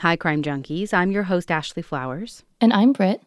Hi, 0.00 0.16
Crime 0.16 0.42
Junkies. 0.42 0.92
I'm 0.92 1.12
your 1.12 1.22
host, 1.22 1.50
Ashley 1.50 1.82
Flowers. 1.82 2.42
And 2.60 2.72
I'm 2.72 2.92
Britt. 2.92 3.22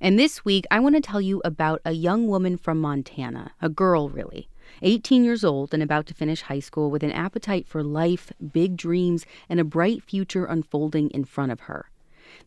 And 0.00 0.18
this 0.18 0.44
week, 0.44 0.66
I 0.70 0.78
want 0.80 0.94
to 0.96 1.00
tell 1.00 1.20
you 1.20 1.40
about 1.44 1.80
a 1.84 1.92
young 1.92 2.26
woman 2.26 2.58
from 2.58 2.78
Montana, 2.78 3.52
a 3.62 3.70
girl, 3.70 4.10
really, 4.10 4.48
18 4.82 5.24
years 5.24 5.44
old 5.44 5.72
and 5.72 5.82
about 5.82 6.06
to 6.06 6.14
finish 6.14 6.42
high 6.42 6.60
school 6.60 6.90
with 6.90 7.02
an 7.02 7.12
appetite 7.12 7.66
for 7.66 7.82
life, 7.82 8.32
big 8.52 8.76
dreams, 8.76 9.24
and 9.48 9.60
a 9.60 9.64
bright 9.64 10.02
future 10.02 10.44
unfolding 10.44 11.08
in 11.10 11.24
front 11.24 11.52
of 11.52 11.60
her. 11.60 11.90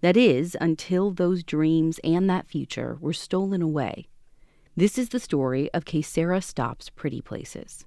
That 0.01 0.17
is, 0.17 0.55
until 0.61 1.09
those 1.09 1.41
dreams 1.41 1.99
and 2.03 2.29
that 2.29 2.47
future 2.47 2.97
were 2.99 3.13
stolen 3.13 3.61
away. 3.63 4.07
This 4.75 4.99
is 4.99 5.09
the 5.09 5.19
story 5.19 5.73
of 5.73 5.85
Kaysera 5.85 6.43
Stops 6.43 6.89
Pretty 6.89 7.21
Places. 7.21 7.85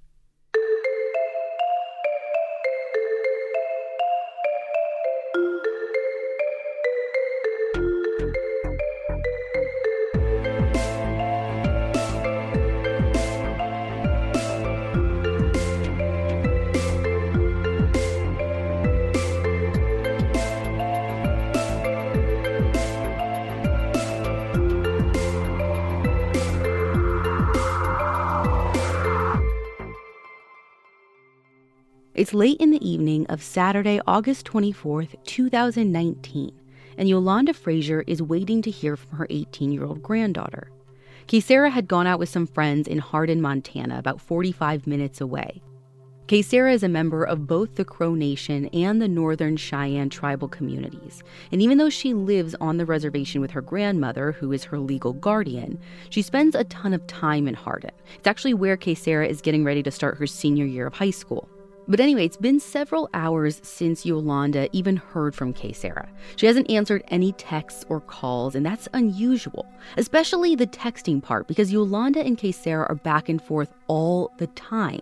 It's 32.26 32.34
late 32.34 32.60
in 32.60 32.72
the 32.72 32.84
evening 32.84 33.24
of 33.28 33.40
Saturday, 33.40 34.00
August 34.04 34.46
24th, 34.46 35.14
2019, 35.26 36.50
and 36.98 37.08
Yolanda 37.08 37.54
Frazier 37.54 38.02
is 38.08 38.20
waiting 38.20 38.62
to 38.62 38.70
hear 38.72 38.96
from 38.96 39.16
her 39.18 39.28
18 39.30 39.70
year 39.70 39.84
old 39.84 40.02
granddaughter. 40.02 40.72
Kaysera 41.28 41.70
had 41.70 41.86
gone 41.86 42.08
out 42.08 42.18
with 42.18 42.28
some 42.28 42.48
friends 42.48 42.88
in 42.88 42.98
Hardin, 42.98 43.40
Montana, 43.40 43.96
about 43.96 44.20
45 44.20 44.88
minutes 44.88 45.20
away. 45.20 45.62
Kaysera 46.26 46.74
is 46.74 46.82
a 46.82 46.88
member 46.88 47.22
of 47.22 47.46
both 47.46 47.76
the 47.76 47.84
Crow 47.84 48.16
Nation 48.16 48.66
and 48.72 49.00
the 49.00 49.06
Northern 49.06 49.56
Cheyenne 49.56 50.10
tribal 50.10 50.48
communities. 50.48 51.22
And 51.52 51.62
even 51.62 51.78
though 51.78 51.90
she 51.90 52.12
lives 52.12 52.56
on 52.60 52.76
the 52.76 52.86
reservation 52.86 53.40
with 53.40 53.52
her 53.52 53.62
grandmother, 53.62 54.32
who 54.32 54.50
is 54.50 54.64
her 54.64 54.80
legal 54.80 55.12
guardian, 55.12 55.78
she 56.10 56.22
spends 56.22 56.56
a 56.56 56.64
ton 56.64 56.92
of 56.92 57.06
time 57.06 57.46
in 57.46 57.54
Hardin. 57.54 57.92
It's 58.16 58.26
actually 58.26 58.54
where 58.54 58.76
Kaysera 58.76 59.28
is 59.28 59.40
getting 59.40 59.62
ready 59.62 59.84
to 59.84 59.92
start 59.92 60.18
her 60.18 60.26
senior 60.26 60.64
year 60.64 60.88
of 60.88 60.94
high 60.94 61.10
school. 61.10 61.48
But 61.88 62.00
anyway, 62.00 62.26
it's 62.26 62.36
been 62.36 62.58
several 62.58 63.08
hours 63.14 63.60
since 63.62 64.04
Yolanda 64.04 64.68
even 64.72 64.96
heard 64.96 65.34
from 65.34 65.54
Kaysera. 65.54 66.08
She 66.34 66.46
hasn't 66.46 66.70
answered 66.70 67.04
any 67.08 67.32
texts 67.32 67.84
or 67.88 68.00
calls, 68.00 68.56
and 68.56 68.66
that's 68.66 68.88
unusual, 68.92 69.66
especially 69.96 70.56
the 70.56 70.66
texting 70.66 71.22
part, 71.22 71.46
because 71.46 71.72
Yolanda 71.72 72.20
and 72.20 72.36
Kaysera 72.36 72.90
are 72.90 72.96
back 72.96 73.28
and 73.28 73.40
forth 73.40 73.72
all 73.86 74.32
the 74.38 74.48
time. 74.48 75.00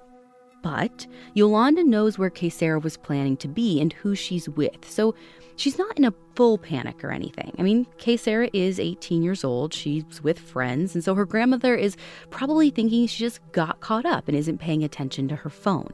But 0.63 1.07
Yolanda 1.35 1.85
knows 1.85 2.19
where 2.19 2.31
Kaysera 2.31 2.83
was 2.83 2.97
planning 2.97 3.37
to 3.39 3.49
be 3.49 3.81
and 3.81 3.93
who 3.93 4.15
she's 4.15 4.49
with, 4.49 4.91
so 4.91 5.15
she's 5.57 5.79
not 5.79 5.99
in 5.99 6.05
a 6.05 6.15
full 6.35 6.59
panic 6.59 7.03
or 7.05 7.11
anything. 7.11 7.55
I 7.59 7.63
mean, 7.63 7.87
Kaysera 7.99 8.51
is 8.53 8.81
18 8.81 9.23
years 9.23 9.45
old, 9.45 9.73
she's 9.73 10.23
with 10.23 10.39
friends, 10.39 10.95
and 10.95 11.05
so 11.05 11.15
her 11.15 11.27
grandmother 11.27 11.75
is 11.75 11.97
probably 12.31 12.71
thinking 12.71 13.07
she 13.07 13.25
just 13.25 13.41
got 13.53 13.81
caught 13.81 14.07
up 14.07 14.29
and 14.29 14.37
isn't 14.37 14.59
paying 14.59 14.85
attention 14.85 15.29
to 15.29 15.37
her 15.37 15.51
phone. 15.51 15.93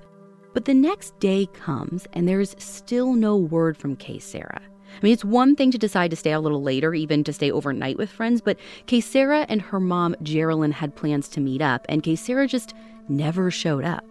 But 0.53 0.65
the 0.65 0.75
next 0.75 1.19
day 1.20 1.47
comes 1.53 2.06
and 2.12 2.27
there's 2.27 2.56
still 2.59 3.15
no 3.15 3.37
word 3.37 3.77
from 3.77 3.97
Kaysera. 3.97 4.61
I 4.61 5.03
mean, 5.03 5.12
it's 5.12 5.25
one 5.25 5.55
thing 5.55 5.70
to 5.70 5.79
decide 5.79 6.11
to 6.11 6.17
stay 6.17 6.33
a 6.33 6.41
little 6.41 6.62
later, 6.62 6.95
even 6.95 7.23
to 7.25 7.33
stay 7.33 7.51
overnight 7.51 7.97
with 7.97 8.11
friends, 8.11 8.41
but 8.41 8.59
Kaysera 8.87 9.47
and 9.48 9.62
her 9.62 9.79
mom, 9.79 10.17
Geraldine, 10.23 10.73
had 10.73 10.97
plans 10.97 11.29
to 11.29 11.41
meet 11.41 11.62
up, 11.62 11.87
and 11.89 12.03
Kaysera 12.03 12.48
just 12.48 12.74
never 13.08 13.51
showed 13.51 13.85
up. 13.85 14.05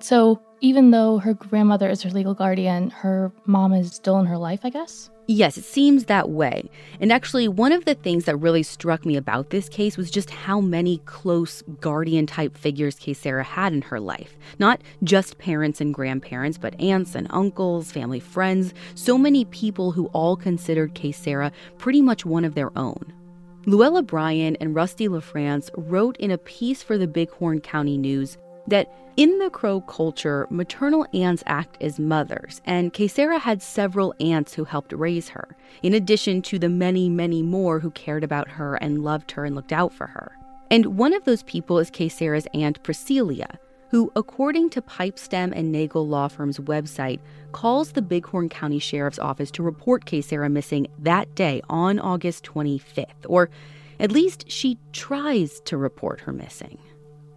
So, 0.00 0.40
even 0.60 0.90
though 0.90 1.18
her 1.18 1.34
grandmother 1.34 1.88
is 1.88 2.02
her 2.02 2.10
legal 2.10 2.34
guardian, 2.34 2.90
her 2.90 3.32
mom 3.46 3.72
is 3.72 3.94
still 3.94 4.18
in 4.18 4.26
her 4.26 4.38
life, 4.38 4.60
I 4.64 4.70
guess? 4.70 5.10
Yes, 5.30 5.58
it 5.58 5.64
seems 5.64 6.06
that 6.06 6.30
way. 6.30 6.70
And 7.00 7.12
actually, 7.12 7.48
one 7.48 7.70
of 7.72 7.84
the 7.84 7.94
things 7.94 8.24
that 8.24 8.38
really 8.38 8.62
struck 8.62 9.04
me 9.04 9.14
about 9.14 9.50
this 9.50 9.68
case 9.68 9.98
was 9.98 10.10
just 10.10 10.30
how 10.30 10.58
many 10.58 11.02
close 11.04 11.60
guardian 11.82 12.24
type 12.24 12.56
figures 12.56 12.98
Kaysera 12.98 13.44
had 13.44 13.74
in 13.74 13.82
her 13.82 14.00
life. 14.00 14.38
Not 14.58 14.80
just 15.04 15.36
parents 15.36 15.82
and 15.82 15.92
grandparents, 15.92 16.56
but 16.56 16.80
aunts 16.80 17.14
and 17.14 17.26
uncles, 17.28 17.92
family 17.92 18.20
friends, 18.20 18.72
so 18.94 19.18
many 19.18 19.44
people 19.44 19.92
who 19.92 20.06
all 20.14 20.34
considered 20.34 20.94
Kaysera 20.94 21.52
pretty 21.76 22.00
much 22.00 22.24
one 22.24 22.46
of 22.46 22.54
their 22.54 22.76
own. 22.78 23.12
Luella 23.66 24.02
Brien 24.02 24.56
and 24.62 24.74
Rusty 24.74 25.08
LaFrance 25.08 25.68
wrote 25.76 26.16
in 26.16 26.30
a 26.30 26.38
piece 26.38 26.82
for 26.82 26.96
the 26.96 27.06
Bighorn 27.06 27.60
County 27.60 27.98
News 27.98 28.38
that 28.68 28.92
in 29.16 29.38
the 29.38 29.50
Crow 29.50 29.80
culture, 29.80 30.46
maternal 30.48 31.06
aunts 31.12 31.42
act 31.46 31.76
as 31.80 31.98
mothers, 31.98 32.60
and 32.64 32.92
Kaysera 32.92 33.40
had 33.40 33.60
several 33.60 34.14
aunts 34.20 34.54
who 34.54 34.64
helped 34.64 34.92
raise 34.92 35.30
her, 35.30 35.56
in 35.82 35.92
addition 35.92 36.40
to 36.42 36.58
the 36.58 36.68
many, 36.68 37.08
many 37.08 37.42
more 37.42 37.80
who 37.80 37.90
cared 37.90 38.22
about 38.22 38.48
her 38.48 38.76
and 38.76 39.02
loved 39.02 39.32
her 39.32 39.44
and 39.44 39.56
looked 39.56 39.72
out 39.72 39.92
for 39.92 40.06
her. 40.06 40.32
And 40.70 40.98
one 40.98 41.14
of 41.14 41.24
those 41.24 41.42
people 41.42 41.78
is 41.78 41.90
Kaysera's 41.90 42.46
aunt 42.54 42.82
Priscilla, 42.84 43.58
who, 43.90 44.12
according 44.14 44.70
to 44.70 44.82
Pipestem 44.82 45.52
and 45.52 45.72
Nagle 45.72 46.06
Law 46.06 46.28
Firm's 46.28 46.58
website, 46.58 47.20
calls 47.52 47.92
the 47.92 48.02
Bighorn 48.02 48.48
County 48.48 48.78
Sheriff's 48.78 49.18
Office 49.18 49.50
to 49.52 49.62
report 49.62 50.04
Kaysera 50.04 50.52
missing 50.52 50.86
that 50.98 51.34
day 51.34 51.62
on 51.68 51.98
August 51.98 52.44
25th, 52.44 53.26
or 53.26 53.50
at 53.98 54.12
least 54.12 54.48
she 54.48 54.78
tries 54.92 55.60
to 55.60 55.76
report 55.76 56.20
her 56.20 56.32
missing. 56.32 56.78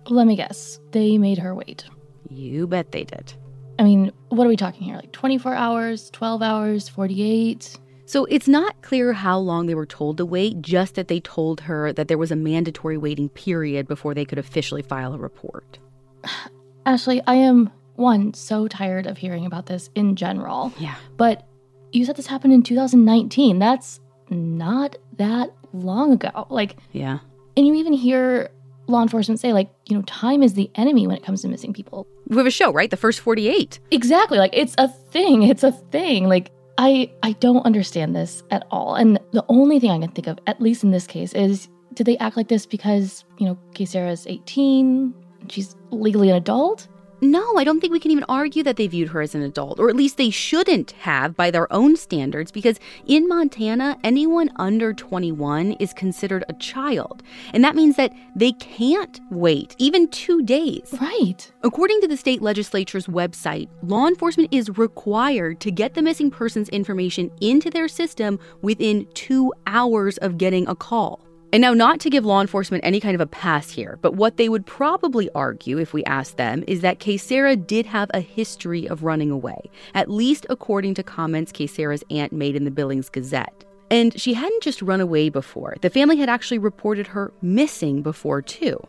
Let 0.09 0.27
me 0.27 0.35
guess. 0.35 0.79
They 0.91 1.17
made 1.17 1.37
her 1.37 1.53
wait. 1.55 1.85
You 2.29 2.67
bet 2.67 2.91
they 2.91 3.03
did. 3.03 3.33
I 3.79 3.83
mean, 3.83 4.11
what 4.29 4.45
are 4.45 4.49
we 4.49 4.55
talking 4.57 4.83
here? 4.83 4.95
Like 4.95 5.11
24 5.11 5.53
hours, 5.53 6.09
12 6.11 6.41
hours, 6.41 6.89
48? 6.89 7.77
So 8.05 8.25
it's 8.25 8.47
not 8.47 8.81
clear 8.81 9.13
how 9.13 9.39
long 9.39 9.67
they 9.67 9.75
were 9.75 9.85
told 9.85 10.17
to 10.17 10.25
wait, 10.25 10.61
just 10.61 10.95
that 10.95 11.07
they 11.07 11.19
told 11.21 11.61
her 11.61 11.93
that 11.93 12.07
there 12.07 12.17
was 12.17 12.31
a 12.31 12.35
mandatory 12.35 12.97
waiting 12.97 13.29
period 13.29 13.87
before 13.87 14.13
they 14.13 14.25
could 14.25 14.37
officially 14.37 14.81
file 14.81 15.13
a 15.13 15.17
report. 15.17 15.79
Ashley, 16.85 17.21
I 17.27 17.35
am, 17.35 17.71
one, 17.95 18.33
so 18.33 18.67
tired 18.67 19.07
of 19.07 19.17
hearing 19.17 19.45
about 19.45 19.67
this 19.67 19.89
in 19.95 20.15
general. 20.15 20.73
Yeah. 20.77 20.95
But 21.17 21.47
you 21.91 22.05
said 22.05 22.15
this 22.15 22.27
happened 22.27 22.53
in 22.53 22.63
2019. 22.63 23.59
That's 23.59 23.99
not 24.29 24.97
that 25.17 25.51
long 25.73 26.13
ago. 26.13 26.47
Like, 26.49 26.77
Yeah. 26.91 27.19
and 27.55 27.67
you 27.67 27.75
even 27.75 27.93
hear 27.93 28.49
law 28.87 29.01
enforcement 29.01 29.39
say, 29.39 29.53
like, 29.53 29.69
you 29.91 29.97
know, 29.97 30.03
time 30.03 30.41
is 30.41 30.53
the 30.53 30.71
enemy 30.75 31.05
when 31.05 31.17
it 31.17 31.23
comes 31.23 31.41
to 31.41 31.49
missing 31.49 31.73
people. 31.73 32.07
We 32.27 32.37
have 32.37 32.45
a 32.45 32.51
show, 32.51 32.71
right? 32.71 32.89
The 32.89 32.95
first 32.95 33.19
48. 33.19 33.77
Exactly. 33.91 34.37
Like 34.37 34.51
it's 34.53 34.73
a 34.77 34.87
thing. 34.87 35.43
It's 35.51 35.63
a 35.63 35.73
thing. 35.73 36.29
Like 36.29 36.49
I 36.77 37.11
I 37.23 37.33
don't 37.33 37.65
understand 37.65 38.15
this 38.15 38.41
at 38.51 38.65
all. 38.71 38.95
And 38.95 39.19
the 39.33 39.43
only 39.49 39.81
thing 39.81 39.91
I 39.91 39.99
can 39.99 40.11
think 40.11 40.27
of, 40.27 40.39
at 40.47 40.61
least 40.61 40.85
in 40.85 40.91
this 40.91 41.05
case, 41.05 41.33
is 41.33 41.67
did 41.93 42.05
they 42.05 42.17
act 42.19 42.37
like 42.37 42.47
this 42.47 42.65
because, 42.65 43.25
you 43.37 43.45
know, 43.45 43.57
Kaysera's 43.73 44.25
18? 44.27 45.13
She's 45.49 45.75
legally 45.89 46.29
an 46.29 46.37
adult? 46.37 46.87
No, 47.23 47.55
I 47.55 47.63
don't 47.63 47.79
think 47.79 47.93
we 47.93 47.99
can 47.99 48.09
even 48.09 48.25
argue 48.27 48.63
that 48.63 48.77
they 48.77 48.87
viewed 48.87 49.09
her 49.09 49.21
as 49.21 49.35
an 49.35 49.43
adult, 49.43 49.79
or 49.79 49.89
at 49.89 49.95
least 49.95 50.17
they 50.17 50.31
shouldn't 50.31 50.91
have 50.91 51.37
by 51.37 51.51
their 51.51 51.71
own 51.71 51.95
standards, 51.95 52.51
because 52.51 52.79
in 53.05 53.27
Montana, 53.27 53.95
anyone 54.03 54.49
under 54.55 54.91
21 54.91 55.73
is 55.73 55.93
considered 55.93 56.43
a 56.49 56.53
child. 56.53 57.21
And 57.53 57.63
that 57.63 57.75
means 57.75 57.95
that 57.97 58.11
they 58.35 58.53
can't 58.53 59.19
wait 59.29 59.75
even 59.77 60.07
two 60.07 60.41
days. 60.41 60.95
Right. 60.99 61.51
According 61.61 62.01
to 62.01 62.07
the 62.07 62.17
state 62.17 62.41
legislature's 62.41 63.05
website, 63.05 63.69
law 63.83 64.07
enforcement 64.07 64.49
is 64.51 64.75
required 64.79 65.59
to 65.59 65.69
get 65.69 65.93
the 65.93 66.01
missing 66.01 66.31
person's 66.31 66.69
information 66.69 67.29
into 67.39 67.69
their 67.69 67.87
system 67.87 68.39
within 68.63 69.07
two 69.13 69.53
hours 69.67 70.17
of 70.17 70.39
getting 70.39 70.67
a 70.67 70.73
call. 70.73 71.23
And 71.53 71.61
now, 71.61 71.73
not 71.73 71.99
to 72.01 72.09
give 72.09 72.23
law 72.23 72.39
enforcement 72.39 72.85
any 72.85 73.01
kind 73.01 73.13
of 73.13 73.19
a 73.19 73.25
pass 73.25 73.69
here, 73.69 73.99
but 74.01 74.15
what 74.15 74.37
they 74.37 74.47
would 74.47 74.65
probably 74.65 75.29
argue 75.35 75.77
if 75.77 75.93
we 75.93 76.03
asked 76.05 76.37
them 76.37 76.63
is 76.65 76.79
that 76.79 76.99
Kaysera 76.99 77.55
did 77.67 77.85
have 77.85 78.09
a 78.13 78.21
history 78.21 78.87
of 78.87 79.03
running 79.03 79.31
away, 79.31 79.69
at 79.93 80.09
least 80.09 80.45
according 80.49 80.93
to 80.93 81.03
comments 81.03 81.51
Kaysera's 81.51 82.05
aunt 82.09 82.31
made 82.31 82.55
in 82.55 82.63
the 82.63 82.71
Billings 82.71 83.09
Gazette. 83.09 83.65
And 83.89 84.17
she 84.19 84.33
hadn't 84.33 84.63
just 84.63 84.81
run 84.81 85.01
away 85.01 85.27
before, 85.27 85.75
the 85.81 85.89
family 85.89 86.15
had 86.15 86.29
actually 86.29 86.59
reported 86.59 87.07
her 87.07 87.33
missing 87.41 88.01
before, 88.01 88.41
too. 88.41 88.79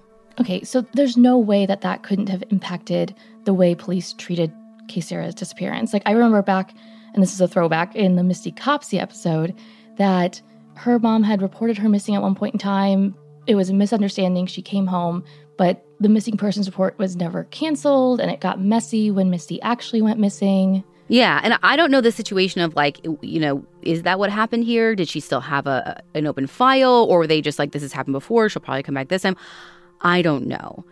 Okay, 0.41 0.63
so 0.63 0.87
there's 0.95 1.17
no 1.17 1.37
way 1.37 1.67
that 1.67 1.81
that 1.81 2.05
couldn't 2.05 2.29
have 2.29 2.45
impacted 2.51 3.15
the 3.45 3.53
way 3.53 3.75
police 3.75 4.13
treated 4.13 4.53
Kaysera's 4.87 5.35
disappearance. 5.35 5.93
Like, 5.93 6.05
I 6.07 6.13
remember 6.13 6.41
back, 6.43 6.73
and 7.13 7.23
this 7.23 7.35
is 7.35 7.41
a 7.41 7.49
throwback, 7.49 7.97
in 7.97 8.15
the 8.15 8.23
Misty 8.23 8.53
Copsy 8.53 9.01
episode, 9.01 9.53
that 9.97 10.41
her 10.77 10.99
mom 10.99 11.23
had 11.23 11.43
reported 11.43 11.79
her 11.79 11.89
missing 11.89 12.15
at 12.15 12.23
one 12.23 12.35
point 12.35 12.55
in 12.55 12.59
time. 12.59 13.15
It 13.47 13.55
was 13.55 13.71
a 13.71 13.75
misunderstanding. 13.75 14.47
She 14.47 14.63
came 14.63 14.87
home, 14.87 15.25
but 15.57 15.85
the 16.01 16.09
missing 16.09 16.37
persons 16.37 16.67
report 16.67 16.99
was 16.99 17.17
never 17.17 17.45
canceled, 17.45 18.21
and 18.21 18.31
it 18.31 18.41
got 18.41 18.61
messy 18.61 19.11
when 19.11 19.31
Misty 19.31 19.61
actually 19.63 20.03
went 20.03 20.19
missing. 20.19 20.85
Yeah, 21.09 21.41
and 21.43 21.59
I 21.63 21.77
don't 21.77 21.91
know 21.91 22.01
the 22.01 22.13
situation 22.13 22.61
of 22.61 22.75
like, 22.75 23.01
you 23.05 23.41
know, 23.41 23.67
is 23.83 24.03
that 24.03 24.19
what 24.19 24.31
happened 24.31 24.65
here? 24.65 24.95
Did 24.95 25.09
she 25.09 25.21
still 25.21 25.41
have 25.41 25.67
a 25.67 26.03
an 26.15 26.27
open 26.27 26.47
file, 26.47 27.07
or 27.09 27.19
were 27.19 27.27
they 27.27 27.41
just 27.41 27.59
like, 27.59 27.73
this 27.73 27.83
has 27.83 27.93
happened 27.93 28.15
before? 28.15 28.49
She'll 28.49 28.63
probably 28.63 28.83
come 28.83 28.95
back 28.95 29.09
this 29.09 29.23
time. 29.23 29.37
I 30.01 30.23
don't 30.23 30.47
know. 30.47 30.85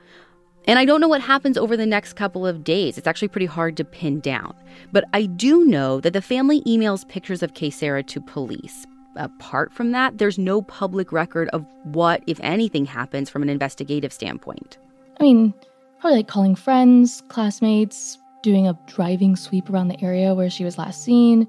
And 0.66 0.78
I 0.78 0.84
don't 0.84 1.00
know 1.00 1.08
what 1.08 1.22
happens 1.22 1.56
over 1.56 1.76
the 1.76 1.86
next 1.86 2.12
couple 2.14 2.46
of 2.46 2.64
days. 2.64 2.98
It's 2.98 3.06
actually 3.06 3.28
pretty 3.28 3.46
hard 3.46 3.76
to 3.78 3.84
pin 3.84 4.20
down. 4.20 4.54
But 4.92 5.04
I 5.12 5.24
do 5.24 5.64
know 5.64 6.00
that 6.00 6.12
the 6.12 6.20
family 6.20 6.60
emails 6.62 7.08
pictures 7.08 7.42
of 7.42 7.50
Sarah 7.72 8.02
to 8.02 8.20
police. 8.20 8.86
Apart 9.16 9.72
from 9.72 9.92
that, 9.92 10.18
there's 10.18 10.38
no 10.38 10.62
public 10.62 11.12
record 11.12 11.48
of 11.50 11.66
what, 11.84 12.22
if 12.26 12.38
anything, 12.40 12.84
happens 12.84 13.28
from 13.28 13.42
an 13.42 13.48
investigative 13.48 14.12
standpoint. 14.12 14.78
I 15.18 15.24
mean, 15.24 15.52
probably 16.00 16.18
like 16.18 16.28
calling 16.28 16.54
friends, 16.54 17.22
classmates, 17.28 18.18
doing 18.42 18.66
a 18.66 18.78
driving 18.86 19.36
sweep 19.36 19.68
around 19.68 19.88
the 19.88 20.02
area 20.02 20.34
where 20.34 20.48
she 20.48 20.64
was 20.64 20.78
last 20.78 21.02
seen. 21.02 21.46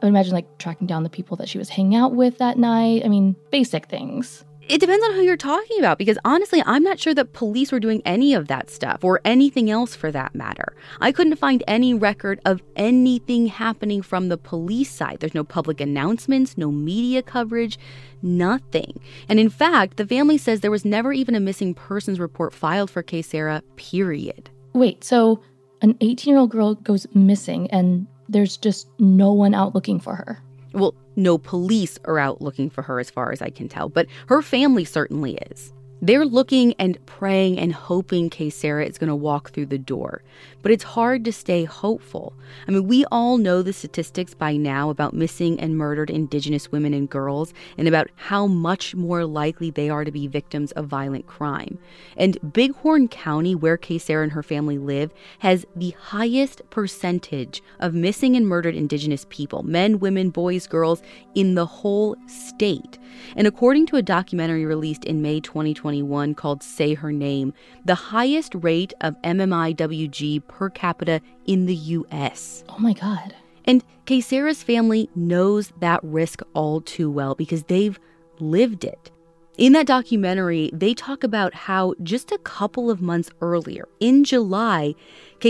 I 0.00 0.06
would 0.06 0.10
imagine 0.10 0.32
like 0.32 0.58
tracking 0.58 0.86
down 0.86 1.02
the 1.02 1.10
people 1.10 1.36
that 1.38 1.48
she 1.48 1.58
was 1.58 1.68
hanging 1.68 1.96
out 1.96 2.14
with 2.14 2.38
that 2.38 2.58
night. 2.58 3.02
I 3.04 3.08
mean, 3.08 3.34
basic 3.50 3.86
things. 3.86 4.44
It 4.68 4.80
depends 4.80 5.02
on 5.06 5.14
who 5.14 5.22
you're 5.22 5.38
talking 5.38 5.78
about 5.78 5.96
because 5.96 6.18
honestly, 6.26 6.62
I'm 6.66 6.82
not 6.82 6.98
sure 6.98 7.14
that 7.14 7.32
police 7.32 7.72
were 7.72 7.80
doing 7.80 8.02
any 8.04 8.34
of 8.34 8.48
that 8.48 8.68
stuff 8.68 9.02
or 9.02 9.18
anything 9.24 9.70
else 9.70 9.94
for 9.94 10.12
that 10.12 10.34
matter. 10.34 10.76
I 11.00 11.10
couldn't 11.10 11.36
find 11.36 11.64
any 11.66 11.94
record 11.94 12.38
of 12.44 12.62
anything 12.76 13.46
happening 13.46 14.02
from 14.02 14.28
the 14.28 14.36
police 14.36 14.90
side. 14.90 15.20
There's 15.20 15.34
no 15.34 15.42
public 15.42 15.80
announcements, 15.80 16.58
no 16.58 16.70
media 16.70 17.22
coverage, 17.22 17.78
nothing. 18.20 19.00
And 19.30 19.40
in 19.40 19.48
fact, 19.48 19.96
the 19.96 20.06
family 20.06 20.36
says 20.36 20.60
there 20.60 20.70
was 20.70 20.84
never 20.84 21.14
even 21.14 21.34
a 21.34 21.40
missing 21.40 21.72
persons 21.72 22.20
report 22.20 22.52
filed 22.52 22.90
for 22.90 23.02
Sarah, 23.22 23.62
period. 23.76 24.50
Wait, 24.74 25.02
so 25.02 25.42
an 25.80 25.96
18 26.02 26.30
year 26.30 26.38
old 26.38 26.50
girl 26.50 26.74
goes 26.74 27.06
missing 27.14 27.70
and 27.70 28.06
there's 28.28 28.58
just 28.58 28.88
no 28.98 29.32
one 29.32 29.54
out 29.54 29.74
looking 29.74 29.98
for 29.98 30.14
her? 30.14 30.42
Well, 30.74 30.94
no 31.18 31.36
police 31.36 31.98
are 32.04 32.18
out 32.18 32.40
looking 32.40 32.70
for 32.70 32.82
her, 32.82 32.98
as 32.98 33.10
far 33.10 33.32
as 33.32 33.42
I 33.42 33.50
can 33.50 33.68
tell, 33.68 33.88
but 33.88 34.06
her 34.28 34.40
family 34.40 34.84
certainly 34.84 35.36
is. 35.50 35.74
They're 36.00 36.24
looking 36.24 36.74
and 36.78 37.04
praying 37.06 37.58
and 37.58 37.72
hoping 37.72 38.30
Sarah 38.50 38.86
is 38.86 38.98
going 38.98 39.08
to 39.08 39.16
walk 39.16 39.50
through 39.50 39.66
the 39.66 39.78
door. 39.78 40.22
But 40.62 40.70
it's 40.70 40.84
hard 40.84 41.24
to 41.24 41.32
stay 41.32 41.64
hopeful. 41.64 42.34
I 42.66 42.70
mean, 42.70 42.86
we 42.86 43.04
all 43.06 43.36
know 43.36 43.62
the 43.62 43.72
statistics 43.72 44.32
by 44.32 44.56
now 44.56 44.90
about 44.90 45.12
missing 45.12 45.58
and 45.58 45.76
murdered 45.76 46.10
Indigenous 46.10 46.70
women 46.70 46.94
and 46.94 47.10
girls 47.10 47.52
and 47.76 47.88
about 47.88 48.10
how 48.14 48.46
much 48.46 48.94
more 48.94 49.24
likely 49.24 49.70
they 49.70 49.90
are 49.90 50.04
to 50.04 50.12
be 50.12 50.28
victims 50.28 50.70
of 50.72 50.86
violent 50.86 51.26
crime. 51.26 51.78
And 52.16 52.38
Bighorn 52.52 53.08
County, 53.08 53.54
where 53.54 53.78
Sarah 53.98 54.22
and 54.22 54.32
her 54.32 54.42
family 54.42 54.78
live, 54.78 55.12
has 55.40 55.66
the 55.74 55.94
highest 55.98 56.62
percentage 56.70 57.62
of 57.80 57.94
missing 57.94 58.36
and 58.36 58.46
murdered 58.46 58.76
Indigenous 58.76 59.26
people 59.30 59.62
men, 59.62 59.98
women, 59.98 60.30
boys, 60.30 60.66
girls 60.66 61.02
in 61.34 61.54
the 61.54 61.66
whole 61.66 62.16
state. 62.26 62.98
And 63.36 63.46
according 63.46 63.86
to 63.86 63.96
a 63.96 64.02
documentary 64.02 64.64
released 64.64 65.04
in 65.04 65.22
May 65.22 65.40
2021 65.88 66.34
called 66.34 66.62
Say 66.62 66.94
Her 66.94 67.12
Name, 67.12 67.54
the 67.84 67.94
highest 67.94 68.54
rate 68.54 68.92
of 69.00 69.20
MMIWG 69.22 70.46
per 70.46 70.68
capita 70.70 71.20
in 71.46 71.66
the 71.66 71.74
US. 71.74 72.64
Oh 72.68 72.78
my 72.78 72.92
God. 72.92 73.34
And 73.64 73.82
Sarah's 74.20 74.62
family 74.62 75.08
knows 75.14 75.72
that 75.80 76.00
risk 76.02 76.40
all 76.54 76.80
too 76.80 77.10
well 77.10 77.34
because 77.34 77.64
they've 77.64 77.98
lived 78.38 78.84
it. 78.84 79.10
In 79.56 79.72
that 79.72 79.86
documentary, 79.86 80.70
they 80.72 80.94
talk 80.94 81.24
about 81.24 81.52
how 81.54 81.94
just 82.02 82.30
a 82.32 82.38
couple 82.38 82.90
of 82.90 83.02
months 83.02 83.30
earlier, 83.40 83.88
in 83.98 84.24
July, 84.24 84.94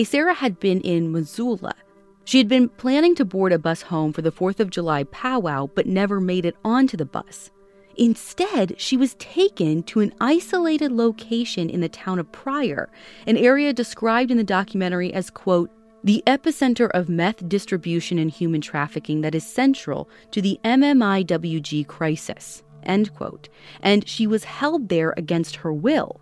Sarah 0.05 0.35
had 0.35 0.59
been 0.59 0.81
in 0.81 1.13
Missoula. 1.13 1.75
She 2.25 2.39
had 2.39 2.49
been 2.49 2.69
planning 2.69 3.15
to 3.17 3.25
board 3.25 3.53
a 3.53 3.59
bus 3.59 3.83
home 3.83 4.13
for 4.13 4.23
the 4.23 4.33
4th 4.33 4.61
of 4.61 4.71
July 4.71 5.05
powwow, 5.05 5.69
but 5.75 5.87
never 5.87 6.21
made 6.21 6.45
it 6.45 6.57
onto 6.65 6.97
the 6.97 7.05
bus. 7.05 7.51
Instead, 7.99 8.81
she 8.81 8.97
was 8.97 9.15
taken 9.15 9.83
to 9.83 9.99
an 9.99 10.15
isolated 10.21 10.93
location 10.93 11.69
in 11.69 11.81
the 11.81 11.89
town 11.89 12.21
of 12.21 12.31
Pryor, 12.31 12.89
an 13.27 13.37
area 13.37 13.73
described 13.73 14.31
in 14.31 14.37
the 14.37 14.45
documentary 14.45 15.13
as, 15.13 15.31
quote, 15.31 15.71
the 16.05 16.23
epicenter 16.29 16.89
of 16.95 17.09
meth 17.09 17.49
distribution 17.49 18.19
and 18.19 18.31
human 18.31 18.61
trafficking 18.61 19.21
that 19.23 19.35
is 19.35 19.45
central 19.45 20.09
to 20.31 20.41
the 20.41 20.61
MMIWG 20.65 21.89
crisis, 21.89 22.63
end 22.85 23.13
quote. 23.15 23.49
And 23.83 24.09
she 24.09 24.29
was 24.29 24.45
held 24.45 24.89
there 24.89 25.13
against 25.17 25.57
her 25.57 25.73
will. 25.73 26.21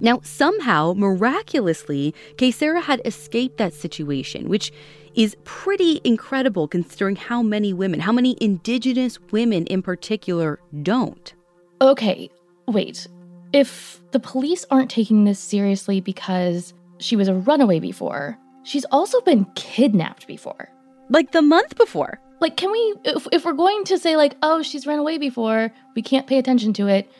Now, 0.00 0.20
somehow, 0.22 0.94
miraculously, 0.96 2.14
Sarah 2.52 2.80
had 2.80 3.02
escaped 3.04 3.58
that 3.58 3.74
situation, 3.74 4.48
which 4.48 4.72
is 5.18 5.36
pretty 5.42 6.00
incredible 6.04 6.68
considering 6.68 7.16
how 7.16 7.42
many 7.42 7.72
women, 7.72 7.98
how 7.98 8.12
many 8.12 8.38
indigenous 8.40 9.18
women 9.32 9.66
in 9.66 9.82
particular, 9.82 10.60
don't. 10.82 11.34
Okay, 11.80 12.30
wait. 12.68 13.08
If 13.52 14.00
the 14.12 14.20
police 14.20 14.64
aren't 14.70 14.90
taking 14.90 15.24
this 15.24 15.40
seriously 15.40 16.00
because 16.00 16.72
she 16.98 17.16
was 17.16 17.26
a 17.26 17.34
runaway 17.34 17.80
before, 17.80 18.38
she's 18.62 18.84
also 18.92 19.20
been 19.22 19.44
kidnapped 19.56 20.28
before. 20.28 20.70
Like 21.10 21.32
the 21.32 21.42
month 21.42 21.76
before. 21.76 22.20
Like, 22.40 22.56
can 22.56 22.70
we, 22.70 22.94
if, 23.04 23.26
if 23.32 23.44
we're 23.44 23.54
going 23.54 23.82
to 23.86 23.98
say, 23.98 24.16
like, 24.16 24.36
oh, 24.44 24.62
she's 24.62 24.86
run 24.86 25.00
away 25.00 25.18
before, 25.18 25.72
we 25.96 26.02
can't 26.02 26.28
pay 26.28 26.38
attention 26.38 26.72
to 26.74 26.86
it, 26.86 27.10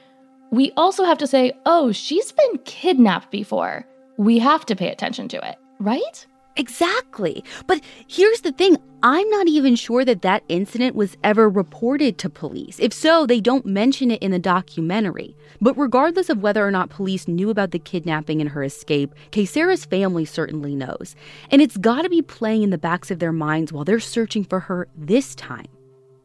we 0.52 0.70
also 0.76 1.02
have 1.02 1.18
to 1.18 1.26
say, 1.26 1.52
oh, 1.66 1.90
she's 1.90 2.30
been 2.30 2.58
kidnapped 2.64 3.32
before. 3.32 3.84
We 4.18 4.38
have 4.38 4.64
to 4.66 4.76
pay 4.76 4.92
attention 4.92 5.26
to 5.28 5.48
it, 5.48 5.56
right? 5.80 6.24
Exactly. 6.58 7.44
But 7.68 7.80
here's 8.08 8.40
the 8.40 8.52
thing 8.52 8.76
I'm 9.02 9.30
not 9.30 9.46
even 9.46 9.76
sure 9.76 10.04
that 10.04 10.22
that 10.22 10.42
incident 10.48 10.96
was 10.96 11.16
ever 11.22 11.48
reported 11.48 12.18
to 12.18 12.28
police. 12.28 12.80
If 12.80 12.92
so, 12.92 13.26
they 13.26 13.40
don't 13.40 13.64
mention 13.64 14.10
it 14.10 14.20
in 14.20 14.32
the 14.32 14.40
documentary. 14.40 15.36
But 15.60 15.78
regardless 15.78 16.28
of 16.28 16.42
whether 16.42 16.66
or 16.66 16.72
not 16.72 16.90
police 16.90 17.28
knew 17.28 17.48
about 17.48 17.70
the 17.70 17.78
kidnapping 17.78 18.40
and 18.40 18.50
her 18.50 18.64
escape, 18.64 19.14
Sarah's 19.46 19.84
family 19.84 20.24
certainly 20.24 20.74
knows. 20.74 21.14
And 21.52 21.62
it's 21.62 21.76
got 21.76 22.02
to 22.02 22.08
be 22.08 22.22
playing 22.22 22.64
in 22.64 22.70
the 22.70 22.78
backs 22.78 23.12
of 23.12 23.20
their 23.20 23.32
minds 23.32 23.72
while 23.72 23.84
they're 23.84 24.00
searching 24.00 24.42
for 24.42 24.58
her 24.60 24.88
this 24.96 25.36
time. 25.36 25.68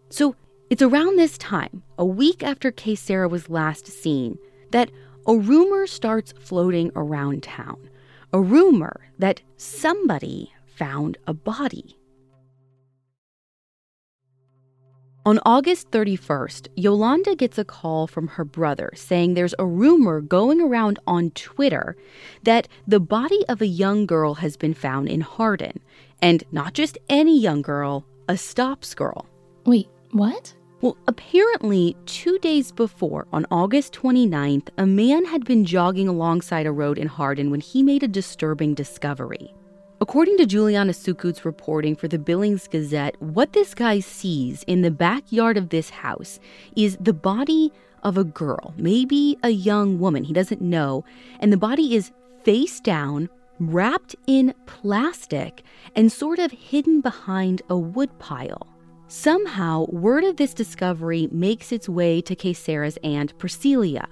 So 0.09 0.35
it's 0.71 0.81
around 0.81 1.17
this 1.19 1.37
time, 1.37 1.83
a 1.99 2.05
week 2.05 2.41
after 2.41 2.73
Sarah 2.95 3.29
was 3.29 3.51
last 3.51 3.85
seen, 3.85 4.39
that 4.71 4.89
a 5.27 5.35
rumor 5.35 5.85
starts 5.85 6.33
floating 6.39 6.91
around 6.95 7.43
town 7.43 7.77
a 8.33 8.41
rumor 8.41 9.07
that 9.19 9.41
somebody 9.57 10.51
found 10.65 11.17
a 11.27 11.33
body. 11.33 11.97
On 15.25 15.39
August 15.45 15.89
31st, 15.91 16.67
Yolanda 16.75 17.33
gets 17.33 17.57
a 17.57 17.63
call 17.63 18.07
from 18.07 18.27
her 18.27 18.43
brother 18.43 18.91
saying 18.93 19.35
there's 19.35 19.55
a 19.57 19.65
rumor 19.65 20.19
going 20.19 20.59
around 20.59 20.99
on 21.07 21.29
Twitter 21.31 21.95
that 22.43 22.67
the 22.85 22.99
body 22.99 23.45
of 23.47 23.61
a 23.61 23.65
young 23.65 24.05
girl 24.05 24.33
has 24.33 24.57
been 24.57 24.73
found 24.73 25.07
in 25.07 25.21
Hardin. 25.21 25.79
And 26.21 26.43
not 26.51 26.73
just 26.73 26.97
any 27.07 27.39
young 27.39 27.61
girl, 27.61 28.05
a 28.27 28.35
stops 28.35 28.93
girl. 28.93 29.25
Wait, 29.65 29.87
what? 30.11 30.53
Well, 30.83 30.97
apparently, 31.07 31.95
two 32.05 32.37
days 32.39 32.73
before, 32.73 33.25
on 33.31 33.45
August 33.49 33.93
29th, 33.93 34.67
a 34.77 34.85
man 34.85 35.23
had 35.23 35.45
been 35.45 35.63
jogging 35.63 36.09
alongside 36.09 36.65
a 36.65 36.73
road 36.73 36.97
in 36.97 37.07
Hardin 37.07 37.51
when 37.51 37.61
he 37.61 37.81
made 37.81 38.03
a 38.03 38.07
disturbing 38.09 38.73
discovery. 38.73 39.53
According 40.01 40.35
to 40.39 40.45
Juliana 40.45 40.91
Sukut's 40.91 41.45
reporting 41.45 41.95
for 41.95 42.09
the 42.09 42.19
Billings 42.19 42.67
Gazette, 42.67 43.15
what 43.21 43.53
this 43.53 43.73
guy 43.73 44.01
sees 44.01 44.63
in 44.63 44.81
the 44.81 44.91
backyard 44.91 45.55
of 45.55 45.69
this 45.69 45.89
house 45.89 46.37
is 46.75 46.97
the 46.99 47.13
body 47.13 47.71
of 48.03 48.17
a 48.17 48.25
girl, 48.25 48.73
maybe 48.75 49.37
a 49.41 49.51
young 49.51 49.99
woman, 49.99 50.25
he 50.25 50.33
doesn't 50.33 50.59
know, 50.59 51.05
and 51.39 51.53
the 51.53 51.55
body 51.55 51.95
is 51.95 52.11
face 52.43 52.81
down, 52.81 53.29
wrapped 53.57 54.17
in 54.27 54.53
plastic, 54.65 55.63
and 55.95 56.11
sort 56.11 56.39
of 56.39 56.51
hidden 56.51 56.99
behind 56.99 57.61
a 57.69 57.77
woodpile. 57.77 58.72
Somehow, 59.15 59.85
word 59.89 60.23
of 60.23 60.37
this 60.37 60.55
discovery 60.55 61.29
makes 61.31 61.71
its 61.71 61.87
way 61.87 62.19
to 62.21 62.53
Sarah's 62.55 62.97
aunt, 63.03 63.37
Priscilla. 63.37 64.07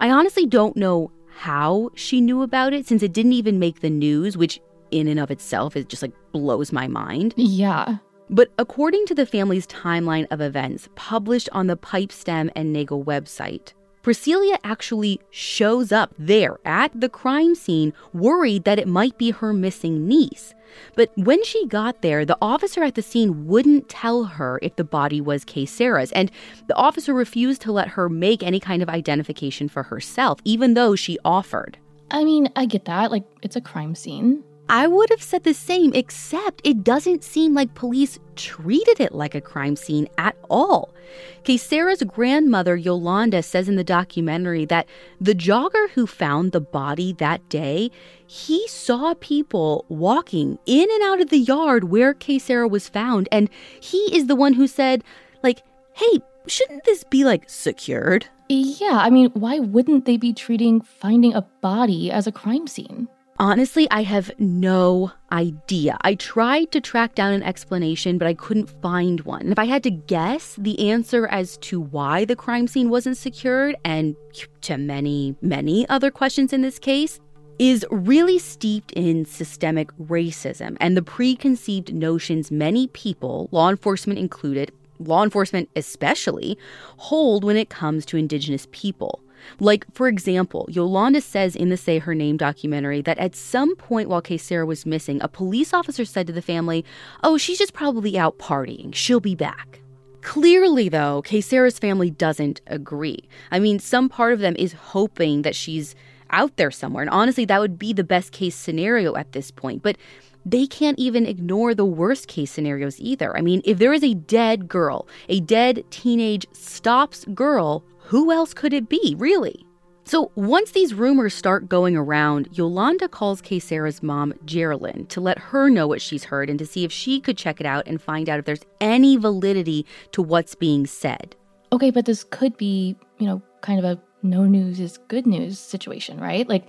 I 0.00 0.10
honestly 0.10 0.46
don't 0.46 0.78
know 0.78 1.12
how 1.28 1.90
she 1.94 2.22
knew 2.22 2.40
about 2.40 2.72
it 2.72 2.86
since 2.86 3.02
it 3.02 3.12
didn't 3.12 3.34
even 3.34 3.58
make 3.58 3.80
the 3.80 3.90
news, 3.90 4.38
which 4.38 4.58
in 4.92 5.08
and 5.08 5.20
of 5.20 5.30
itself 5.30 5.76
is 5.76 5.84
just 5.84 6.00
like 6.00 6.14
blows 6.32 6.72
my 6.72 6.88
mind. 6.88 7.34
Yeah. 7.36 7.98
But 8.30 8.50
according 8.58 9.04
to 9.06 9.14
the 9.14 9.26
family's 9.26 9.66
timeline 9.66 10.26
of 10.30 10.40
events 10.40 10.88
published 10.94 11.50
on 11.52 11.66
the 11.66 11.76
Pipestem 11.76 12.50
and 12.56 12.72
Nagle 12.72 13.04
website, 13.04 13.74
Priscilla 14.02 14.58
actually 14.64 15.20
shows 15.30 15.92
up 15.92 16.14
there 16.18 16.58
at 16.64 16.98
the 16.98 17.08
crime 17.08 17.54
scene, 17.54 17.92
worried 18.12 18.64
that 18.64 18.78
it 18.78 18.88
might 18.88 19.18
be 19.18 19.30
her 19.30 19.52
missing 19.52 20.08
niece. 20.08 20.54
But 20.94 21.10
when 21.16 21.44
she 21.44 21.66
got 21.66 22.00
there, 22.00 22.24
the 22.24 22.38
officer 22.40 22.82
at 22.82 22.94
the 22.94 23.02
scene 23.02 23.46
wouldn't 23.46 23.88
tell 23.88 24.24
her 24.24 24.58
if 24.62 24.76
the 24.76 24.84
body 24.84 25.20
was 25.20 25.44
Kaysera's, 25.44 26.12
and 26.12 26.30
the 26.66 26.76
officer 26.76 27.12
refused 27.12 27.60
to 27.62 27.72
let 27.72 27.88
her 27.88 28.08
make 28.08 28.42
any 28.42 28.60
kind 28.60 28.82
of 28.82 28.88
identification 28.88 29.68
for 29.68 29.82
herself, 29.82 30.38
even 30.44 30.74
though 30.74 30.94
she 30.94 31.18
offered. 31.24 31.76
I 32.10 32.24
mean, 32.24 32.48
I 32.56 32.66
get 32.66 32.86
that. 32.86 33.10
Like, 33.10 33.24
it's 33.42 33.56
a 33.56 33.60
crime 33.60 33.94
scene. 33.94 34.42
I 34.70 34.86
would 34.86 35.10
have 35.10 35.20
said 35.20 35.42
the 35.42 35.52
same, 35.52 35.92
except 35.94 36.60
it 36.62 36.84
doesn't 36.84 37.24
seem 37.24 37.54
like 37.54 37.74
police 37.74 38.20
treated 38.36 39.00
it 39.00 39.12
like 39.12 39.34
a 39.34 39.40
crime 39.40 39.74
scene 39.74 40.06
at 40.16 40.36
all. 40.48 40.94
Okay, 41.40 41.58
grandmother, 42.06 42.76
Yolanda, 42.76 43.42
says 43.42 43.68
in 43.68 43.74
the 43.74 43.82
documentary 43.82 44.64
that 44.66 44.86
the 45.20 45.34
jogger 45.34 45.90
who 45.90 46.06
found 46.06 46.52
the 46.52 46.60
body 46.60 47.12
that 47.14 47.48
day, 47.48 47.90
he 48.28 48.64
saw 48.68 49.14
people 49.14 49.84
walking 49.88 50.56
in 50.66 50.88
and 50.88 51.02
out 51.02 51.20
of 51.20 51.30
the 51.30 51.38
yard 51.40 51.84
where 51.84 52.14
Kay 52.14 52.38
was 52.64 52.88
found, 52.88 53.28
and 53.32 53.50
he 53.80 53.98
is 54.16 54.28
the 54.28 54.36
one 54.36 54.52
who 54.52 54.68
said, 54.68 55.02
like, 55.42 55.64
hey, 55.94 56.20
shouldn't 56.46 56.84
this 56.84 57.02
be 57.02 57.24
like 57.24 57.50
secured? 57.50 58.28
Yeah, 58.48 59.00
I 59.02 59.10
mean, 59.10 59.30
why 59.34 59.58
wouldn't 59.58 60.04
they 60.04 60.16
be 60.16 60.32
treating 60.32 60.80
finding 60.80 61.34
a 61.34 61.42
body 61.60 62.12
as 62.12 62.28
a 62.28 62.32
crime 62.32 62.68
scene? 62.68 63.08
Honestly, 63.40 63.88
I 63.90 64.02
have 64.02 64.30
no 64.38 65.12
idea. 65.32 65.96
I 66.02 66.14
tried 66.14 66.72
to 66.72 66.80
track 66.82 67.14
down 67.14 67.32
an 67.32 67.42
explanation, 67.42 68.18
but 68.18 68.28
I 68.28 68.34
couldn't 68.34 68.68
find 68.82 69.22
one. 69.22 69.40
And 69.40 69.52
if 69.52 69.58
I 69.58 69.64
had 69.64 69.82
to 69.84 69.90
guess, 69.90 70.56
the 70.56 70.90
answer 70.90 71.26
as 71.26 71.56
to 71.62 71.80
why 71.80 72.26
the 72.26 72.36
crime 72.36 72.68
scene 72.68 72.90
wasn't 72.90 73.16
secured, 73.16 73.76
and 73.82 74.14
to 74.60 74.76
many, 74.76 75.36
many 75.40 75.88
other 75.88 76.10
questions 76.10 76.52
in 76.52 76.60
this 76.60 76.78
case, 76.78 77.18
is 77.58 77.86
really 77.90 78.38
steeped 78.38 78.92
in 78.92 79.24
systemic 79.24 79.90
racism 79.96 80.76
and 80.78 80.94
the 80.94 81.02
preconceived 81.02 81.94
notions 81.94 82.50
many 82.50 82.88
people, 82.88 83.48
law 83.52 83.70
enforcement 83.70 84.18
included, 84.18 84.70
law 84.98 85.24
enforcement 85.24 85.70
especially, 85.76 86.58
hold 86.98 87.42
when 87.42 87.56
it 87.56 87.70
comes 87.70 88.04
to 88.04 88.18
Indigenous 88.18 88.66
people. 88.70 89.22
Like, 89.58 89.84
for 89.92 90.08
example, 90.08 90.66
Yolanda 90.70 91.20
says 91.20 91.56
in 91.56 91.68
the 91.68 91.76
Say 91.76 91.98
Her 91.98 92.14
Name 92.14 92.36
documentary 92.36 93.02
that 93.02 93.18
at 93.18 93.34
some 93.34 93.76
point 93.76 94.08
while 94.08 94.22
Sarah 94.38 94.66
was 94.66 94.86
missing, 94.86 95.20
a 95.22 95.28
police 95.28 95.72
officer 95.72 96.04
said 96.04 96.26
to 96.26 96.32
the 96.32 96.42
family, 96.42 96.84
Oh, 97.22 97.36
she's 97.36 97.58
just 97.58 97.72
probably 97.72 98.18
out 98.18 98.38
partying. 98.38 98.94
She'll 98.94 99.20
be 99.20 99.34
back. 99.34 99.80
Clearly, 100.22 100.88
though, 100.88 101.22
Sarah's 101.40 101.78
family 101.78 102.10
doesn't 102.10 102.60
agree. 102.66 103.28
I 103.50 103.58
mean, 103.58 103.78
some 103.78 104.08
part 104.08 104.32
of 104.32 104.40
them 104.40 104.54
is 104.58 104.72
hoping 104.74 105.42
that 105.42 105.56
she's 105.56 105.94
out 106.30 106.56
there 106.56 106.70
somewhere. 106.70 107.02
And 107.02 107.10
honestly, 107.10 107.44
that 107.46 107.60
would 107.60 107.78
be 107.78 107.92
the 107.92 108.04
best 108.04 108.32
case 108.32 108.54
scenario 108.54 109.16
at 109.16 109.32
this 109.32 109.50
point. 109.50 109.82
But 109.82 109.96
they 110.44 110.66
can't 110.66 110.98
even 110.98 111.26
ignore 111.26 111.74
the 111.74 111.84
worst 111.84 112.28
case 112.28 112.50
scenarios 112.50 113.00
either. 113.00 113.36
I 113.36 113.40
mean, 113.40 113.62
if 113.64 113.78
there 113.78 113.92
is 113.92 114.02
a 114.02 114.14
dead 114.14 114.68
girl, 114.68 115.06
a 115.28 115.40
dead 115.40 115.84
teenage 115.90 116.46
stops 116.52 117.24
girl 117.34 117.84
who 118.10 118.32
else 118.32 118.52
could 118.52 118.72
it 118.72 118.88
be, 118.88 119.14
really? 119.16 119.64
So 120.02 120.32
once 120.34 120.72
these 120.72 120.94
rumors 120.94 121.32
start 121.32 121.68
going 121.68 121.96
around, 121.96 122.48
Yolanda 122.50 123.08
calls 123.08 123.40
Sarah's 123.60 124.02
mom, 124.02 124.34
Geraldine, 124.44 125.06
to 125.10 125.20
let 125.20 125.38
her 125.38 125.70
know 125.70 125.86
what 125.86 126.02
she's 126.02 126.24
heard 126.24 126.50
and 126.50 126.58
to 126.58 126.66
see 126.66 126.82
if 126.82 126.90
she 126.90 127.20
could 127.20 127.38
check 127.38 127.60
it 127.60 127.66
out 127.66 127.86
and 127.86 128.02
find 128.02 128.28
out 128.28 128.40
if 128.40 128.46
there's 128.46 128.64
any 128.80 129.16
validity 129.16 129.86
to 130.10 130.22
what's 130.22 130.56
being 130.56 130.88
said. 130.88 131.36
Okay, 131.72 131.92
but 131.92 132.04
this 132.04 132.24
could 132.24 132.56
be, 132.56 132.96
you 133.18 133.28
know, 133.28 133.40
kind 133.60 133.78
of 133.78 133.84
a 133.84 134.02
no 134.24 134.44
news 134.44 134.80
is 134.80 134.98
good 135.06 135.24
news 135.24 135.60
situation, 135.60 136.18
right? 136.18 136.48
Like, 136.48 136.66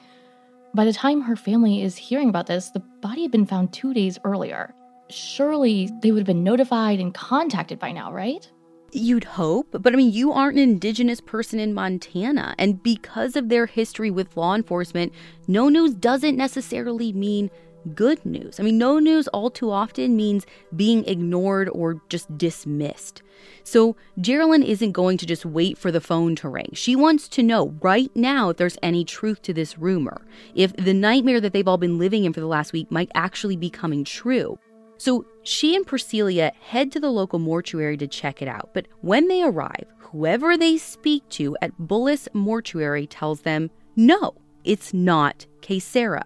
by 0.75 0.85
the 0.85 0.93
time 0.93 1.21
her 1.21 1.35
family 1.35 1.81
is 1.81 1.97
hearing 1.97 2.29
about 2.29 2.45
this, 2.45 2.69
the 2.69 2.83
body 3.01 3.23
had 3.23 3.31
been 3.31 3.47
found 3.47 3.73
two 3.73 3.95
days 3.95 4.19
earlier. 4.23 4.75
Surely 5.09 5.89
they 6.03 6.11
would 6.11 6.19
have 6.19 6.27
been 6.27 6.43
notified 6.43 6.99
and 6.99 7.15
contacted 7.15 7.79
by 7.79 7.91
now, 7.91 8.13
right? 8.13 8.47
You'd 8.93 9.23
hope, 9.23 9.67
but 9.71 9.93
I 9.93 9.95
mean, 9.95 10.11
you 10.11 10.33
aren't 10.33 10.57
an 10.57 10.63
indigenous 10.63 11.21
person 11.21 11.59
in 11.59 11.73
Montana. 11.73 12.55
And 12.57 12.83
because 12.83 13.35
of 13.37 13.47
their 13.47 13.65
history 13.65 14.11
with 14.11 14.35
law 14.35 14.53
enforcement, 14.53 15.13
no 15.47 15.69
news 15.69 15.93
doesn't 15.93 16.35
necessarily 16.35 17.13
mean 17.13 17.49
good 17.95 18.23
news. 18.25 18.59
I 18.59 18.63
mean, 18.63 18.77
no 18.77 18.99
news 18.99 19.27
all 19.29 19.49
too 19.49 19.71
often 19.71 20.15
means 20.15 20.45
being 20.75 21.05
ignored 21.05 21.69
or 21.69 22.01
just 22.09 22.37
dismissed. 22.37 23.21
So, 23.63 23.95
Geraldine 24.19 24.63
isn't 24.63 24.91
going 24.91 25.17
to 25.17 25.25
just 25.25 25.45
wait 25.45 25.77
for 25.77 25.91
the 25.91 26.01
phone 26.01 26.35
to 26.37 26.49
ring. 26.49 26.69
She 26.73 26.95
wants 26.95 27.27
to 27.29 27.43
know 27.43 27.75
right 27.81 28.11
now 28.15 28.49
if 28.49 28.57
there's 28.57 28.77
any 28.83 29.03
truth 29.03 29.41
to 29.43 29.53
this 29.53 29.77
rumor, 29.77 30.25
if 30.53 30.75
the 30.75 30.93
nightmare 30.93 31.41
that 31.41 31.53
they've 31.53 31.67
all 31.67 31.77
been 31.77 31.97
living 31.97 32.25
in 32.25 32.33
for 32.33 32.39
the 32.39 32.45
last 32.45 32.73
week 32.73 32.91
might 32.91 33.11
actually 33.15 33.55
be 33.55 33.69
coming 33.69 34.03
true. 34.03 34.59
So 34.97 35.25
she 35.43 35.75
and 35.75 35.85
Priscilla 35.85 36.51
head 36.59 36.91
to 36.91 36.99
the 36.99 37.09
local 37.09 37.39
mortuary 37.39 37.97
to 37.97 38.07
check 38.07 38.41
it 38.41 38.47
out. 38.47 38.69
But 38.73 38.87
when 39.01 39.27
they 39.27 39.43
arrive, 39.43 39.85
whoever 39.97 40.57
they 40.57 40.77
speak 40.77 41.27
to 41.29 41.55
at 41.61 41.77
Bullis 41.77 42.27
Mortuary 42.33 43.07
tells 43.07 43.41
them, 43.41 43.69
no, 43.95 44.35
it's 44.63 44.93
not 44.93 45.45
Sarah. 45.79 46.25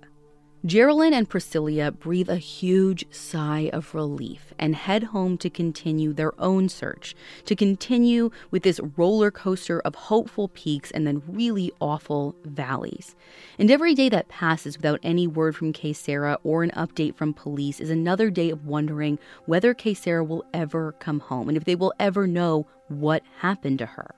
Geraldine 0.66 1.14
and 1.14 1.30
Priscilla 1.30 1.92
breathe 1.92 2.28
a 2.28 2.38
huge 2.38 3.06
sigh 3.14 3.70
of 3.72 3.94
relief 3.94 4.52
and 4.58 4.76
head 4.76 5.04
home 5.04 5.38
to 5.38 5.50
continue 5.50 6.12
their 6.12 6.34
own 6.42 6.70
search, 6.70 7.16
to 7.46 7.56
continue 7.56 8.32
with 8.50 8.64
this 8.64 8.80
roller 8.98 9.30
coaster 9.30 9.80
of 9.82 9.94
hopeful 9.94 10.48
peaks 10.48 10.90
and 10.90 11.06
then 11.06 11.22
really 11.28 11.72
awful 11.80 12.36
valleys. 12.44 13.16
And 13.60 13.70
every 13.70 13.94
day 13.94 14.10
that 14.10 14.28
passes 14.28 14.76
without 14.76 15.00
any 15.04 15.28
word 15.28 15.56
from 15.56 15.72
Kaysera 15.72 16.38
or 16.44 16.64
an 16.64 16.72
update 16.72 17.16
from 17.16 17.36
police 17.36 17.80
is 17.80 17.92
another 17.92 18.32
day 18.32 18.50
of 18.50 18.66
wondering 18.66 19.20
whether 19.46 19.76
Kaysera 19.76 20.28
will 20.28 20.46
ever 20.52 20.94
come 20.94 21.20
home 21.20 21.48
and 21.48 21.58
if 21.58 21.66
they 21.66 21.76
will 21.76 21.94
ever 22.00 22.26
know 22.26 22.66
what 22.88 23.22
happened 23.38 23.78
to 23.80 23.86
her. 23.86 24.16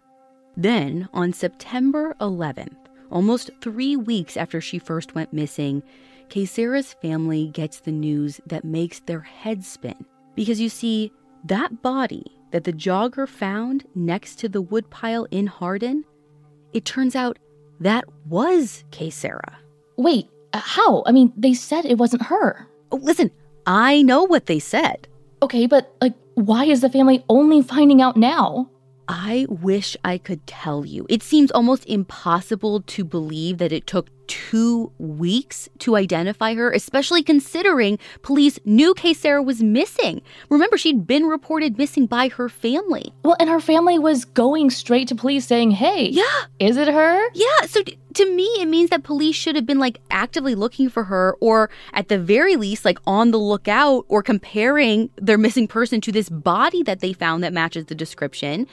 Then, 0.56 1.10
on 1.14 1.34
September 1.34 2.16
11th, 2.22 2.78
almost 3.12 3.52
three 3.60 3.98
weeks 3.98 4.38
after 4.38 4.62
she 4.62 4.80
first 4.80 5.14
went 5.14 5.34
missing, 5.34 5.84
Sarah's 6.46 6.94
family 6.94 7.48
gets 7.48 7.80
the 7.80 7.92
news 7.92 8.40
that 8.46 8.64
makes 8.64 9.00
their 9.00 9.22
heads 9.22 9.68
spin. 9.68 10.06
Because 10.36 10.60
you 10.60 10.70
see, 10.70 11.12
that 11.46 11.82
body 11.82 12.26
that 12.52 12.64
the 12.64 12.74
jogger 12.74 13.28
found 13.28 13.86
next 13.96 14.36
to 14.40 14.50
the 14.50 14.62
woodpile 14.62 15.26
in 15.32 15.48
Hardin, 15.48 16.06
it 16.74 16.86
turns 16.86 17.16
out 17.16 17.40
that 17.80 18.06
was 18.26 18.84
Sarah. 19.10 19.58
Wait, 19.98 20.30
uh, 20.54 20.60
how? 20.60 21.04
I 21.06 21.12
mean, 21.12 21.34
they 21.36 21.54
said 21.54 21.86
it 21.86 21.98
wasn't 21.98 22.24
her. 22.24 22.68
Oh, 22.92 22.98
listen, 22.98 23.32
I 23.66 24.02
know 24.02 24.24
what 24.24 24.46
they 24.46 24.60
said. 24.60 25.08
Okay, 25.42 25.68
but 25.68 25.96
like, 26.02 26.14
why 26.36 26.66
is 26.66 26.82
the 26.82 26.90
family 26.90 27.24
only 27.30 27.62
finding 27.62 28.02
out 28.02 28.18
now? 28.18 28.70
I 29.08 29.46
wish 29.50 29.96
I 30.04 30.18
could 30.18 30.46
tell 30.46 30.86
you. 30.86 31.06
It 31.10 31.24
seems 31.24 31.52
almost 31.52 31.86
impossible 31.86 32.82
to 32.82 33.04
believe 33.04 33.58
that 33.60 33.72
it 33.72 33.88
took 33.88 34.10
two 34.28 34.92
weeks 34.98 35.70
to 35.80 35.96
identify 35.96 36.54
her, 36.54 36.72
especially 36.72 37.24
considering 37.24 37.98
police 38.22 38.60
knew 38.66 38.94
Kaysera 38.94 39.44
was 39.44 39.64
missing. 39.64 40.22
Remember, 40.50 40.78
she'd 40.78 41.08
been 41.08 41.26
reported 41.26 41.78
missing 41.78 42.06
by 42.06 42.30
her 42.30 42.50
family. 42.50 43.14
Well, 43.24 43.36
and 43.40 43.50
her 43.50 43.60
family 43.60 43.98
was 44.00 44.26
going 44.26 44.70
straight 44.70 45.08
to 45.10 45.16
police 45.16 45.46
saying, 45.46 45.72
hey, 45.72 46.10
yeah, 46.10 46.46
is 46.60 46.78
it 46.78 46.88
her? 46.88 47.30
Yeah. 47.34 47.66
So 47.66 47.84
t- 47.84 47.98
to 48.16 48.32
me, 48.32 48.46
it 48.60 48.68
means 48.68 48.90
that 48.90 49.04
police 49.04 49.36
should 49.36 49.56
have 49.56 49.66
been 49.66 49.80
like 49.80 50.00
actively 50.10 50.56
looking 50.56 50.90
for 50.90 51.04
her, 51.06 51.36
or 51.40 51.70
at 51.94 52.08
the 52.08 52.18
very 52.18 52.56
least, 52.56 52.84
like 52.84 53.00
on 53.06 53.32
the 53.32 53.38
lookout 53.38 54.06
or 54.08 54.24
comparing 54.24 55.10
their 55.18 55.38
missing 55.38 55.68
person 55.68 56.02
to 56.02 56.12
this 56.12 56.30
body 56.30 56.84
that 56.84 57.00
they 57.00 57.14
found 57.14 57.44
that 57.44 57.54
matches 57.54 57.86
the 57.86 57.96
description. 57.96 58.68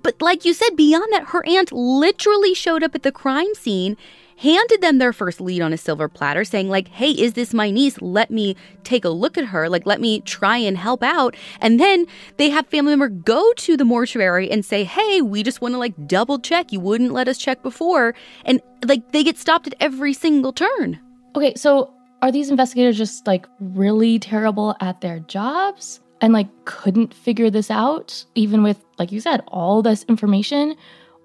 But 0.00 0.20
like 0.22 0.44
you 0.44 0.54
said, 0.54 0.76
beyond 0.76 1.12
that, 1.12 1.28
her 1.28 1.46
aunt 1.46 1.72
literally 1.72 2.54
showed 2.54 2.82
up 2.82 2.94
at 2.94 3.02
the 3.02 3.12
crime 3.12 3.54
scene 3.54 3.96
handed 4.38 4.80
them 4.80 4.98
their 4.98 5.12
first 5.12 5.40
lead 5.40 5.60
on 5.60 5.72
a 5.72 5.76
silver 5.76 6.08
platter, 6.08 6.44
saying, 6.44 6.68
like, 6.68 6.88
hey, 6.88 7.10
is 7.10 7.32
this 7.32 7.52
my 7.52 7.70
niece? 7.70 8.00
Let 8.00 8.30
me 8.30 8.56
take 8.84 9.04
a 9.04 9.08
look 9.08 9.36
at 9.36 9.46
her. 9.46 9.68
Like, 9.68 9.84
let 9.84 10.00
me 10.00 10.20
try 10.20 10.56
and 10.56 10.78
help 10.78 11.02
out. 11.02 11.36
And 11.60 11.80
then 11.80 12.06
they 12.36 12.48
have 12.48 12.66
family 12.68 12.92
member 12.92 13.08
go 13.08 13.52
to 13.54 13.76
the 13.76 13.84
mortuary 13.84 14.50
and 14.50 14.64
say, 14.64 14.84
hey, 14.84 15.22
we 15.22 15.42
just 15.42 15.60
want 15.60 15.74
to 15.74 15.78
like 15.78 16.06
double 16.06 16.38
check. 16.38 16.72
You 16.72 16.80
wouldn't 16.80 17.12
let 17.12 17.28
us 17.28 17.36
check 17.36 17.62
before. 17.62 18.14
And 18.44 18.62
like 18.84 19.12
they 19.12 19.24
get 19.24 19.36
stopped 19.36 19.66
at 19.66 19.74
every 19.80 20.12
single 20.12 20.52
turn. 20.52 21.00
Okay, 21.34 21.54
so 21.54 21.92
are 22.22 22.32
these 22.32 22.48
investigators 22.50 22.96
just 22.96 23.26
like 23.26 23.46
really 23.60 24.18
terrible 24.18 24.76
at 24.80 25.00
their 25.00 25.18
jobs 25.20 26.00
and 26.20 26.32
like 26.32 26.48
couldn't 26.64 27.12
figure 27.12 27.50
this 27.50 27.70
out, 27.70 28.24
even 28.34 28.62
with, 28.62 28.84
like 28.98 29.10
you 29.10 29.20
said, 29.20 29.42
all 29.48 29.82
this 29.82 30.04
information? 30.04 30.76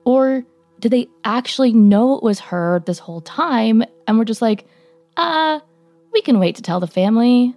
Or 0.06 0.44
did 0.84 0.92
they 0.92 1.08
actually 1.24 1.72
know 1.72 2.18
it 2.18 2.24
was 2.24 2.42
her 2.42 2.84
this 2.86 3.00
whole 3.00 3.22
time 3.22 3.86
and 4.06 4.18
were 4.18 4.26
just 4.26 4.42
like, 4.42 4.66
uh, 5.16 5.62
we 6.12 6.22
can 6.22 6.40
wait 6.40 6.58
to 6.58 6.62
tell 6.62 6.82
the 6.82 6.88
family? 6.88 7.56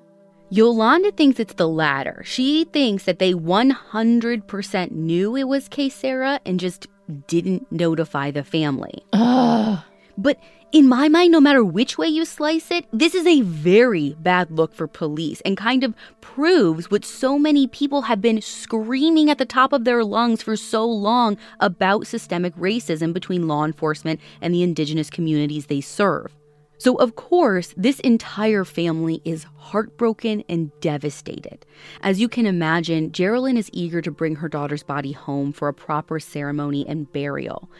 Yolanda 0.50 1.10
thinks 1.10 1.40
it's 1.40 1.54
the 1.54 1.66
latter. 1.66 2.22
She 2.24 2.66
thinks 2.66 3.02
that 3.02 3.18
they 3.18 3.32
100% 3.32 4.90
knew 4.92 5.34
it 5.34 5.48
was 5.48 5.68
Kaysera 5.68 6.38
and 6.46 6.60
just 6.60 6.86
didn't 7.26 7.72
notify 7.72 8.30
the 8.30 8.44
family. 8.44 9.02
Ugh. 9.12 9.80
But 10.16 10.38
in 10.72 10.88
my 10.88 11.08
mind, 11.08 11.32
no 11.32 11.40
matter 11.40 11.64
which 11.64 11.96
way 11.96 12.08
you 12.08 12.24
slice 12.24 12.70
it, 12.70 12.86
this 12.92 13.14
is 13.14 13.26
a 13.26 13.42
very 13.42 14.16
bad 14.20 14.50
look 14.50 14.74
for 14.74 14.86
police 14.86 15.40
and 15.42 15.56
kind 15.56 15.84
of 15.84 15.94
proves 16.20 16.90
what 16.90 17.04
so 17.04 17.38
many 17.38 17.66
people 17.66 18.02
have 18.02 18.20
been 18.20 18.40
screaming 18.40 19.30
at 19.30 19.38
the 19.38 19.46
top 19.46 19.72
of 19.72 19.84
their 19.84 20.04
lungs 20.04 20.42
for 20.42 20.56
so 20.56 20.84
long 20.84 21.36
about 21.60 22.06
systemic 22.06 22.54
racism 22.56 23.12
between 23.12 23.48
law 23.48 23.64
enforcement 23.64 24.20
and 24.40 24.52
the 24.52 24.62
indigenous 24.62 25.08
communities 25.08 25.66
they 25.66 25.80
serve. 25.80 26.34
So, 26.78 26.96
of 26.96 27.16
course, 27.16 27.72
this 27.76 28.00
entire 28.00 28.64
family 28.64 29.22
is 29.24 29.46
heartbroken 29.56 30.44
and 30.48 30.70
devastated. 30.80 31.64
As 32.02 32.20
you 32.20 32.28
can 32.28 32.44
imagine, 32.44 33.12
Geraldine 33.12 33.56
is 33.56 33.70
eager 33.72 34.02
to 34.02 34.10
bring 34.10 34.36
her 34.36 34.48
daughter's 34.48 34.82
body 34.82 35.12
home 35.12 35.52
for 35.52 35.68
a 35.68 35.74
proper 35.74 36.20
ceremony 36.20 36.86
and 36.86 37.10
burial. 37.10 37.70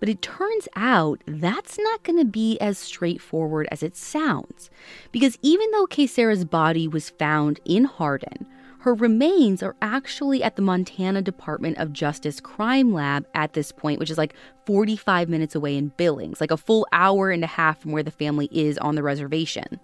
But 0.00 0.08
it 0.08 0.22
turns 0.22 0.66
out 0.74 1.22
that's 1.26 1.78
not 1.78 2.02
going 2.02 2.18
to 2.18 2.24
be 2.24 2.58
as 2.58 2.78
straightforward 2.78 3.68
as 3.70 3.82
it 3.82 3.96
sounds. 3.96 4.70
Because 5.12 5.38
even 5.42 5.70
though 5.70 5.86
Kaysera's 5.86 6.44
body 6.44 6.88
was 6.88 7.10
found 7.10 7.60
in 7.64 7.84
Hardin, 7.84 8.46
her 8.80 8.94
remains 8.94 9.62
are 9.62 9.76
actually 9.82 10.42
at 10.42 10.56
the 10.56 10.62
Montana 10.62 11.20
Department 11.20 11.76
of 11.76 11.92
Justice 11.92 12.40
Crime 12.40 12.94
Lab 12.94 13.26
at 13.34 13.52
this 13.52 13.72
point, 13.72 14.00
which 14.00 14.10
is 14.10 14.16
like 14.16 14.34
45 14.64 15.28
minutes 15.28 15.54
away 15.54 15.76
in 15.76 15.88
Billings, 15.98 16.40
like 16.40 16.50
a 16.50 16.56
full 16.56 16.86
hour 16.92 17.30
and 17.30 17.44
a 17.44 17.46
half 17.46 17.80
from 17.80 17.92
where 17.92 18.02
the 18.02 18.10
family 18.10 18.48
is 18.50 18.78
on 18.78 18.94
the 18.94 19.02
reservation. 19.02 19.78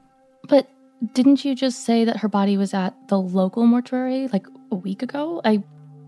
But 0.48 0.66
didn't 1.12 1.44
you 1.44 1.54
just 1.54 1.84
say 1.84 2.06
that 2.06 2.16
her 2.16 2.28
body 2.28 2.56
was 2.56 2.72
at 2.72 2.94
the 3.08 3.20
local 3.20 3.66
mortuary 3.66 4.28
like 4.28 4.46
a 4.72 4.76
week 4.76 5.02
ago? 5.02 5.42
I 5.44 5.62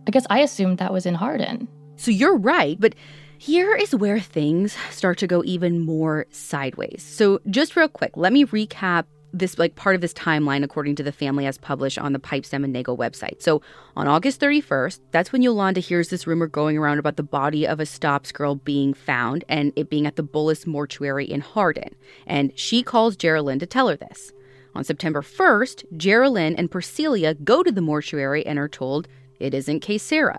I 0.06 0.10
guess 0.10 0.26
I 0.30 0.38
assumed 0.38 0.78
that 0.78 0.92
was 0.92 1.04
in 1.04 1.14
Hardin. 1.14 1.68
So 1.96 2.10
you're 2.10 2.38
right, 2.38 2.80
but 2.80 2.94
here 3.38 3.75
is 3.75 3.95
where 3.95 4.18
things 4.18 4.76
start 4.90 5.18
to 5.18 5.26
go 5.26 5.42
even 5.45 5.80
more 5.80 6.26
sideways. 6.30 7.02
So 7.02 7.40
just 7.49 7.76
real 7.76 7.88
quick, 7.88 8.16
let 8.16 8.33
me 8.33 8.45
recap 8.45 9.04
this 9.33 9.59
like 9.59 9.76
part 9.76 9.95
of 9.95 10.00
this 10.00 10.14
timeline 10.14 10.64
according 10.64 10.97
to 10.97 11.02
the 11.02 11.12
family 11.12 11.47
as 11.47 11.59
published 11.59 11.99
on 11.99 12.12
the 12.12 12.18
Pipestem 12.18 12.64
and 12.64 12.73
Nagle 12.73 12.97
website. 12.97 13.40
So 13.40 13.62
on 13.95 14.09
August 14.09 14.40
31st, 14.40 15.00
that's 15.12 15.33
when 15.33 15.42
Yolanda 15.42 15.80
hears 15.80 16.09
this 16.09 16.26
rumor 16.26 16.49
going 16.49 16.76
around 16.76 16.99
about 16.99 17.16
the 17.16 17.23
body 17.23 17.66
of 17.66 17.78
a 17.78 17.87
Stops 17.87 18.33
girl 18.33 18.57
being 18.57 18.92
found 18.92 19.45
and 19.49 19.73
it 19.76 19.88
being 19.88 20.07
at 20.07 20.16
the 20.16 20.25
Bullis 20.25 20.66
mortuary 20.66 21.25
in 21.25 21.40
Hardin. 21.40 21.95
And 22.26 22.52
she 22.59 22.83
calls 22.83 23.16
Geraldine 23.16 23.61
to 23.61 23.66
tell 23.66 23.88
her 23.88 23.97
this. 23.97 24.33
On 24.75 24.83
September 24.83 25.23
1st, 25.23 25.85
Geraldine 25.97 26.54
and 26.57 26.71
Priscilla 26.71 27.35
go 27.35 27.62
to 27.62 27.71
the 27.71 27.80
mortuary 27.80 28.45
and 28.45 28.59
are 28.59 28.68
told 28.68 29.07
it 29.38 29.54
isn't 29.54 29.85
Kaysera. 29.85 30.38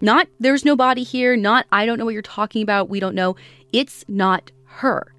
Not 0.00 0.28
there's 0.38 0.64
no 0.64 0.76
body 0.76 1.02
here, 1.02 1.36
not 1.36 1.66
I 1.72 1.86
don't 1.86 1.98
know 1.98 2.04
what 2.04 2.14
you're 2.14 2.22
talking 2.22 2.62
about, 2.62 2.88
we 2.88 3.00
don't 3.00 3.14
know. 3.14 3.36
It's 3.72 4.04
not 4.08 4.52
her. 4.64 5.12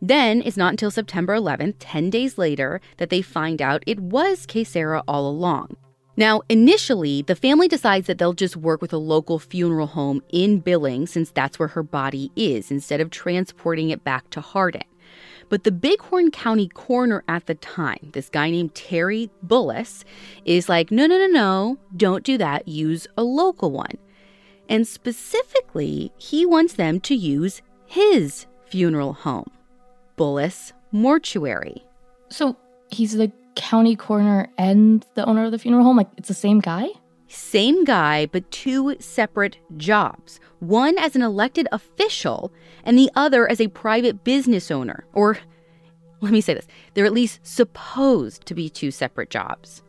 Then 0.00 0.42
it's 0.44 0.56
not 0.56 0.72
until 0.72 0.90
September 0.90 1.36
11th, 1.36 1.76
10 1.78 2.10
days 2.10 2.36
later, 2.36 2.80
that 2.96 3.08
they 3.08 3.22
find 3.22 3.62
out 3.62 3.84
it 3.86 4.00
was 4.00 4.46
Kaysera 4.46 5.02
all 5.06 5.28
along. 5.28 5.76
Now, 6.16 6.42
initially, 6.48 7.22
the 7.22 7.36
family 7.36 7.68
decides 7.68 8.06
that 8.06 8.18
they'll 8.18 8.34
just 8.34 8.56
work 8.56 8.82
with 8.82 8.92
a 8.92 8.98
local 8.98 9.38
funeral 9.38 9.86
home 9.86 10.22
in 10.30 10.58
Billings 10.58 11.10
since 11.12 11.30
that's 11.30 11.58
where 11.58 11.68
her 11.68 11.82
body 11.82 12.30
is, 12.36 12.70
instead 12.70 13.00
of 13.00 13.10
transporting 13.10 13.90
it 13.90 14.04
back 14.04 14.28
to 14.30 14.40
Hardin. 14.42 14.82
But 15.48 15.64
the 15.64 15.72
Bighorn 15.72 16.30
County 16.30 16.68
coroner 16.68 17.22
at 17.28 17.46
the 17.46 17.54
time, 17.54 18.10
this 18.12 18.28
guy 18.28 18.50
named 18.50 18.74
Terry 18.74 19.30
Bullis, 19.46 20.04
is 20.44 20.68
like, 20.68 20.90
no, 20.90 21.06
no, 21.06 21.16
no, 21.16 21.26
no, 21.26 21.78
don't 21.96 22.24
do 22.24 22.36
that. 22.38 22.66
Use 22.68 23.06
a 23.16 23.22
local 23.22 23.70
one. 23.70 23.98
And 24.72 24.88
specifically, 24.88 26.12
he 26.16 26.46
wants 26.46 26.72
them 26.72 26.98
to 27.00 27.14
use 27.14 27.60
his 27.84 28.46
funeral 28.64 29.12
home. 29.12 29.50
Bullis 30.16 30.72
Mortuary. 30.92 31.84
So 32.30 32.56
he's 32.90 33.12
the 33.12 33.30
county 33.54 33.94
coroner 33.96 34.48
and 34.56 35.04
the 35.14 35.26
owner 35.26 35.44
of 35.44 35.50
the 35.50 35.58
funeral 35.58 35.84
home? 35.84 35.98
Like 35.98 36.08
it's 36.16 36.28
the 36.28 36.34
same 36.34 36.58
guy? 36.60 36.88
Same 37.28 37.84
guy, 37.84 38.24
but 38.24 38.50
two 38.50 38.96
separate 38.98 39.58
jobs. 39.76 40.40
One 40.60 40.96
as 40.96 41.16
an 41.16 41.22
elected 41.22 41.68
official, 41.70 42.50
and 42.82 42.98
the 42.98 43.10
other 43.14 43.46
as 43.46 43.60
a 43.60 43.68
private 43.68 44.24
business 44.24 44.70
owner. 44.70 45.04
Or, 45.12 45.38
let 46.22 46.32
me 46.32 46.40
say 46.40 46.54
this, 46.54 46.66
they're 46.94 47.04
at 47.04 47.12
least 47.12 47.40
supposed 47.42 48.46
to 48.46 48.54
be 48.54 48.70
two 48.70 48.90
separate 48.90 49.28
jobs. 49.28 49.82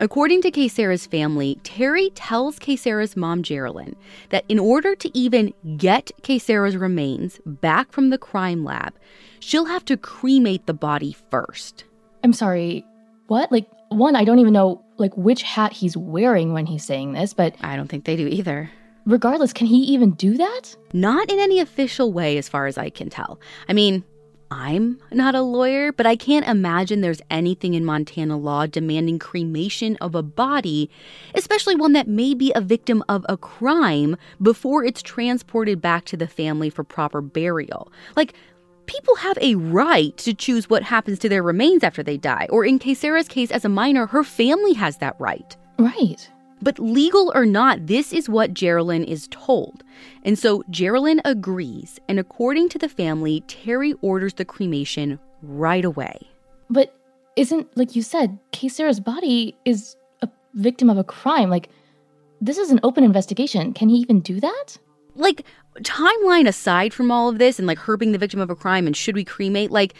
According 0.00 0.42
to 0.42 0.52
Kaysera's 0.52 1.06
family, 1.06 1.58
Terry 1.64 2.10
tells 2.10 2.60
Kaysera's 2.60 3.16
mom, 3.16 3.42
Geraldine, 3.42 3.96
that 4.28 4.44
in 4.48 4.58
order 4.58 4.94
to 4.94 5.18
even 5.18 5.52
get 5.76 6.12
Kaysera's 6.22 6.76
remains 6.76 7.40
back 7.44 7.90
from 7.90 8.10
the 8.10 8.18
crime 8.18 8.62
lab, 8.62 8.94
she'll 9.40 9.64
have 9.64 9.84
to 9.86 9.96
cremate 9.96 10.66
the 10.66 10.74
body 10.74 11.16
first. 11.30 11.84
I'm 12.22 12.32
sorry, 12.32 12.84
what? 13.26 13.50
Like, 13.50 13.68
one, 13.88 14.14
I 14.14 14.24
don't 14.24 14.38
even 14.38 14.52
know 14.52 14.84
like 14.98 15.16
which 15.16 15.42
hat 15.42 15.72
he's 15.72 15.96
wearing 15.96 16.52
when 16.52 16.66
he's 16.66 16.84
saying 16.84 17.12
this, 17.12 17.34
but 17.34 17.56
I 17.60 17.74
don't 17.74 17.88
think 17.88 18.04
they 18.04 18.16
do 18.16 18.28
either. 18.28 18.70
Regardless, 19.04 19.52
can 19.52 19.66
he 19.66 19.78
even 19.78 20.12
do 20.12 20.36
that? 20.36 20.76
Not 20.92 21.30
in 21.30 21.40
any 21.40 21.58
official 21.60 22.12
way, 22.12 22.36
as 22.38 22.48
far 22.48 22.66
as 22.66 22.78
I 22.78 22.90
can 22.90 23.08
tell. 23.08 23.40
I 23.68 23.72
mean, 23.72 24.04
I'm 24.50 24.98
not 25.12 25.34
a 25.34 25.42
lawyer, 25.42 25.92
but 25.92 26.06
I 26.06 26.16
can't 26.16 26.46
imagine 26.46 27.00
there's 27.00 27.20
anything 27.30 27.74
in 27.74 27.84
Montana 27.84 28.38
law 28.38 28.66
demanding 28.66 29.18
cremation 29.18 29.96
of 29.96 30.14
a 30.14 30.22
body, 30.22 30.88
especially 31.34 31.74
one 31.74 31.92
that 31.92 32.08
may 32.08 32.34
be 32.34 32.52
a 32.54 32.60
victim 32.60 33.04
of 33.08 33.26
a 33.28 33.36
crime, 33.36 34.16
before 34.40 34.84
it's 34.84 35.02
transported 35.02 35.80
back 35.80 36.04
to 36.06 36.16
the 36.16 36.26
family 36.26 36.70
for 36.70 36.82
proper 36.82 37.20
burial. 37.20 37.92
Like, 38.16 38.32
people 38.86 39.16
have 39.16 39.36
a 39.42 39.54
right 39.56 40.16
to 40.16 40.32
choose 40.32 40.70
what 40.70 40.82
happens 40.82 41.18
to 41.18 41.28
their 41.28 41.42
remains 41.42 41.84
after 41.84 42.02
they 42.02 42.16
die, 42.16 42.46
or 42.50 42.64
in 42.64 42.78
Kaysera's 42.78 43.28
case 43.28 43.50
as 43.50 43.66
a 43.66 43.68
minor, 43.68 44.06
her 44.06 44.24
family 44.24 44.72
has 44.72 44.96
that 44.96 45.14
right. 45.18 45.56
Right. 45.78 46.30
But 46.60 46.78
legal 46.78 47.32
or 47.34 47.46
not, 47.46 47.86
this 47.86 48.12
is 48.12 48.28
what 48.28 48.54
Geraldine 48.54 49.04
is 49.04 49.28
told. 49.30 49.84
And 50.24 50.38
so 50.38 50.64
Geraldine 50.70 51.20
agrees, 51.24 52.00
and 52.08 52.18
according 52.18 52.68
to 52.70 52.78
the 52.78 52.88
family, 52.88 53.42
Terry 53.46 53.94
orders 54.00 54.34
the 54.34 54.44
cremation 54.44 55.18
right 55.42 55.84
away. 55.84 56.18
But 56.68 56.94
isn't, 57.36 57.76
like 57.76 57.94
you 57.94 58.02
said, 58.02 58.38
Kaysera's 58.52 59.00
body 59.00 59.56
is 59.64 59.96
a 60.22 60.28
victim 60.54 60.90
of 60.90 60.98
a 60.98 61.04
crime. 61.04 61.50
Like, 61.50 61.68
this 62.40 62.58
is 62.58 62.70
an 62.70 62.80
open 62.82 63.04
investigation. 63.04 63.72
Can 63.72 63.88
he 63.88 63.98
even 63.98 64.20
do 64.20 64.40
that? 64.40 64.78
Like, 65.14 65.44
timeline 65.82 66.48
aside 66.48 66.92
from 66.92 67.10
all 67.10 67.28
of 67.28 67.38
this 67.38 67.58
and 67.58 67.66
like 67.66 67.78
her 67.78 67.96
being 67.96 68.12
the 68.12 68.18
victim 68.18 68.40
of 68.40 68.50
a 68.50 68.56
crime 68.56 68.86
and 68.86 68.96
should 68.96 69.14
we 69.14 69.24
cremate, 69.24 69.70
like, 69.70 69.94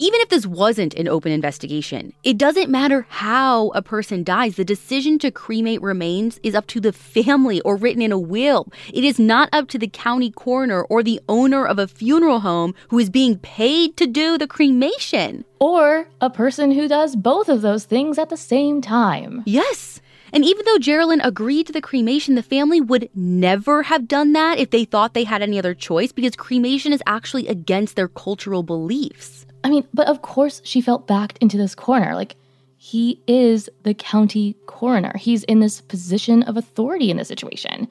even 0.00 0.18
if 0.22 0.30
this 0.30 0.46
wasn't 0.46 0.94
an 0.94 1.06
open 1.06 1.30
investigation, 1.30 2.14
it 2.24 2.38
doesn't 2.38 2.70
matter 2.70 3.04
how 3.10 3.68
a 3.68 3.82
person 3.82 4.24
dies. 4.24 4.56
The 4.56 4.64
decision 4.64 5.18
to 5.18 5.30
cremate 5.30 5.82
remains 5.82 6.40
is 6.42 6.54
up 6.54 6.66
to 6.68 6.80
the 6.80 6.92
family 6.92 7.60
or 7.60 7.76
written 7.76 8.00
in 8.00 8.10
a 8.10 8.18
will. 8.18 8.66
It 8.94 9.04
is 9.04 9.18
not 9.18 9.50
up 9.52 9.68
to 9.68 9.78
the 9.78 9.88
county 9.88 10.30
coroner 10.30 10.82
or 10.84 11.02
the 11.02 11.20
owner 11.28 11.66
of 11.66 11.78
a 11.78 11.86
funeral 11.86 12.40
home 12.40 12.74
who 12.88 12.98
is 12.98 13.10
being 13.10 13.38
paid 13.40 13.98
to 13.98 14.06
do 14.06 14.38
the 14.38 14.46
cremation. 14.46 15.44
Or 15.58 16.08
a 16.22 16.30
person 16.30 16.70
who 16.70 16.88
does 16.88 17.14
both 17.14 17.50
of 17.50 17.60
those 17.60 17.84
things 17.84 18.16
at 18.16 18.30
the 18.30 18.38
same 18.38 18.80
time. 18.80 19.42
Yes. 19.44 20.00
And 20.32 20.46
even 20.46 20.64
though 20.64 20.78
Geraldine 20.78 21.20
agreed 21.20 21.66
to 21.66 21.74
the 21.74 21.82
cremation, 21.82 22.36
the 22.36 22.42
family 22.42 22.80
would 22.80 23.10
never 23.14 23.82
have 23.82 24.08
done 24.08 24.32
that 24.32 24.58
if 24.58 24.70
they 24.70 24.86
thought 24.86 25.12
they 25.12 25.24
had 25.24 25.42
any 25.42 25.58
other 25.58 25.74
choice 25.74 26.12
because 26.12 26.36
cremation 26.36 26.94
is 26.94 27.02
actually 27.06 27.48
against 27.48 27.96
their 27.96 28.08
cultural 28.08 28.62
beliefs. 28.62 29.44
I 29.62 29.70
mean, 29.70 29.86
but 29.92 30.08
of 30.08 30.22
course 30.22 30.60
she 30.64 30.80
felt 30.80 31.06
backed 31.06 31.38
into 31.38 31.56
this 31.56 31.74
corner. 31.74 32.14
Like, 32.14 32.36
he 32.78 33.20
is 33.26 33.68
the 33.82 33.92
county 33.92 34.56
coroner. 34.66 35.12
He's 35.18 35.44
in 35.44 35.60
this 35.60 35.82
position 35.82 36.42
of 36.44 36.56
authority 36.56 37.10
in 37.10 37.18
this 37.18 37.28
situation. 37.28 37.88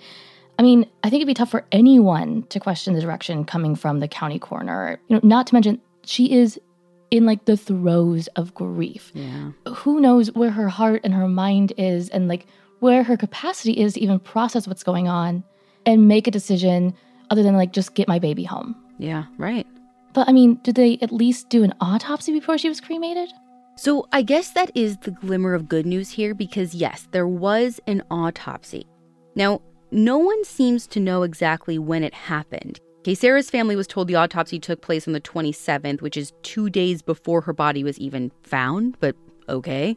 I 0.57 0.63
mean, 0.63 0.87
I 1.03 1.09
think 1.09 1.21
it'd 1.21 1.27
be 1.27 1.35
tough 1.35 1.51
for 1.51 1.65
anyone 1.71 2.43
to 2.49 2.59
question 2.59 2.93
the 2.95 3.01
direction 3.01 3.45
coming 3.45 3.75
from 3.75 3.99
the 3.99 4.07
county 4.07 4.39
coroner. 4.39 4.99
You 5.07 5.15
know, 5.15 5.21
not 5.23 5.47
to 5.47 5.53
mention 5.53 5.79
she 6.05 6.31
is 6.31 6.59
in 7.11 7.25
like 7.25 7.45
the 7.45 7.55
throes 7.55 8.27
of 8.35 8.53
grief. 8.53 9.11
Yeah. 9.13 9.51
Who 9.67 9.99
knows 9.99 10.33
where 10.33 10.51
her 10.51 10.69
heart 10.69 11.01
and 11.03 11.13
her 11.13 11.27
mind 11.27 11.73
is 11.77 12.09
and 12.09 12.27
like 12.27 12.47
where 12.79 13.03
her 13.03 13.15
capacity 13.15 13.79
is 13.79 13.93
to 13.93 14.01
even 14.01 14.19
process 14.19 14.67
what's 14.67 14.83
going 14.83 15.07
on 15.07 15.43
and 15.85 16.07
make 16.07 16.27
a 16.27 16.31
decision 16.31 16.93
other 17.29 17.43
than 17.43 17.55
like 17.55 17.73
just 17.73 17.93
get 17.93 18.07
my 18.07 18.19
baby 18.19 18.43
home. 18.43 18.75
Yeah, 18.97 19.25
right. 19.37 19.67
But 20.13 20.27
I 20.27 20.31
mean, 20.31 20.59
did 20.63 20.75
they 20.75 20.97
at 21.01 21.11
least 21.11 21.49
do 21.49 21.63
an 21.63 21.73
autopsy 21.79 22.31
before 22.31 22.57
she 22.57 22.69
was 22.69 22.81
cremated? 22.81 23.31
So 23.75 24.07
I 24.11 24.21
guess 24.23 24.51
that 24.51 24.71
is 24.75 24.97
the 24.97 25.11
glimmer 25.11 25.53
of 25.53 25.69
good 25.69 25.85
news 25.85 26.09
here 26.09 26.33
because, 26.33 26.75
yes, 26.75 27.07
there 27.11 27.27
was 27.27 27.79
an 27.87 28.03
autopsy. 28.11 28.85
Now, 29.35 29.61
no 29.91 30.17
one 30.17 30.43
seems 30.43 30.85
to 30.87 30.99
know 30.99 31.23
exactly 31.23 31.79
when 31.79 32.03
it 32.03 32.13
happened. 32.13 32.79
Kaysera's 33.03 33.49
family 33.49 33.77
was 33.77 33.87
told 33.87 34.07
the 34.07 34.15
autopsy 34.15 34.59
took 34.59 34.81
place 34.81 35.07
on 35.07 35.13
the 35.13 35.21
27th, 35.21 36.01
which 36.01 36.17
is 36.17 36.33
two 36.43 36.69
days 36.69 37.01
before 37.01 37.39
her 37.41 37.53
body 37.53 37.83
was 37.83 37.97
even 37.99 38.31
found, 38.43 38.99
but 38.99 39.15
okay. 39.47 39.95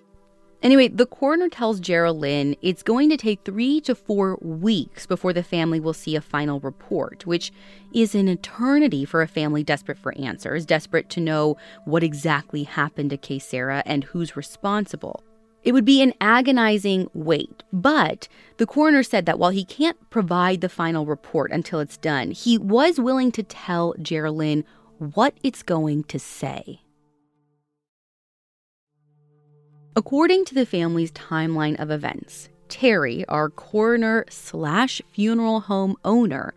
Anyway, 0.63 0.87
the 0.87 1.07
coroner 1.07 1.49
tells 1.49 1.81
Geraldine 1.81 2.55
it's 2.63 2.85
going 2.85 3.11
to 3.11 3.17
take 3.17 3.45
three 3.45 3.81
to 3.81 3.97
four 3.97 4.39
weeks 4.41 5.07
before 5.07 5.33
the 5.33 5.43
family 5.43 5.81
will 5.81 5.93
see 5.93 6.15
a 6.15 6.21
final 6.21 6.61
report, 6.61 7.27
which 7.27 7.53
is 7.93 8.15
an 8.15 8.29
eternity 8.29 9.05
for 9.05 9.23
a 9.23 9.29
family 9.29 9.65
desperate 9.65 9.99
for 9.99 10.17
answers, 10.17 10.65
desperate 10.65 11.09
to 11.11 11.21
know 11.21 11.57
what 11.85 12.05
exactly 12.05 12.63
happened 12.63 13.11
to 13.11 13.19
Kaysera 13.19 13.83
and 13.85 14.05
who's 14.05 14.37
responsible. 14.37 15.25
It 15.65 15.73
would 15.73 15.85
be 15.85 16.01
an 16.01 16.13
agonizing 16.21 17.09
wait, 17.13 17.65
but 17.73 18.29
the 18.59 18.67
coroner 18.67 19.03
said 19.03 19.27
that 19.27 19.41
while 19.41 19.51
he 19.51 19.65
can't 19.65 19.99
provide 20.11 20.61
the 20.61 20.69
final 20.69 21.07
report 21.07 21.51
until 21.51 21.81
it's 21.81 21.97
done, 21.97 22.31
he 22.31 22.57
was 22.57 23.01
willing 23.01 23.33
to 23.33 23.43
tell 23.43 23.95
Geraldine 24.01 24.65
what 24.99 25.35
it's 25.43 25.65
going 25.65 26.05
to 26.05 26.21
say. 26.21 26.82
According 29.95 30.47
to 30.47 30.55
the 30.55 30.65
family's 30.65 31.13
timeline 31.13 31.79
of 31.79 31.91
events, 31.91 32.49
Terry, 32.69 33.27
our 33.27 33.51
coroner 33.51 34.25
slash 34.31 35.03
funeral 35.13 35.61
home 35.61 35.97
owner, 36.03 36.55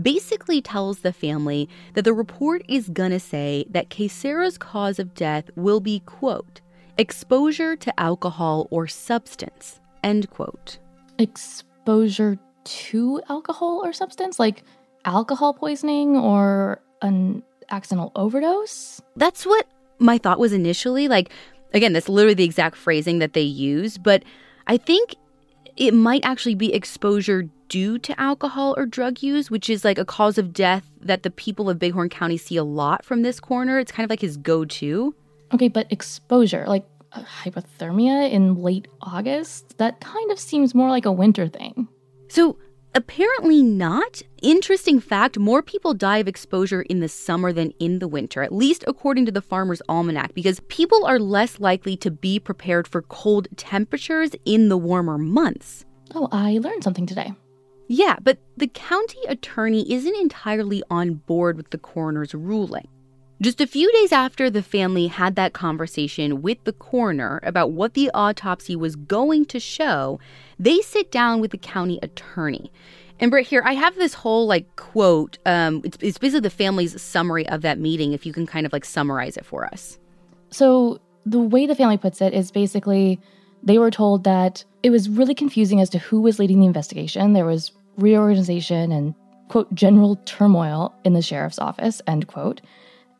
basically 0.00 0.60
tells 0.60 0.98
the 0.98 1.12
family 1.12 1.68
that 1.94 2.02
the 2.02 2.12
report 2.12 2.64
is 2.66 2.88
gonna 2.88 3.20
say 3.20 3.66
that 3.70 3.88
Kaysera's 3.88 4.58
cause 4.58 4.98
of 4.98 5.14
death 5.14 5.48
will 5.54 5.78
be, 5.78 6.00
quote, 6.00 6.60
exposure 6.98 7.76
to 7.76 8.00
alcohol 8.00 8.66
or 8.72 8.88
substance, 8.88 9.78
end 10.02 10.28
quote. 10.30 10.78
Exposure 11.18 12.36
to 12.64 13.20
alcohol 13.28 13.80
or 13.84 13.92
substance? 13.92 14.40
Like 14.40 14.64
alcohol 15.04 15.54
poisoning 15.54 16.16
or 16.16 16.80
an 17.00 17.44
accidental 17.70 18.10
overdose? 18.16 19.00
That's 19.14 19.46
what 19.46 19.66
my 19.98 20.18
thought 20.18 20.38
was 20.38 20.52
initially. 20.52 21.08
Like, 21.08 21.30
again, 21.72 21.92
that's 21.92 22.08
literally 22.08 22.34
the 22.34 22.44
exact 22.44 22.76
phrasing 22.76 23.18
that 23.18 23.32
they 23.32 23.42
use, 23.42 23.98
but 23.98 24.22
I 24.66 24.76
think 24.76 25.14
it 25.76 25.94
might 25.94 26.24
actually 26.24 26.54
be 26.54 26.72
exposure 26.72 27.48
due 27.68 27.98
to 27.98 28.20
alcohol 28.20 28.74
or 28.76 28.84
drug 28.84 29.22
use, 29.22 29.50
which 29.50 29.70
is 29.70 29.84
like 29.84 29.98
a 29.98 30.04
cause 30.04 30.36
of 30.36 30.52
death 30.52 30.84
that 31.00 31.22
the 31.22 31.30
people 31.30 31.70
of 31.70 31.78
Bighorn 31.78 32.10
County 32.10 32.36
see 32.36 32.56
a 32.56 32.64
lot 32.64 33.04
from 33.04 33.22
this 33.22 33.40
coroner. 33.40 33.78
It's 33.78 33.90
kind 33.90 34.04
of 34.04 34.10
like 34.10 34.20
his 34.20 34.36
go 34.36 34.64
to. 34.64 35.14
Okay, 35.54 35.68
but 35.68 35.90
exposure, 35.90 36.64
like 36.66 36.84
uh, 37.12 37.22
hypothermia 37.22 38.30
in 38.30 38.56
late 38.56 38.88
August, 39.00 39.78
that 39.78 40.00
kind 40.00 40.30
of 40.30 40.38
seems 40.38 40.74
more 40.74 40.90
like 40.90 41.06
a 41.06 41.12
winter 41.12 41.48
thing. 41.48 41.88
So 42.28 42.58
Apparently 42.94 43.62
not. 43.62 44.20
Interesting 44.42 45.00
fact 45.00 45.38
more 45.38 45.62
people 45.62 45.94
die 45.94 46.18
of 46.18 46.28
exposure 46.28 46.82
in 46.82 47.00
the 47.00 47.08
summer 47.08 47.50
than 47.50 47.72
in 47.78 48.00
the 48.00 48.08
winter, 48.08 48.42
at 48.42 48.52
least 48.52 48.84
according 48.86 49.24
to 49.26 49.32
the 49.32 49.40
Farmer's 49.40 49.80
Almanac, 49.88 50.34
because 50.34 50.60
people 50.68 51.06
are 51.06 51.18
less 51.18 51.58
likely 51.58 51.96
to 51.96 52.10
be 52.10 52.38
prepared 52.38 52.86
for 52.86 53.00
cold 53.02 53.48
temperatures 53.56 54.32
in 54.44 54.68
the 54.68 54.76
warmer 54.76 55.16
months. 55.16 55.86
Oh, 56.14 56.28
I 56.30 56.58
learned 56.58 56.84
something 56.84 57.06
today. 57.06 57.32
Yeah, 57.88 58.16
but 58.22 58.38
the 58.58 58.68
county 58.68 59.20
attorney 59.26 59.90
isn't 59.90 60.16
entirely 60.16 60.82
on 60.90 61.14
board 61.14 61.56
with 61.56 61.70
the 61.70 61.78
coroner's 61.78 62.34
ruling. 62.34 62.88
Just 63.42 63.60
a 63.60 63.66
few 63.66 63.90
days 63.90 64.12
after 64.12 64.48
the 64.48 64.62
family 64.62 65.08
had 65.08 65.34
that 65.34 65.52
conversation 65.52 66.42
with 66.42 66.62
the 66.62 66.72
coroner 66.72 67.40
about 67.42 67.72
what 67.72 67.94
the 67.94 68.08
autopsy 68.14 68.76
was 68.76 68.94
going 68.94 69.46
to 69.46 69.58
show, 69.58 70.20
they 70.60 70.78
sit 70.80 71.10
down 71.10 71.40
with 71.40 71.50
the 71.50 71.58
county 71.58 71.98
attorney. 72.04 72.70
And 73.18 73.32
Britt, 73.32 73.48
here 73.48 73.62
I 73.64 73.72
have 73.72 73.96
this 73.96 74.14
whole 74.14 74.46
like 74.46 74.76
quote. 74.76 75.38
Um, 75.44 75.80
it's, 75.82 75.98
it's 76.00 76.18
basically 76.18 76.42
the 76.42 76.50
family's 76.50 77.02
summary 77.02 77.48
of 77.48 77.62
that 77.62 77.80
meeting. 77.80 78.12
If 78.12 78.24
you 78.24 78.32
can 78.32 78.46
kind 78.46 78.64
of 78.64 78.72
like 78.72 78.84
summarize 78.84 79.36
it 79.36 79.44
for 79.44 79.66
us. 79.66 79.98
So 80.50 81.00
the 81.26 81.40
way 81.40 81.66
the 81.66 81.74
family 81.74 81.98
puts 81.98 82.20
it 82.20 82.32
is 82.32 82.52
basically 82.52 83.18
they 83.64 83.78
were 83.78 83.90
told 83.90 84.22
that 84.22 84.64
it 84.84 84.90
was 84.90 85.08
really 85.08 85.34
confusing 85.34 85.80
as 85.80 85.90
to 85.90 85.98
who 85.98 86.20
was 86.20 86.38
leading 86.38 86.60
the 86.60 86.66
investigation. 86.66 87.32
There 87.32 87.46
was 87.46 87.72
reorganization 87.96 88.92
and 88.92 89.16
quote 89.48 89.74
general 89.74 90.14
turmoil 90.26 90.94
in 91.04 91.12
the 91.12 91.22
sheriff's 91.22 91.58
office 91.58 92.00
end 92.06 92.28
quote 92.28 92.60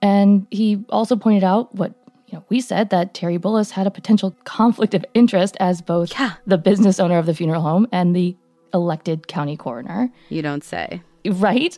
and 0.02 0.46
he 0.50 0.84
also 0.88 1.16
pointed 1.16 1.44
out 1.44 1.74
what 1.74 1.94
you 2.26 2.38
know, 2.38 2.44
we 2.48 2.60
said 2.60 2.90
that 2.90 3.14
Terry 3.14 3.38
Bullis 3.38 3.70
had 3.70 3.86
a 3.86 3.90
potential 3.90 4.34
conflict 4.44 4.94
of 4.94 5.04
interest 5.14 5.56
as 5.60 5.80
both 5.82 6.12
yeah. 6.18 6.34
the 6.46 6.58
business 6.58 6.98
owner 6.98 7.18
of 7.18 7.26
the 7.26 7.34
funeral 7.34 7.62
home 7.62 7.86
and 7.92 8.16
the 8.16 8.36
elected 8.74 9.28
county 9.28 9.56
coroner. 9.56 10.10
You 10.30 10.40
don't 10.42 10.64
say. 10.64 11.02
Right? 11.26 11.76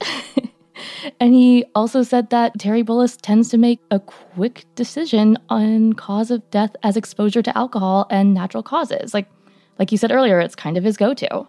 and 1.21 1.35
he 1.35 1.65
also 1.75 2.03
said 2.03 2.31
that 2.31 2.59
Terry 2.59 2.85
Bullis 2.85 3.19
tends 3.21 3.49
to 3.51 3.59
make 3.59 3.81
a 3.91 3.99
quick 3.99 4.65
decision 4.77 5.37
on 5.49 5.93
cause 5.95 6.31
of 6.31 6.49
death 6.51 6.75
as 6.83 6.97
exposure 6.97 7.43
to 7.43 7.59
alcohol 7.59 8.07
and 8.09 8.33
natural 8.33 8.63
causes. 8.63 9.13
Like 9.13 9.29
like 9.79 9.91
you 9.91 9.99
said 9.99 10.13
earlier, 10.13 10.39
it's 10.39 10.55
kind 10.55 10.77
of 10.77 10.85
his 10.85 10.97
go-to. 10.97 11.49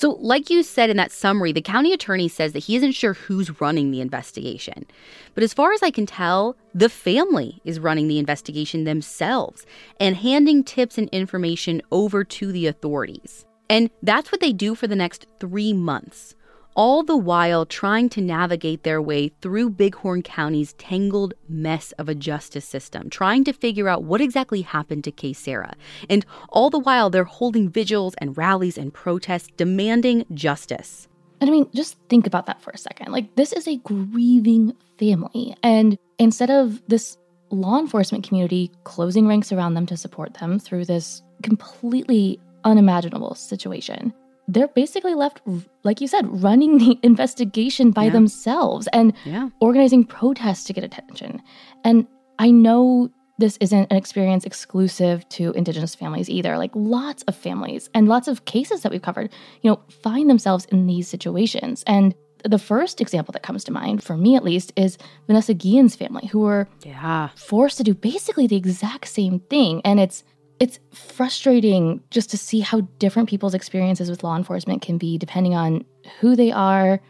So, 0.00 0.16
like 0.18 0.48
you 0.48 0.62
said 0.62 0.88
in 0.88 0.96
that 0.96 1.12
summary, 1.12 1.52
the 1.52 1.60
county 1.60 1.92
attorney 1.92 2.26
says 2.26 2.54
that 2.54 2.60
he 2.60 2.74
isn't 2.74 2.92
sure 2.92 3.12
who's 3.12 3.60
running 3.60 3.90
the 3.90 4.00
investigation. 4.00 4.86
But 5.34 5.44
as 5.44 5.52
far 5.52 5.74
as 5.74 5.82
I 5.82 5.90
can 5.90 6.06
tell, 6.06 6.56
the 6.74 6.88
family 6.88 7.60
is 7.66 7.78
running 7.78 8.08
the 8.08 8.18
investigation 8.18 8.84
themselves 8.84 9.66
and 10.00 10.16
handing 10.16 10.64
tips 10.64 10.96
and 10.96 11.10
information 11.10 11.82
over 11.92 12.24
to 12.24 12.50
the 12.50 12.66
authorities. 12.66 13.44
And 13.68 13.90
that's 14.02 14.32
what 14.32 14.40
they 14.40 14.54
do 14.54 14.74
for 14.74 14.86
the 14.86 14.96
next 14.96 15.26
three 15.38 15.74
months 15.74 16.34
all 16.74 17.02
the 17.02 17.16
while 17.16 17.66
trying 17.66 18.08
to 18.10 18.20
navigate 18.20 18.82
their 18.82 19.02
way 19.02 19.32
through 19.40 19.70
Bighorn 19.70 20.22
County's 20.22 20.72
tangled 20.74 21.34
mess 21.48 21.92
of 21.92 22.08
a 22.08 22.14
justice 22.14 22.64
system, 22.64 23.10
trying 23.10 23.44
to 23.44 23.52
figure 23.52 23.88
out 23.88 24.04
what 24.04 24.20
exactly 24.20 24.62
happened 24.62 25.04
to 25.04 25.12
Kaysera. 25.12 25.74
And 26.08 26.24
all 26.48 26.70
the 26.70 26.78
while, 26.78 27.10
they're 27.10 27.24
holding 27.24 27.68
vigils 27.68 28.14
and 28.18 28.36
rallies 28.36 28.78
and 28.78 28.92
protests 28.92 29.48
demanding 29.56 30.24
justice. 30.34 31.08
And 31.40 31.48
I 31.48 31.52
mean, 31.52 31.68
just 31.74 31.96
think 32.08 32.26
about 32.26 32.46
that 32.46 32.60
for 32.60 32.70
a 32.70 32.78
second. 32.78 33.12
Like, 33.12 33.34
this 33.36 33.52
is 33.52 33.66
a 33.66 33.76
grieving 33.78 34.76
family. 34.98 35.54
And 35.62 35.98
instead 36.18 36.50
of 36.50 36.82
this 36.86 37.16
law 37.50 37.78
enforcement 37.78 38.26
community 38.26 38.70
closing 38.84 39.26
ranks 39.26 39.50
around 39.50 39.74
them 39.74 39.86
to 39.86 39.96
support 39.96 40.34
them 40.34 40.58
through 40.58 40.84
this 40.84 41.22
completely 41.42 42.38
unimaginable 42.64 43.34
situation, 43.34 44.12
they're 44.52 44.68
basically 44.68 45.14
left, 45.14 45.40
like 45.84 46.00
you 46.00 46.08
said, 46.08 46.26
running 46.42 46.78
the 46.78 46.98
investigation 47.02 47.90
by 47.90 48.04
yeah. 48.04 48.10
themselves 48.10 48.88
and 48.92 49.12
yeah. 49.24 49.48
organizing 49.60 50.04
protests 50.04 50.64
to 50.64 50.72
get 50.72 50.84
attention. 50.84 51.40
And 51.84 52.06
I 52.38 52.50
know 52.50 53.10
this 53.38 53.56
isn't 53.60 53.90
an 53.90 53.96
experience 53.96 54.44
exclusive 54.44 55.26
to 55.30 55.52
Indigenous 55.52 55.94
families 55.94 56.28
either. 56.28 56.58
Like 56.58 56.72
lots 56.74 57.22
of 57.24 57.34
families 57.34 57.88
and 57.94 58.08
lots 58.08 58.28
of 58.28 58.44
cases 58.44 58.82
that 58.82 58.92
we've 58.92 59.02
covered, 59.02 59.32
you 59.62 59.70
know, 59.70 59.80
find 60.02 60.28
themselves 60.28 60.66
in 60.66 60.86
these 60.86 61.08
situations. 61.08 61.82
And 61.86 62.14
the 62.44 62.58
first 62.58 63.00
example 63.00 63.32
that 63.32 63.42
comes 63.42 63.64
to 63.64 63.72
mind, 63.72 64.02
for 64.02 64.16
me 64.16 64.36
at 64.36 64.44
least, 64.44 64.72
is 64.76 64.98
Vanessa 65.26 65.54
Guillen's 65.54 65.96
family, 65.96 66.26
who 66.26 66.40
were 66.40 66.68
yeah. 66.84 67.28
forced 67.34 67.76
to 67.78 67.84
do 67.84 67.94
basically 67.94 68.46
the 68.46 68.56
exact 68.56 69.08
same 69.08 69.40
thing. 69.40 69.80
And 69.84 70.00
it's 70.00 70.24
it's 70.60 70.78
frustrating 70.92 72.02
just 72.10 72.30
to 72.30 72.38
see 72.38 72.60
how 72.60 72.82
different 72.98 73.28
people's 73.30 73.54
experiences 73.54 74.10
with 74.10 74.22
law 74.22 74.36
enforcement 74.36 74.82
can 74.82 74.98
be 74.98 75.16
depending 75.16 75.54
on 75.54 75.86
who 76.20 76.36
they 76.36 76.52
are, 76.52 77.00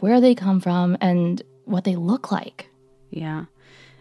where 0.00 0.20
they 0.20 0.34
come 0.34 0.60
from, 0.60 0.98
and 1.00 1.42
what 1.64 1.84
they 1.84 1.96
look 1.96 2.30
like. 2.30 2.68
Yeah. 3.10 3.46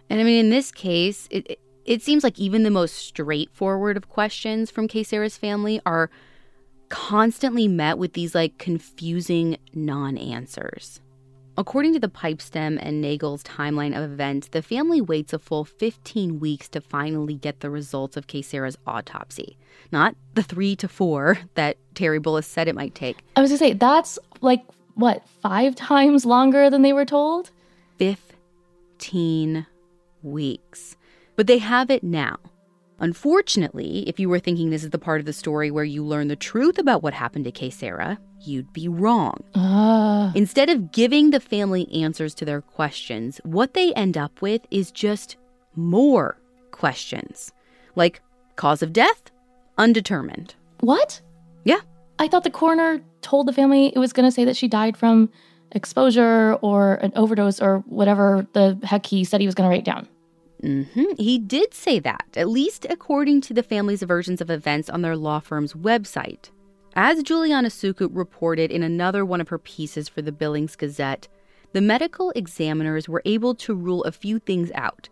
And 0.10 0.20
I 0.20 0.24
mean, 0.24 0.46
in 0.46 0.50
this 0.50 0.72
case, 0.72 1.28
it, 1.32 1.60
it 1.86 2.02
seems 2.02 2.24
like 2.24 2.38
even 2.38 2.64
the 2.64 2.70
most 2.70 2.96
straightforward 2.96 3.96
of 3.96 4.10
questions 4.10 4.70
from 4.70 4.90
Kaysera's 4.90 5.38
family 5.38 5.82
are 5.86 6.10
constantly 6.90 7.68
met 7.68 7.98
with 7.98 8.14
these 8.14 8.36
like 8.36 8.58
confusing 8.58 9.58
non 9.74 10.18
answers. 10.18 11.00
According 11.60 11.92
to 11.92 12.00
the 12.00 12.08
Pipestem 12.08 12.80
and 12.82 13.02
Nagle's 13.02 13.44
timeline 13.44 13.94
of 13.94 14.10
events, 14.10 14.48
the 14.48 14.62
family 14.62 15.02
waits 15.02 15.34
a 15.34 15.40
full 15.40 15.66
15 15.66 16.40
weeks 16.40 16.70
to 16.70 16.80
finally 16.80 17.34
get 17.34 17.60
the 17.60 17.70
results 17.70 18.16
of 18.16 18.28
Kaysera's 18.28 18.78
autopsy, 18.88 19.58
not 19.92 20.16
the 20.36 20.42
three 20.42 20.78
to 20.78 20.88
four 20.88 21.38
that 21.56 21.76
Terry 21.96 22.18
Bullis 22.18 22.46
said 22.46 22.70
it 22.70 22.76
might 22.76 22.96
take. 22.96 23.18
I 23.36 23.42
was 23.42 23.50
gonna 23.50 23.58
say, 23.58 23.74
that's 23.74 24.18
like, 24.40 24.64
what, 24.96 25.28
five 25.42 25.76
times 25.76 26.26
longer 26.26 26.70
than 26.70 26.82
they 26.82 26.94
were 26.94 27.04
told? 27.04 27.52
15 27.98 29.68
weeks. 30.24 30.96
But 31.36 31.48
they 31.48 31.58
have 31.58 31.92
it 31.92 32.04
now. 32.04 32.38
Unfortunately, 33.00 34.04
if 34.08 34.20
you 34.20 34.30
were 34.30 34.40
thinking 34.40 34.70
this 34.70 34.84
is 34.84 34.90
the 34.90 35.00
part 35.00 35.20
of 35.20 35.26
the 35.26 35.34
story 35.34 35.72
where 35.72 35.84
you 35.84 36.04
learn 36.04 36.28
the 36.28 36.36
truth 36.36 36.78
about 36.78 37.02
what 37.02 37.14
happened 37.14 37.46
to 37.46 37.52
Kaysera, 37.52 38.18
you'd 38.42 38.72
be 38.74 38.88
wrong. 38.88 39.44
Uh. 39.56 40.32
Instead 40.36 40.70
of 40.70 40.92
giving 40.92 41.30
the 41.30 41.40
family 41.40 41.88
answers 41.94 42.34
to 42.36 42.46
their 42.46 42.62
questions, 42.62 43.40
what 43.44 43.74
they 43.74 43.94
end 43.94 44.18
up 44.18 44.42
with 44.42 44.62
is 44.72 44.92
just 44.92 45.38
more 45.76 46.38
questions. 46.72 47.52
Like 47.96 48.22
cause 48.56 48.82
of 48.82 48.94
death? 48.94 49.32
Undetermined. 49.78 50.56
What? 50.82 51.22
Yeah. 51.64 51.80
I 52.20 52.28
thought 52.28 52.44
the 52.44 52.50
coroner 52.50 53.02
told 53.22 53.48
the 53.48 53.54
family 53.54 53.88
it 53.88 54.00
was 54.00 54.14
going 54.14 54.28
to 54.28 54.32
say 54.32 54.46
that 54.46 54.58
she 54.58 54.68
died 54.68 54.98
from 54.98 55.30
exposure 55.72 56.54
or 56.62 56.96
an 56.96 57.14
overdose 57.16 57.62
or 57.62 57.80
whatever 57.88 58.46
the 58.54 58.78
heck 58.84 59.06
he 59.06 59.24
said 59.24 59.40
he 59.40 59.46
was 59.46 59.56
going 59.56 59.70
to 59.70 59.74
write 59.74 59.86
down. 59.86 60.08
Mm-hmm. 60.64 61.16
He 61.18 61.40
did 61.40 61.74
say 61.74 62.00
that, 62.00 62.26
at 62.36 62.50
least 62.50 62.86
according 62.90 63.42
to 63.42 63.54
the 63.54 63.64
family's 63.64 64.04
versions 64.04 64.42
of 64.42 64.50
events 64.50 64.90
on 64.90 65.02
their 65.02 65.16
law 65.16 65.40
firm's 65.40 65.74
website. 65.74 66.50
As 66.96 67.24
Juliana 67.24 67.70
Sukup 67.70 68.10
reported 68.14 68.72
in 68.72 68.84
another 68.84 69.24
one 69.24 69.42
of 69.42 69.50
her 69.50 69.60
pieces 69.60 70.10
for 70.10 70.22
the 70.22 70.32
Billings 70.32 70.76
Gazette, 70.76 71.28
the 71.72 71.82
medical 71.82 72.32
examiners 72.32 73.08
were 73.08 73.22
able 73.26 73.56
to 73.56 73.76
rule 73.76 74.04
a 74.04 74.12
few 74.12 74.40
things 74.40 74.72
out. 74.74 75.08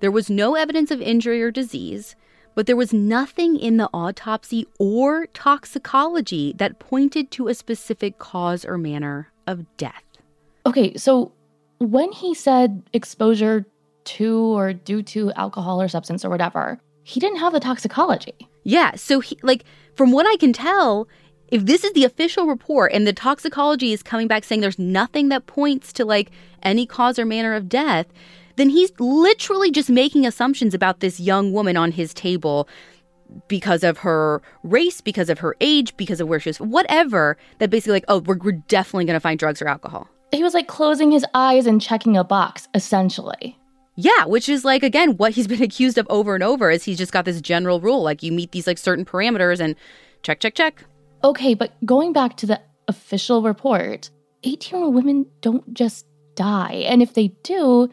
There 0.00 0.10
was 0.10 0.28
no 0.28 0.56
evidence 0.56 0.90
of 0.90 1.00
injury 1.00 1.42
or 1.42 1.50
disease, 1.50 2.16
but 2.54 2.66
there 2.66 2.76
was 2.76 2.92
nothing 2.92 3.56
in 3.56 3.76
the 3.76 3.88
autopsy 3.94 4.66
or 4.78 5.26
toxicology 5.26 6.52
that 6.58 6.80
pointed 6.80 7.30
to 7.30 7.48
a 7.48 7.54
specific 7.54 8.18
cause 8.18 8.64
or 8.64 8.76
manner 8.76 9.32
of 9.46 9.64
death. 9.76 10.02
Okay, 10.66 10.96
so 10.96 11.32
when 11.78 12.12
he 12.12 12.34
said 12.34 12.82
exposure 12.92 13.64
to 14.04 14.38
or 14.38 14.72
due 14.72 15.02
to 15.02 15.32
alcohol 15.32 15.80
or 15.80 15.88
substance 15.88 16.24
or 16.24 16.30
whatever, 16.30 16.78
he 17.04 17.20
didn't 17.20 17.38
have 17.38 17.52
the 17.52 17.60
toxicology. 17.60 18.34
Yeah. 18.64 18.94
So, 18.94 19.20
he, 19.20 19.38
like, 19.42 19.64
from 19.96 20.12
what 20.12 20.26
I 20.26 20.36
can 20.36 20.52
tell, 20.52 21.08
if 21.48 21.66
this 21.66 21.84
is 21.84 21.92
the 21.92 22.04
official 22.04 22.46
report 22.46 22.92
and 22.92 23.06
the 23.06 23.12
toxicology 23.12 23.92
is 23.92 24.02
coming 24.02 24.28
back 24.28 24.44
saying 24.44 24.60
there's 24.60 24.78
nothing 24.78 25.28
that 25.28 25.46
points 25.46 25.92
to 25.94 26.04
like 26.04 26.30
any 26.62 26.86
cause 26.86 27.18
or 27.18 27.26
manner 27.26 27.54
of 27.54 27.68
death, 27.68 28.06
then 28.56 28.70
he's 28.70 28.92
literally 28.98 29.70
just 29.70 29.90
making 29.90 30.26
assumptions 30.26 30.74
about 30.74 31.00
this 31.00 31.20
young 31.20 31.52
woman 31.52 31.76
on 31.76 31.92
his 31.92 32.14
table 32.14 32.68
because 33.48 33.82
of 33.82 33.98
her 33.98 34.42
race, 34.62 35.00
because 35.00 35.28
of 35.28 35.38
her 35.38 35.56
age, 35.60 35.96
because 35.96 36.20
of 36.20 36.28
where 36.28 36.40
she 36.40 36.50
was, 36.50 36.60
whatever, 36.60 37.36
that 37.58 37.70
basically, 37.70 37.94
like, 37.94 38.04
oh, 38.08 38.20
we're, 38.20 38.38
we're 38.38 38.52
definitely 38.68 39.04
going 39.04 39.16
to 39.16 39.20
find 39.20 39.38
drugs 39.38 39.62
or 39.62 39.68
alcohol. 39.68 40.08
He 40.32 40.42
was 40.42 40.54
like 40.54 40.68
closing 40.68 41.10
his 41.10 41.24
eyes 41.34 41.66
and 41.66 41.80
checking 41.80 42.16
a 42.16 42.24
box, 42.24 42.68
essentially. 42.74 43.58
Yeah, 44.02 44.24
which 44.24 44.48
is 44.48 44.64
like, 44.64 44.82
again, 44.82 45.16
what 45.16 45.32
he's 45.32 45.46
been 45.52 45.62
accused 45.62 45.96
of 45.96 46.06
over 46.10 46.34
and 46.34 46.42
over 46.42 46.70
is 46.70 46.84
he's 46.84 46.98
just 46.98 47.12
got 47.12 47.24
this 47.24 47.40
general 47.40 47.80
rule. 47.80 48.02
Like, 48.02 48.22
you 48.22 48.32
meet 48.32 48.50
these 48.52 48.66
like 48.66 48.78
certain 48.78 49.04
parameters 49.04 49.60
and 49.60 49.76
check, 50.22 50.40
check, 50.40 50.54
check. 50.54 50.84
Okay, 51.22 51.54
but 51.54 51.72
going 51.86 52.12
back 52.12 52.36
to 52.38 52.46
the 52.46 52.60
official 52.88 53.42
report, 53.42 54.10
18 54.42 54.76
year 54.76 54.84
old 54.84 54.94
women 54.94 55.26
don't 55.40 55.72
just 55.72 56.06
die. 56.34 56.84
And 56.86 57.00
if 57.00 57.14
they 57.14 57.28
do, 57.44 57.88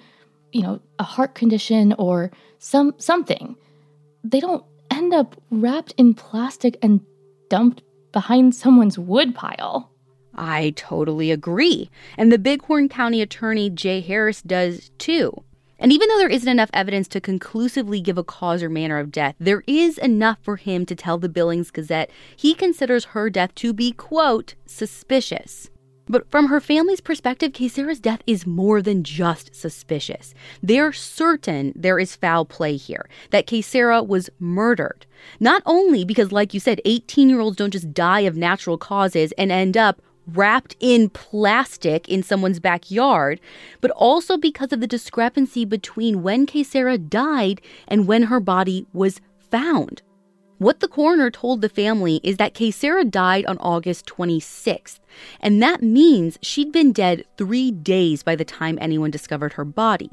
you 0.52 0.64
know, 0.64 0.82
a 0.98 1.04
heart 1.04 1.36
condition 1.36 1.94
or 2.00 2.32
some 2.58 2.96
something, 2.98 3.56
they 4.24 4.40
don't 4.40 4.66
end 4.90 5.14
up 5.14 5.40
wrapped 5.52 5.94
in 5.98 6.16
plastic 6.16 6.78
and 6.82 7.02
dumped 7.50 7.84
behind 8.12 8.56
someone's 8.56 8.98
wood 8.98 9.36
pile. 9.36 9.92
I 10.34 10.74
totally 10.76 11.30
agree. 11.30 11.92
And 12.18 12.32
the 12.32 12.40
Bighorn 12.40 12.90
County 12.90 13.22
attorney 13.22 13.70
Jay 13.70 14.02
Harris 14.02 14.42
does 14.42 14.90
too. 14.98 15.44
And 15.80 15.94
even 15.94 16.10
though 16.10 16.18
there 16.18 16.30
isn't 16.30 16.48
enough 16.48 16.70
evidence 16.74 17.08
to 17.10 17.22
conclusively 17.22 18.02
give 18.02 18.18
a 18.18 18.24
cause 18.24 18.62
or 18.62 18.70
manner 18.70 19.00
of 19.00 19.12
death, 19.12 19.36
there 19.40 19.64
is 19.66 19.98
enough 19.98 20.38
for 20.42 20.58
him 20.58 20.86
to 20.86 20.96
tell 20.96 21.18
the 21.18 21.30
Billings 21.30 21.72
Gazette 21.72 22.12
he 22.36 22.54
considers 22.54 23.06
her 23.06 23.30
death 23.30 23.56
to 23.56 23.72
be, 23.74 23.94
quote, 23.94 24.56
suspicious. 24.66 25.70
But 26.12 26.30
from 26.32 26.48
her 26.48 26.60
family's 26.60 27.02
perspective, 27.02 27.52
Kaysera's 27.52 28.00
death 28.00 28.24
is 28.26 28.48
more 28.48 28.82
than 28.82 29.04
just 29.04 29.56
suspicious. 29.56 30.34
They're 30.62 30.92
certain 30.92 31.72
there 31.76 32.00
is 32.00 32.16
foul 32.16 32.46
play 32.46 32.78
here, 32.78 33.08
that 33.30 33.46
Kaysera 33.46 34.06
was 34.06 34.32
murdered. 34.40 35.06
Not 35.40 35.62
only 35.68 36.04
because, 36.04 36.32
like 36.32 36.54
you 36.54 36.60
said, 36.60 36.82
18 36.84 37.30
year 37.30 37.40
olds 37.40 37.58
don't 37.58 37.72
just 37.72 37.94
die 37.94 38.22
of 38.22 38.36
natural 38.36 38.78
causes 38.78 39.32
and 39.38 39.52
end 39.52 39.78
up 39.78 40.02
wrapped 40.36 40.76
in 40.80 41.10
plastic 41.10 42.08
in 42.10 42.24
someone's 42.24 42.60
backyard, 42.60 43.40
but 43.82 43.92
also 43.92 44.38
because 44.38 44.72
of 44.74 44.82
the 44.82 44.88
discrepancy 44.88 45.66
between 45.66 46.24
when 46.24 46.46
Kaysera 46.46 47.10
died 47.10 47.62
and 47.88 48.08
when 48.08 48.24
her 48.24 48.40
body 48.40 48.86
was 48.94 49.22
found. 49.50 50.02
What 50.60 50.82
the 50.82 50.90
coroner 50.90 51.32
told 51.32 51.62
the 51.62 51.70
family 51.70 52.20
is 52.22 52.36
that 52.36 52.54
Kaysera 52.54 53.10
died 53.10 53.46
on 53.46 53.58
August 53.60 54.06
26th, 54.08 55.00
and 55.40 55.64
that 55.64 55.82
means 55.82 56.38
she'd 56.42 56.74
been 56.74 56.92
dead 56.92 57.24
three 57.38 57.72
days 57.72 58.24
by 58.24 58.36
the 58.36 58.44
time 58.44 58.78
anyone 58.82 59.10
discovered 59.10 59.54
her 59.54 59.64
body. 59.64 60.10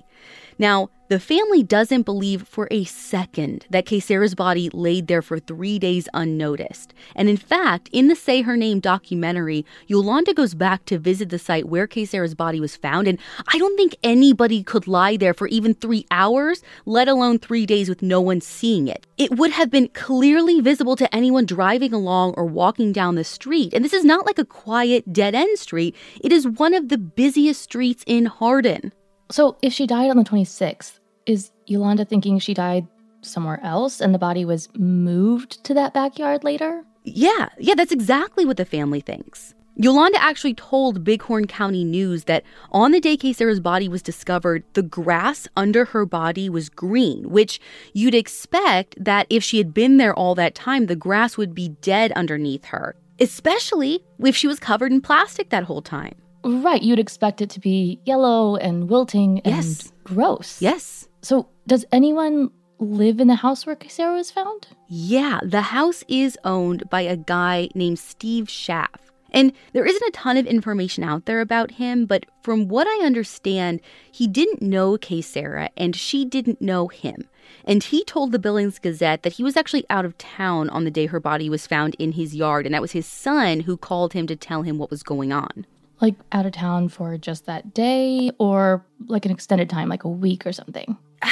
Now, 0.58 0.90
the 1.08 1.20
family 1.20 1.62
doesn't 1.62 2.02
believe 2.02 2.48
for 2.48 2.66
a 2.72 2.82
second 2.82 3.64
that 3.70 3.86
Kaysera's 3.86 4.34
body 4.34 4.68
laid 4.72 5.06
there 5.06 5.22
for 5.22 5.38
three 5.38 5.78
days 5.78 6.08
unnoticed. 6.14 6.92
And 7.14 7.28
in 7.28 7.36
fact, 7.36 7.88
in 7.92 8.08
the 8.08 8.16
Say 8.16 8.42
Her 8.42 8.56
Name 8.56 8.80
documentary, 8.80 9.64
Yolanda 9.86 10.34
goes 10.34 10.54
back 10.54 10.84
to 10.86 10.98
visit 10.98 11.28
the 11.28 11.38
site 11.38 11.68
where 11.68 11.86
Kaysera's 11.86 12.34
body 12.34 12.58
was 12.58 12.74
found. 12.74 13.06
And 13.06 13.20
I 13.52 13.58
don't 13.58 13.76
think 13.76 13.94
anybody 14.02 14.64
could 14.64 14.88
lie 14.88 15.16
there 15.16 15.34
for 15.34 15.46
even 15.46 15.74
three 15.74 16.06
hours, 16.10 16.60
let 16.86 17.06
alone 17.06 17.38
three 17.38 17.66
days 17.66 17.88
with 17.88 18.02
no 18.02 18.20
one 18.20 18.40
seeing 18.40 18.88
it. 18.88 19.06
It 19.16 19.38
would 19.38 19.52
have 19.52 19.70
been 19.70 19.88
clearly 19.88 20.60
visible 20.60 20.96
to 20.96 21.14
anyone 21.14 21.46
driving 21.46 21.92
along 21.92 22.34
or 22.36 22.46
walking 22.46 22.92
down 22.92 23.14
the 23.14 23.22
street. 23.22 23.72
And 23.74 23.84
this 23.84 23.92
is 23.92 24.04
not 24.04 24.26
like 24.26 24.40
a 24.40 24.44
quiet, 24.44 25.12
dead 25.12 25.36
end 25.36 25.56
street, 25.60 25.94
it 26.20 26.32
is 26.32 26.48
one 26.48 26.74
of 26.74 26.88
the 26.88 26.98
busiest 26.98 27.62
streets 27.62 28.02
in 28.08 28.26
Hardin. 28.26 28.90
So, 29.30 29.56
if 29.62 29.72
she 29.72 29.86
died 29.86 30.10
on 30.10 30.16
the 30.16 30.24
26th, 30.24 30.98
is 31.26 31.50
Yolanda 31.66 32.04
thinking 32.04 32.38
she 32.38 32.54
died 32.54 32.86
somewhere 33.22 33.60
else 33.64 34.00
and 34.00 34.14
the 34.14 34.18
body 34.18 34.44
was 34.44 34.68
moved 34.76 35.64
to 35.64 35.74
that 35.74 35.92
backyard 35.92 36.44
later? 36.44 36.84
Yeah, 37.04 37.48
yeah, 37.58 37.74
that's 37.74 37.92
exactly 37.92 38.44
what 38.44 38.56
the 38.56 38.64
family 38.64 39.00
thinks. 39.00 39.54
Yolanda 39.78 40.20
actually 40.22 40.54
told 40.54 41.04
Bighorn 41.04 41.46
County 41.46 41.84
News 41.84 42.24
that 42.24 42.44
on 42.72 42.92
the 42.92 43.00
day 43.00 43.16
Kaysera's 43.16 43.60
body 43.60 43.88
was 43.88 44.00
discovered, 44.00 44.64
the 44.72 44.82
grass 44.82 45.46
under 45.54 45.84
her 45.86 46.06
body 46.06 46.48
was 46.48 46.70
green, 46.70 47.28
which 47.28 47.60
you'd 47.92 48.14
expect 48.14 48.94
that 48.98 49.26
if 49.28 49.44
she 49.44 49.58
had 49.58 49.74
been 49.74 49.98
there 49.98 50.14
all 50.14 50.34
that 50.34 50.54
time, 50.54 50.86
the 50.86 50.96
grass 50.96 51.36
would 51.36 51.54
be 51.54 51.68
dead 51.68 52.10
underneath 52.12 52.66
her, 52.66 52.96
especially 53.20 54.02
if 54.18 54.34
she 54.34 54.46
was 54.46 54.58
covered 54.58 54.92
in 54.92 55.02
plastic 55.02 55.50
that 55.50 55.64
whole 55.64 55.82
time. 55.82 56.14
Right. 56.46 56.82
You'd 56.82 56.98
expect 56.98 57.40
it 57.40 57.50
to 57.50 57.60
be 57.60 58.00
yellow 58.04 58.56
and 58.56 58.88
wilting 58.88 59.40
and 59.40 59.56
Yes. 59.56 59.92
gross. 60.04 60.62
Yes. 60.62 61.08
So, 61.22 61.48
does 61.66 61.84
anyone 61.90 62.50
live 62.78 63.20
in 63.20 63.26
the 63.26 63.34
house 63.34 63.66
where 63.66 63.76
Sarah 63.88 64.14
was 64.14 64.30
found? 64.30 64.68
Yeah, 64.88 65.40
the 65.42 65.62
house 65.62 66.04
is 66.08 66.38
owned 66.44 66.88
by 66.88 67.00
a 67.00 67.16
guy 67.16 67.68
named 67.74 67.98
Steve 67.98 68.48
Schaff. 68.48 69.00
And 69.32 69.52
there 69.72 69.84
isn't 69.84 70.08
a 70.08 70.12
ton 70.12 70.36
of 70.36 70.46
information 70.46 71.02
out 71.02 71.26
there 71.26 71.40
about 71.40 71.72
him, 71.72 72.06
but 72.06 72.24
from 72.42 72.68
what 72.68 72.86
I 72.86 73.04
understand, 73.04 73.80
he 74.10 74.26
didn't 74.28 74.62
know 74.62 74.96
Kaysera 74.96 75.68
and 75.76 75.96
she 75.96 76.24
didn't 76.24 76.62
know 76.62 76.86
him. 76.86 77.28
And 77.64 77.82
he 77.82 78.04
told 78.04 78.30
the 78.32 78.38
Billings 78.38 78.78
Gazette 78.78 79.24
that 79.24 79.34
he 79.34 79.42
was 79.42 79.56
actually 79.56 79.84
out 79.90 80.04
of 80.04 80.16
town 80.16 80.70
on 80.70 80.84
the 80.84 80.90
day 80.90 81.06
her 81.06 81.20
body 81.20 81.50
was 81.50 81.66
found 81.66 81.96
in 81.98 82.12
his 82.12 82.34
yard, 82.34 82.66
and 82.66 82.74
that 82.74 82.80
was 82.82 82.92
his 82.92 83.06
son 83.06 83.60
who 83.60 83.76
called 83.76 84.12
him 84.12 84.26
to 84.28 84.36
tell 84.36 84.62
him 84.62 84.78
what 84.78 84.90
was 84.90 85.02
going 85.02 85.32
on. 85.32 85.66
Like 86.00 86.14
out 86.32 86.46
of 86.46 86.52
town 86.52 86.88
for 86.88 87.16
just 87.16 87.46
that 87.46 87.72
day 87.72 88.30
or 88.38 88.84
like 89.06 89.24
an 89.24 89.30
extended 89.30 89.70
time, 89.70 89.88
like 89.88 90.04
a 90.04 90.08
week 90.08 90.46
or 90.46 90.52
something? 90.52 90.96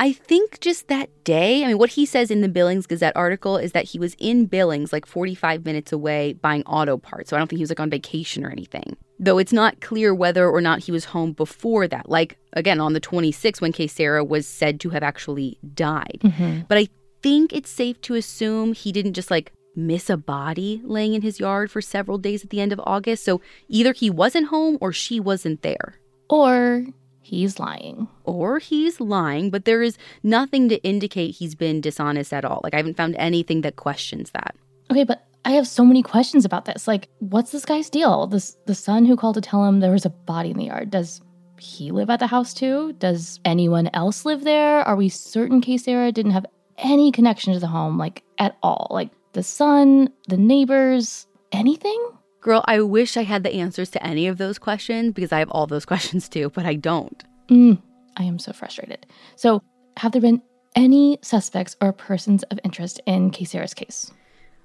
I 0.00 0.12
think 0.12 0.60
just 0.60 0.86
that 0.88 1.10
day. 1.24 1.64
I 1.64 1.66
mean, 1.66 1.78
what 1.78 1.90
he 1.90 2.06
says 2.06 2.30
in 2.30 2.40
the 2.40 2.48
Billings 2.48 2.86
Gazette 2.86 3.16
article 3.16 3.56
is 3.56 3.72
that 3.72 3.84
he 3.84 3.98
was 3.98 4.14
in 4.18 4.46
Billings, 4.46 4.92
like 4.92 5.06
45 5.06 5.64
minutes 5.64 5.92
away, 5.92 6.34
buying 6.34 6.62
auto 6.64 6.96
parts. 6.96 7.30
So 7.30 7.36
I 7.36 7.40
don't 7.40 7.48
think 7.48 7.58
he 7.58 7.64
was 7.64 7.70
like 7.70 7.80
on 7.80 7.90
vacation 7.90 8.44
or 8.44 8.50
anything. 8.50 8.96
Though 9.18 9.38
it's 9.38 9.52
not 9.52 9.80
clear 9.80 10.14
whether 10.14 10.48
or 10.48 10.60
not 10.60 10.78
he 10.78 10.92
was 10.92 11.06
home 11.06 11.32
before 11.32 11.88
that. 11.88 12.08
Like, 12.08 12.38
again, 12.52 12.80
on 12.80 12.92
the 12.92 13.00
26th, 13.00 13.60
when 13.60 13.72
Kaysera 13.72 14.26
was 14.26 14.46
said 14.46 14.78
to 14.80 14.90
have 14.90 15.02
actually 15.02 15.58
died. 15.74 16.20
Mm-hmm. 16.22 16.60
But 16.68 16.78
I 16.78 16.88
think 17.20 17.52
it's 17.52 17.70
safe 17.70 18.00
to 18.02 18.14
assume 18.14 18.74
he 18.74 18.92
didn't 18.92 19.14
just 19.14 19.32
like 19.32 19.52
miss 19.78 20.10
a 20.10 20.16
body 20.16 20.80
laying 20.84 21.14
in 21.14 21.22
his 21.22 21.38
yard 21.40 21.70
for 21.70 21.80
several 21.80 22.18
days 22.18 22.42
at 22.44 22.50
the 22.50 22.60
end 22.60 22.72
of 22.72 22.80
August. 22.84 23.24
So 23.24 23.40
either 23.68 23.92
he 23.92 24.10
wasn't 24.10 24.48
home 24.48 24.76
or 24.80 24.92
she 24.92 25.20
wasn't 25.20 25.62
there 25.62 25.94
Or 26.28 26.84
he's 27.20 27.58
lying. 27.58 28.08
or 28.24 28.58
he's 28.58 29.00
lying, 29.00 29.50
but 29.50 29.64
there 29.64 29.82
is 29.82 29.96
nothing 30.22 30.68
to 30.70 30.82
indicate 30.82 31.36
he's 31.36 31.54
been 31.54 31.80
dishonest 31.80 32.32
at 32.32 32.44
all. 32.44 32.60
Like, 32.64 32.74
I 32.74 32.78
haven't 32.78 32.96
found 32.96 33.14
anything 33.16 33.60
that 33.62 33.76
questions 33.76 34.30
that. 34.32 34.54
Okay, 34.90 35.04
but 35.04 35.26
I 35.44 35.52
have 35.52 35.68
so 35.68 35.84
many 35.84 36.02
questions 36.02 36.44
about 36.44 36.64
this. 36.64 36.88
Like, 36.88 37.08
what's 37.20 37.52
this 37.52 37.64
guy's 37.64 37.88
deal? 37.90 38.26
This 38.26 38.56
the 38.66 38.74
son 38.74 39.04
who 39.06 39.16
called 39.16 39.36
to 39.36 39.40
tell 39.40 39.64
him 39.64 39.80
there 39.80 39.92
was 39.92 40.04
a 40.04 40.10
body 40.10 40.50
in 40.50 40.58
the 40.58 40.66
yard. 40.66 40.90
Does 40.90 41.20
he 41.58 41.90
live 41.90 42.10
at 42.10 42.20
the 42.20 42.26
house 42.26 42.52
too? 42.54 42.92
Does 42.94 43.40
anyone 43.44 43.88
else 43.94 44.24
live 44.24 44.44
there? 44.44 44.80
Are 44.82 44.96
we 44.96 45.08
certain 45.08 45.62
Sarah 45.78 46.12
didn't 46.12 46.32
have 46.32 46.46
any 46.76 47.10
connection 47.12 47.52
to 47.52 47.60
the 47.60 47.66
home, 47.66 47.98
like 47.98 48.22
at 48.38 48.56
all? 48.62 48.88
Like 48.90 49.10
the 49.32 49.42
son, 49.42 50.10
the 50.28 50.36
neighbors, 50.36 51.26
anything? 51.52 51.98
Girl, 52.40 52.64
I 52.66 52.80
wish 52.80 53.16
I 53.16 53.22
had 53.22 53.42
the 53.42 53.54
answers 53.54 53.90
to 53.90 54.06
any 54.06 54.26
of 54.26 54.38
those 54.38 54.58
questions 54.58 55.12
because 55.12 55.32
I 55.32 55.40
have 55.40 55.50
all 55.50 55.66
those 55.66 55.84
questions 55.92 56.28
too, 56.28 56.50
but 56.50 56.66
I 56.66 56.74
don't. 56.74 57.22
Mm, 57.48 57.80
I 58.16 58.24
am 58.24 58.38
so 58.38 58.52
frustrated. 58.52 59.06
So, 59.36 59.62
have 59.96 60.12
there 60.12 60.22
been 60.22 60.42
any 60.76 61.18
suspects 61.22 61.76
or 61.80 61.92
persons 61.92 62.44
of 62.44 62.60
interest 62.64 63.00
in 63.06 63.30
Kaysera's 63.30 63.74
case? 63.74 64.12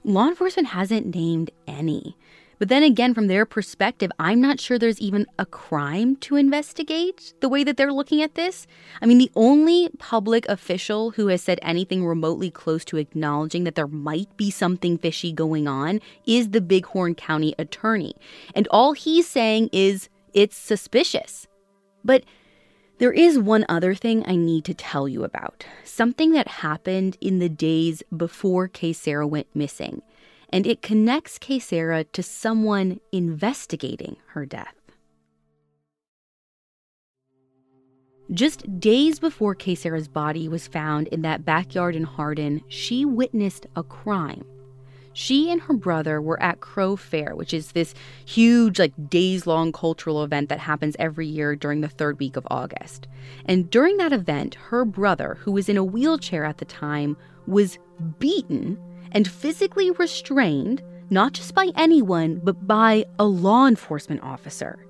Law 0.03 0.27
enforcement 0.27 0.67
hasn't 0.67 1.15
named 1.15 1.49
any. 1.65 2.15
But 2.63 2.69
then 2.69 2.83
again, 2.83 3.13
from 3.13 3.27
their 3.27 3.45
perspective, 3.45 4.09
I'm 4.19 4.39
not 4.39 4.57
sure 4.57 4.79
there's 4.79 5.01
even 5.01 5.25
a 5.37 5.45
crime 5.45 6.15
to 6.21 6.37
investigate 6.37 7.33
the 7.41 7.49
way 7.49 7.65
that 7.65 7.75
they're 7.75 7.91
looking 7.91 8.21
at 8.21 8.35
this. 8.35 8.67
I 9.01 9.05
mean, 9.05 9.17
the 9.17 9.33
only 9.35 9.89
public 9.99 10.47
official 10.47 11.11
who 11.11 11.27
has 11.27 11.41
said 11.41 11.59
anything 11.61 12.05
remotely 12.05 12.49
close 12.49 12.85
to 12.85 12.95
acknowledging 12.95 13.65
that 13.65 13.75
there 13.75 13.87
might 13.87 14.37
be 14.37 14.49
something 14.49 14.97
fishy 14.97 15.33
going 15.33 15.67
on 15.67 15.99
is 16.25 16.51
the 16.51 16.61
Bighorn 16.61 17.15
County 17.15 17.53
attorney. 17.59 18.15
And 18.55 18.65
all 18.71 18.93
he's 18.93 19.27
saying 19.27 19.69
is 19.73 20.07
it's 20.33 20.55
suspicious. 20.55 21.47
But 22.05 22.23
there 22.99 23.11
is 23.11 23.37
one 23.37 23.65
other 23.67 23.93
thing 23.93 24.23
I 24.25 24.37
need 24.37 24.63
to 24.63 24.73
tell 24.73 25.09
you 25.09 25.25
about. 25.25 25.65
Something 25.83 26.31
that 26.31 26.47
happened 26.47 27.17
in 27.19 27.39
the 27.39 27.49
days 27.49 28.03
before 28.15 28.69
Kaysera 28.69 29.29
went 29.29 29.53
missing. 29.53 30.01
And 30.53 30.67
it 30.67 30.83
connects 30.83 31.39
Kaysera 31.39 32.05
to 32.11 32.21
someone 32.21 32.99
investigating 33.11 34.17
her 34.27 34.45
death. 34.45 34.75
Just 38.31 38.79
days 38.79 39.19
before 39.19 39.57
Sarah's 39.59 40.07
body 40.07 40.47
was 40.47 40.67
found 40.67 41.07
in 41.07 41.23
that 41.23 41.43
backyard 41.43 41.95
in 41.95 42.03
Hardin, 42.03 42.61
she 42.67 43.03
witnessed 43.03 43.65
a 43.75 43.81
crime. 43.81 44.45
She 45.13 45.51
and 45.51 45.59
her 45.61 45.73
brother 45.73 46.21
were 46.21 46.41
at 46.41 46.59
Crow 46.59 46.95
Fair, 46.95 47.35
which 47.35 47.53
is 47.53 47.71
this 47.71 47.95
huge, 48.25 48.77
like, 48.77 48.93
days 49.09 49.47
long 49.47 49.71
cultural 49.71 50.23
event 50.23 50.49
that 50.49 50.59
happens 50.59 50.95
every 50.99 51.25
year 51.27 51.55
during 51.55 51.81
the 51.81 51.87
third 51.87 52.19
week 52.19 52.35
of 52.35 52.47
August. 52.51 53.07
And 53.45 53.71
during 53.71 53.97
that 53.97 54.13
event, 54.13 54.53
her 54.55 54.85
brother, 54.85 55.37
who 55.41 55.51
was 55.51 55.67
in 55.67 55.77
a 55.77 55.83
wheelchair 55.83 56.45
at 56.45 56.59
the 56.59 56.65
time, 56.65 57.17
was 57.47 57.79
beaten 58.19 58.77
and 59.13 59.27
physically 59.27 59.91
restrained, 59.91 60.81
not 61.09 61.33
just 61.33 61.53
by 61.53 61.69
anyone, 61.75 62.41
but 62.43 62.67
by 62.67 63.05
a 63.19 63.25
law 63.25 63.67
enforcement 63.67 64.21
officer. 64.23 64.85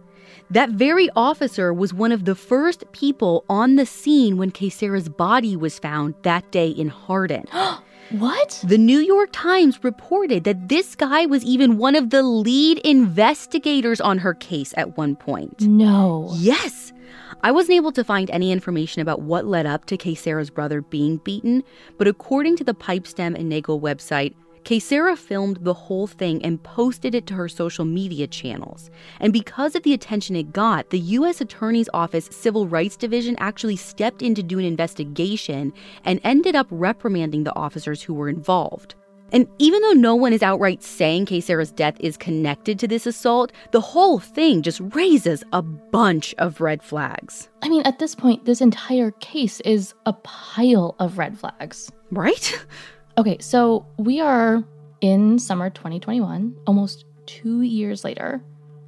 That 0.49 0.69
very 0.71 1.09
officer 1.15 1.73
was 1.73 1.93
one 1.93 2.11
of 2.11 2.25
the 2.25 2.35
first 2.35 2.91
people 2.91 3.45
on 3.49 3.75
the 3.75 3.85
scene 3.85 4.37
when 4.37 4.51
Kaysera's 4.51 5.09
body 5.09 5.55
was 5.55 5.79
found 5.79 6.15
that 6.23 6.51
day 6.51 6.69
in 6.69 6.89
Hardin. 6.89 7.45
What? 8.11 8.63
The 8.67 8.77
New 8.77 8.99
York 8.99 9.29
Times 9.31 9.83
reported 9.83 10.43
that 10.43 10.69
this 10.69 10.93
guy 10.93 11.25
was 11.25 11.43
even 11.43 11.77
one 11.77 11.95
of 11.95 12.11
the 12.11 12.21
lead 12.21 12.77
investigators 12.79 13.99
on 13.99 14.19
her 14.19 14.35
case 14.35 14.71
at 14.77 14.97
one 14.97 15.15
point. 15.15 15.61
No. 15.61 16.29
Yes. 16.35 16.93
I 17.41 17.51
wasn't 17.51 17.77
able 17.77 17.91
to 17.93 18.03
find 18.03 18.29
any 18.29 18.51
information 18.51 19.01
about 19.01 19.21
what 19.21 19.45
led 19.45 19.65
up 19.65 19.85
to 19.85 19.97
Kaysera's 19.97 20.49
brother 20.49 20.81
being 20.81 21.17
beaten, 21.17 21.63
but 21.97 22.07
according 22.07 22.57
to 22.57 22.63
the 22.63 22.73
Pipestem 22.73 23.35
and 23.35 23.49
Nagle 23.49 23.81
website, 23.81 24.33
Kaysera 24.63 25.17
filmed 25.17 25.57
the 25.61 25.73
whole 25.73 26.07
thing 26.07 26.43
and 26.43 26.63
posted 26.63 27.13
it 27.13 27.27
to 27.27 27.33
her 27.33 27.49
social 27.49 27.83
media 27.83 28.27
channels. 28.27 28.89
And 29.19 29.33
because 29.33 29.75
of 29.75 29.83
the 29.83 29.93
attention 29.93 30.37
it 30.37 30.53
got, 30.53 30.89
the 30.89 30.99
U.S. 30.99 31.41
Attorney's 31.41 31.89
Office 31.93 32.29
Civil 32.31 32.67
Rights 32.67 32.95
Division 32.95 33.35
actually 33.39 33.75
stepped 33.75 34.21
in 34.21 34.35
to 34.35 34.43
do 34.43 34.59
an 34.59 34.65
investigation 34.65 35.73
and 36.05 36.21
ended 36.23 36.55
up 36.55 36.67
reprimanding 36.69 37.43
the 37.43 37.55
officers 37.57 38.03
who 38.03 38.13
were 38.13 38.29
involved. 38.29 38.95
And 39.33 39.47
even 39.57 39.81
though 39.81 39.93
no 39.93 40.13
one 40.15 40.31
is 40.31 40.43
outright 40.43 40.83
saying 40.83 41.25
Kaysera's 41.25 41.71
death 41.71 41.95
is 41.99 42.15
connected 42.17 42.77
to 42.79 42.87
this 42.87 43.07
assault, 43.07 43.51
the 43.71 43.81
whole 43.81 44.19
thing 44.19 44.61
just 44.61 44.79
raises 44.93 45.43
a 45.51 45.61
bunch 45.63 46.35
of 46.37 46.61
red 46.61 46.83
flags. 46.83 47.49
I 47.63 47.69
mean, 47.69 47.81
at 47.81 47.97
this 47.97 48.13
point, 48.13 48.45
this 48.45 48.61
entire 48.61 49.09
case 49.11 49.59
is 49.61 49.95
a 50.05 50.13
pile 50.13 50.95
of 50.99 51.17
red 51.17 51.37
flags. 51.37 51.91
Right? 52.11 52.65
Okay, 53.15 53.37
so 53.39 53.85
we 53.97 54.19
are 54.19 54.63
in 55.01 55.37
summer 55.37 55.69
2021, 55.69 56.55
almost 56.65 57.05
two 57.27 57.61
years 57.61 58.03
later. 58.03 58.41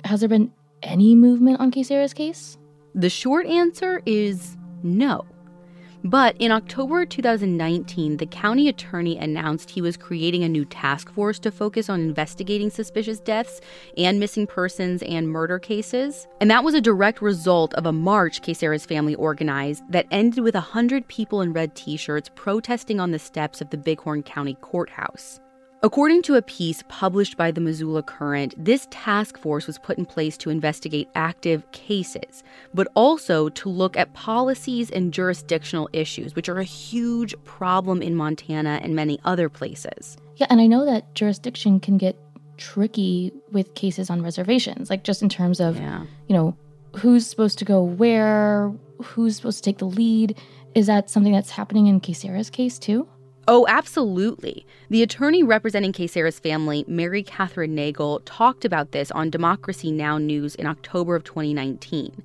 Has 0.03 0.21
there 0.21 0.29
been 0.29 0.51
any 0.81 1.13
movement 1.13 1.59
on 1.59 1.69
Kaysera's 1.69 2.11
case? 2.11 2.57
The 2.95 3.09
short 3.09 3.45
answer 3.45 4.01
is 4.07 4.57
no. 4.81 5.25
But 6.05 6.35
in 6.37 6.51
October 6.51 7.03
2019, 7.03 8.17
the 8.17 8.27
county 8.27 8.69
attorney 8.69 9.17
announced 9.17 9.71
he 9.71 9.81
was 9.81 9.97
creating 9.97 10.43
a 10.43 10.49
new 10.49 10.63
task 10.63 11.11
force 11.11 11.39
to 11.39 11.49
focus 11.49 11.89
on 11.89 11.99
investigating 11.99 12.69
suspicious 12.69 13.19
deaths 13.19 13.59
and 13.97 14.19
missing 14.19 14.45
persons 14.45 15.01
and 15.01 15.27
murder 15.27 15.57
cases. 15.57 16.27
And 16.39 16.51
that 16.51 16.63
was 16.63 16.75
a 16.75 16.81
direct 16.81 17.23
result 17.23 17.73
of 17.73 17.87
a 17.87 17.91
march 17.91 18.43
Kaysera's 18.43 18.85
family 18.85 19.15
organized 19.15 19.81
that 19.89 20.05
ended 20.11 20.43
with 20.43 20.53
100 20.53 21.07
people 21.07 21.41
in 21.41 21.53
red 21.53 21.73
t 21.73 21.97
shirts 21.97 22.29
protesting 22.35 22.99
on 22.99 23.09
the 23.09 23.17
steps 23.17 23.59
of 23.59 23.71
the 23.71 23.77
Bighorn 23.77 24.21
County 24.21 24.53
Courthouse. 24.61 25.39
According 25.83 26.23
to 26.23 26.35
a 26.35 26.41
piece 26.41 26.83
published 26.87 27.37
by 27.37 27.51
the 27.51 27.61
Missoula 27.61 28.01
Current, 28.01 28.55
this 28.57 28.87
task 28.89 29.37
force 29.37 29.67
was 29.67 29.77
put 29.77 29.97
in 29.97 30.05
place 30.05 30.35
to 30.37 30.49
investigate 30.49 31.09
active 31.13 31.69
cases, 31.73 32.43
but 32.73 32.87
also 32.95 33.49
to 33.49 33.69
look 33.69 33.95
at 33.95 34.13
policies 34.13 34.89
and 34.89 35.13
jurisdictional 35.13 35.89
issues, 35.93 36.35
which 36.35 36.49
are 36.49 36.59
a 36.59 36.63
huge 36.63 37.35
problem 37.43 38.01
in 38.01 38.15
Montana 38.15 38.79
and 38.81 38.95
many 38.95 39.19
other 39.25 39.47
places. 39.47 40.17
Yeah, 40.37 40.47
and 40.49 40.59
I 40.59 40.65
know 40.65 40.85
that 40.85 41.13
jurisdiction 41.13 41.79
can 41.79 41.97
get 41.97 42.17
tricky 42.57 43.31
with 43.51 43.75
cases 43.75 44.09
on 44.09 44.23
reservations, 44.23 44.89
like 44.89 45.03
just 45.03 45.21
in 45.21 45.29
terms 45.29 45.59
of, 45.59 45.77
yeah. 45.77 46.05
you 46.27 46.35
know, 46.35 46.55
who's 46.95 47.27
supposed 47.27 47.59
to 47.59 47.65
go 47.65 47.83
where, 47.83 48.73
who's 49.03 49.35
supposed 49.35 49.63
to 49.63 49.69
take 49.69 49.77
the 49.79 49.85
lead. 49.85 50.37
Is 50.73 50.87
that 50.87 51.09
something 51.09 51.33
that's 51.33 51.51
happening 51.51 51.87
in 51.87 52.01
Kaysera's 52.01 52.49
case 52.49 52.79
too? 52.79 53.07
Oh, 53.47 53.67
absolutely. 53.69 54.65
The 54.89 55.03
attorney 55.03 55.43
representing 55.43 55.93
Kaysera's 55.93 56.39
family, 56.39 56.83
Mary 56.87 57.23
Kathryn 57.23 57.69
Nagle, 57.69 58.21
talked 58.21 58.65
about 58.65 58.91
this 58.91 59.11
on 59.11 59.29
Democracy 59.29 59.91
Now! 59.91 60.17
News 60.17 60.55
in 60.55 60.65
October 60.65 61.15
of 61.15 61.23
2019. 61.23 62.23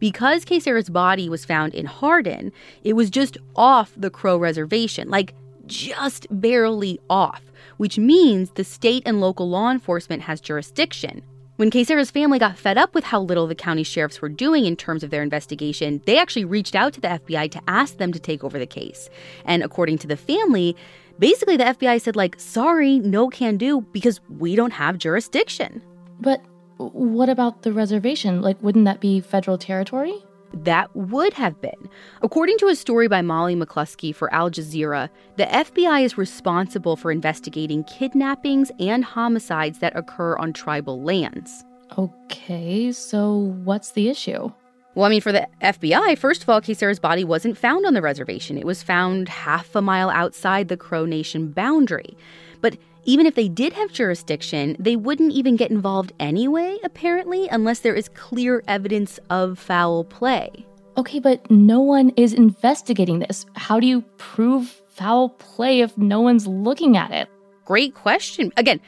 Because 0.00 0.44
Kaysera's 0.44 0.90
body 0.90 1.28
was 1.28 1.44
found 1.44 1.72
in 1.72 1.86
Hardin, 1.86 2.52
it 2.82 2.94
was 2.94 3.10
just 3.10 3.38
off 3.54 3.92
the 3.96 4.10
Crow 4.10 4.36
Reservation, 4.36 5.08
like 5.08 5.34
just 5.66 6.26
barely 6.30 6.98
off, 7.08 7.42
which 7.76 7.96
means 7.96 8.50
the 8.50 8.64
state 8.64 9.04
and 9.06 9.20
local 9.20 9.48
law 9.48 9.70
enforcement 9.70 10.22
has 10.22 10.40
jurisdiction. 10.40 11.22
When 11.56 11.70
Kaysera's 11.70 12.10
family 12.10 12.38
got 12.38 12.58
fed 12.58 12.76
up 12.76 12.94
with 12.94 13.04
how 13.04 13.22
little 13.22 13.46
the 13.46 13.54
county 13.54 13.82
sheriffs 13.82 14.20
were 14.20 14.28
doing 14.28 14.66
in 14.66 14.76
terms 14.76 15.02
of 15.02 15.08
their 15.08 15.22
investigation, 15.22 16.02
they 16.04 16.18
actually 16.18 16.44
reached 16.44 16.74
out 16.74 16.92
to 16.92 17.00
the 17.00 17.08
FBI 17.08 17.50
to 17.52 17.62
ask 17.66 17.96
them 17.96 18.12
to 18.12 18.18
take 18.18 18.44
over 18.44 18.58
the 18.58 18.66
case. 18.66 19.08
And 19.46 19.62
according 19.62 19.96
to 19.98 20.06
the 20.06 20.18
family, 20.18 20.76
basically 21.18 21.56
the 21.56 21.64
FBI 21.64 21.98
said 22.02 22.14
like, 22.14 22.38
"Sorry, 22.38 22.98
no 22.98 23.28
can 23.30 23.56
do 23.56 23.80
because 23.92 24.20
we 24.28 24.54
don't 24.54 24.72
have 24.72 24.98
jurisdiction." 24.98 25.80
But 26.20 26.42
what 26.76 27.30
about 27.30 27.62
the 27.62 27.72
reservation? 27.72 28.42
Like 28.42 28.62
wouldn't 28.62 28.84
that 28.84 29.00
be 29.00 29.20
federal 29.20 29.56
territory? 29.56 30.22
That 30.52 30.94
would 30.94 31.32
have 31.34 31.60
been. 31.60 31.88
According 32.22 32.58
to 32.58 32.68
a 32.68 32.76
story 32.76 33.08
by 33.08 33.22
Molly 33.22 33.56
McCluskey 33.56 34.14
for 34.14 34.32
Al 34.32 34.50
Jazeera, 34.50 35.08
the 35.36 35.44
FBI 35.44 36.04
is 36.04 36.16
responsible 36.16 36.96
for 36.96 37.10
investigating 37.10 37.84
kidnappings 37.84 38.70
and 38.78 39.04
homicides 39.04 39.80
that 39.80 39.96
occur 39.96 40.36
on 40.36 40.52
tribal 40.52 41.02
lands. 41.02 41.64
Okay, 41.98 42.92
so 42.92 43.54
what's 43.64 43.92
the 43.92 44.08
issue? 44.08 44.50
Well, 44.94 45.04
I 45.04 45.10
mean, 45.10 45.20
for 45.20 45.30
the 45.30 45.46
FBI, 45.60 46.16
first 46.16 46.42
of 46.42 46.48
all, 46.48 46.62
Kaysera's 46.62 46.98
body 46.98 47.22
wasn't 47.22 47.58
found 47.58 47.84
on 47.84 47.92
the 47.92 48.00
reservation. 48.00 48.56
It 48.56 48.64
was 48.64 48.82
found 48.82 49.28
half 49.28 49.74
a 49.74 49.82
mile 49.82 50.08
outside 50.08 50.68
the 50.68 50.76
Crow 50.76 51.04
Nation 51.04 51.50
boundary. 51.50 52.16
But 52.62 52.78
even 53.06 53.24
if 53.24 53.34
they 53.34 53.48
did 53.48 53.72
have 53.72 53.92
jurisdiction, 53.92 54.76
they 54.78 54.96
wouldn't 54.96 55.32
even 55.32 55.56
get 55.56 55.70
involved 55.70 56.12
anyway, 56.18 56.76
apparently, 56.84 57.48
unless 57.48 57.80
there 57.80 57.94
is 57.94 58.08
clear 58.10 58.62
evidence 58.66 59.18
of 59.30 59.58
foul 59.58 60.04
play. 60.04 60.66
Okay, 60.98 61.20
but 61.20 61.50
no 61.50 61.80
one 61.80 62.10
is 62.16 62.32
investigating 62.32 63.20
this. 63.20 63.46
How 63.54 63.78
do 63.78 63.86
you 63.86 64.02
prove 64.18 64.82
foul 64.88 65.28
play 65.30 65.80
if 65.80 65.96
no 65.96 66.20
one's 66.20 66.46
looking 66.46 66.96
at 66.96 67.12
it? 67.12 67.28
Great 67.64 67.94
question. 67.94 68.52
Again, 68.56 68.80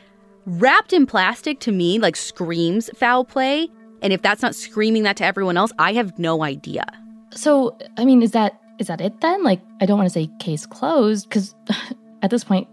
wrapped 0.46 0.92
in 0.92 1.06
plastic 1.06 1.60
to 1.60 1.72
me 1.72 1.98
like 1.98 2.16
screams 2.16 2.90
foul 2.96 3.24
play. 3.24 3.68
And 4.02 4.12
if 4.12 4.22
that's 4.22 4.42
not 4.42 4.54
screaming 4.54 5.02
that 5.04 5.16
to 5.18 5.24
everyone 5.24 5.56
else, 5.56 5.72
I 5.78 5.92
have 5.92 6.18
no 6.18 6.42
idea. 6.42 6.84
So, 7.30 7.76
I 7.96 8.04
mean, 8.04 8.22
is 8.22 8.32
that 8.32 8.58
is 8.78 8.86
that 8.86 9.00
it 9.00 9.20
then? 9.20 9.42
Like, 9.42 9.60
I 9.80 9.86
don't 9.86 9.98
want 9.98 10.08
to 10.08 10.12
say 10.12 10.30
case 10.38 10.64
closed 10.64 11.28
because 11.28 11.54
at 12.22 12.30
this 12.30 12.44
point, 12.44 12.68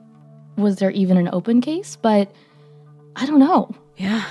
was 0.57 0.77
there 0.77 0.91
even 0.91 1.17
an 1.17 1.29
open 1.31 1.61
case? 1.61 1.95
But 1.95 2.31
I 3.15 3.25
don't 3.25 3.39
know. 3.39 3.73
Yeah. 3.97 4.25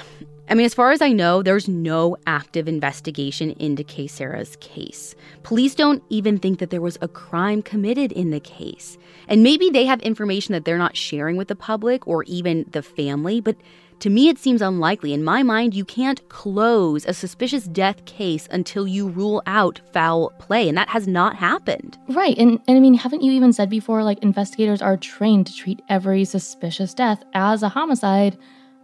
I 0.49 0.55
mean, 0.55 0.67
as 0.67 0.75
far 0.75 0.93
as 0.93 1.01
I 1.01 1.13
know, 1.13 1.43
there's 1.43 1.69
no 1.69 2.19
active 2.27 2.69
investigation 2.69 3.53
into 3.53 3.83
Kaysera's 3.83 4.57
case. 4.57 5.15
Police 5.43 5.75
don't 5.75 6.03
even 6.11 6.39
think 6.39 6.59
that 6.59 6.69
there 6.69 6.83
was 6.83 6.99
a 7.01 7.09
crime 7.09 7.63
committed 7.63 8.13
in 8.13 8.31
the 8.31 8.41
case. 8.41 8.99
And 9.27 9.43
maybe 9.43 9.71
they 9.71 9.87
have 9.87 10.01
information 10.03 10.53
that 10.53 10.67
they're 10.67 10.77
not 10.77 10.99
sharing 10.99 11.37
with 11.37 11.49
the 11.49 11.57
public 11.57 12.07
or 12.07 12.25
even 12.25 12.67
the 12.71 12.83
family, 12.83 13.41
but 13.41 13.57
to 14.01 14.11
me, 14.11 14.29
it 14.29 14.39
seems 14.39 14.61
unlikely. 14.61 15.13
In 15.13 15.25
my 15.25 15.43
mind, 15.43 15.75
you 15.75 15.85
can't 15.85 16.27
close 16.29 17.07
a 17.07 17.15
suspicious 17.15 17.65
death 17.65 18.05
case 18.05 18.49
until 18.51 18.87
you 18.87 19.09
rule 19.09 19.43
out 19.47 19.81
foul 19.93 20.31
play, 20.39 20.69
and 20.69 20.77
that 20.77 20.89
has 20.89 21.07
not 21.07 21.37
happened. 21.37 21.97
Right. 22.09 22.37
And, 22.37 22.61
and 22.67 22.77
I 22.77 22.81
mean, 22.81 22.95
haven't 22.95 23.23
you 23.23 23.33
even 23.33 23.53
said 23.53 23.71
before, 23.71 24.03
like, 24.03 24.23
investigators 24.23 24.83
are 24.83 24.97
trained 24.97 25.47
to 25.47 25.57
treat 25.57 25.81
every 25.89 26.25
suspicious 26.25 26.95
death 26.95 27.23
as 27.35 27.63
a 27.63 27.69
homicide 27.69 28.37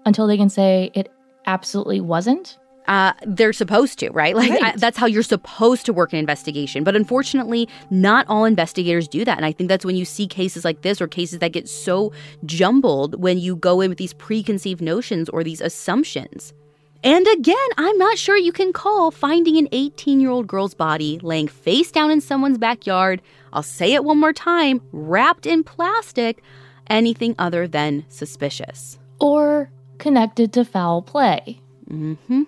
until 0.06 0.26
they 0.26 0.36
can 0.36 0.48
say 0.48 0.90
it 0.94 1.12
absolutely 1.46 2.00
wasn't? 2.00 2.58
Uh, 2.90 3.12
they're 3.24 3.52
supposed 3.52 4.00
to, 4.00 4.10
right? 4.10 4.34
Like 4.34 4.50
right. 4.50 4.74
I, 4.74 4.76
that's 4.76 4.98
how 4.98 5.06
you're 5.06 5.22
supposed 5.22 5.86
to 5.86 5.92
work 5.92 6.12
an 6.12 6.18
investigation. 6.18 6.82
But 6.82 6.96
unfortunately, 6.96 7.68
not 7.88 8.26
all 8.28 8.44
investigators 8.44 9.06
do 9.06 9.24
that. 9.24 9.36
And 9.36 9.46
I 9.46 9.52
think 9.52 9.68
that's 9.68 9.84
when 9.84 9.94
you 9.94 10.04
see 10.04 10.26
cases 10.26 10.64
like 10.64 10.82
this 10.82 11.00
or 11.00 11.06
cases 11.06 11.38
that 11.38 11.52
get 11.52 11.68
so 11.68 12.12
jumbled 12.44 13.22
when 13.22 13.38
you 13.38 13.54
go 13.54 13.80
in 13.80 13.90
with 13.90 13.98
these 13.98 14.12
preconceived 14.14 14.82
notions 14.82 15.28
or 15.28 15.44
these 15.44 15.60
assumptions. 15.60 16.52
And 17.04 17.26
again, 17.28 17.56
I'm 17.78 17.96
not 17.96 18.18
sure 18.18 18.36
you 18.36 18.50
can 18.50 18.72
call 18.72 19.12
finding 19.12 19.56
an 19.56 19.68
18 19.70 20.18
year 20.18 20.30
old 20.30 20.48
girl's 20.48 20.74
body 20.74 21.20
laying 21.22 21.46
face 21.46 21.92
down 21.92 22.10
in 22.10 22.20
someone's 22.20 22.58
backyard, 22.58 23.22
I'll 23.52 23.62
say 23.62 23.94
it 23.94 24.04
one 24.04 24.18
more 24.18 24.32
time, 24.32 24.82
wrapped 24.90 25.46
in 25.46 25.62
plastic, 25.62 26.42
anything 26.88 27.36
other 27.38 27.68
than 27.68 28.04
suspicious. 28.08 28.98
Or 29.20 29.70
connected 29.98 30.52
to 30.54 30.64
foul 30.64 31.02
play. 31.02 31.60
Mm 31.90 32.16
hmm. 32.26 32.42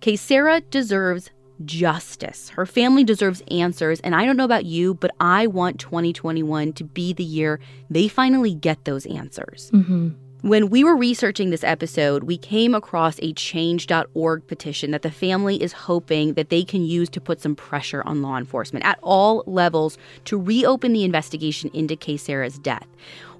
Kaysera 0.00 0.62
deserves 0.70 1.30
justice. 1.64 2.50
Her 2.50 2.66
family 2.66 3.04
deserves 3.04 3.42
answers, 3.50 4.00
and 4.00 4.14
I 4.14 4.24
don't 4.24 4.36
know 4.36 4.44
about 4.44 4.64
you, 4.64 4.94
but 4.94 5.12
I 5.20 5.46
want 5.46 5.80
2021 5.80 6.72
to 6.74 6.84
be 6.84 7.12
the 7.12 7.24
year 7.24 7.60
they 7.88 8.08
finally 8.08 8.54
get 8.54 8.84
those 8.84 9.06
answers. 9.06 9.70
Mm-hmm. 9.72 10.08
When 10.42 10.68
we 10.68 10.84
were 10.84 10.94
researching 10.94 11.48
this 11.48 11.64
episode, 11.64 12.24
we 12.24 12.36
came 12.36 12.74
across 12.74 13.18
a 13.22 13.32
change.org 13.32 14.46
petition 14.46 14.90
that 14.90 15.00
the 15.00 15.10
family 15.10 15.62
is 15.62 15.72
hoping 15.72 16.34
that 16.34 16.50
they 16.50 16.64
can 16.64 16.84
use 16.84 17.08
to 17.10 17.20
put 17.20 17.40
some 17.40 17.56
pressure 17.56 18.02
on 18.02 18.20
law 18.20 18.36
enforcement 18.36 18.84
at 18.84 18.98
all 19.02 19.42
levels 19.46 19.96
to 20.26 20.38
reopen 20.38 20.92
the 20.92 21.02
investigation 21.04 21.70
into. 21.72 21.96
Kaysera's 21.96 22.58
death. 22.58 22.86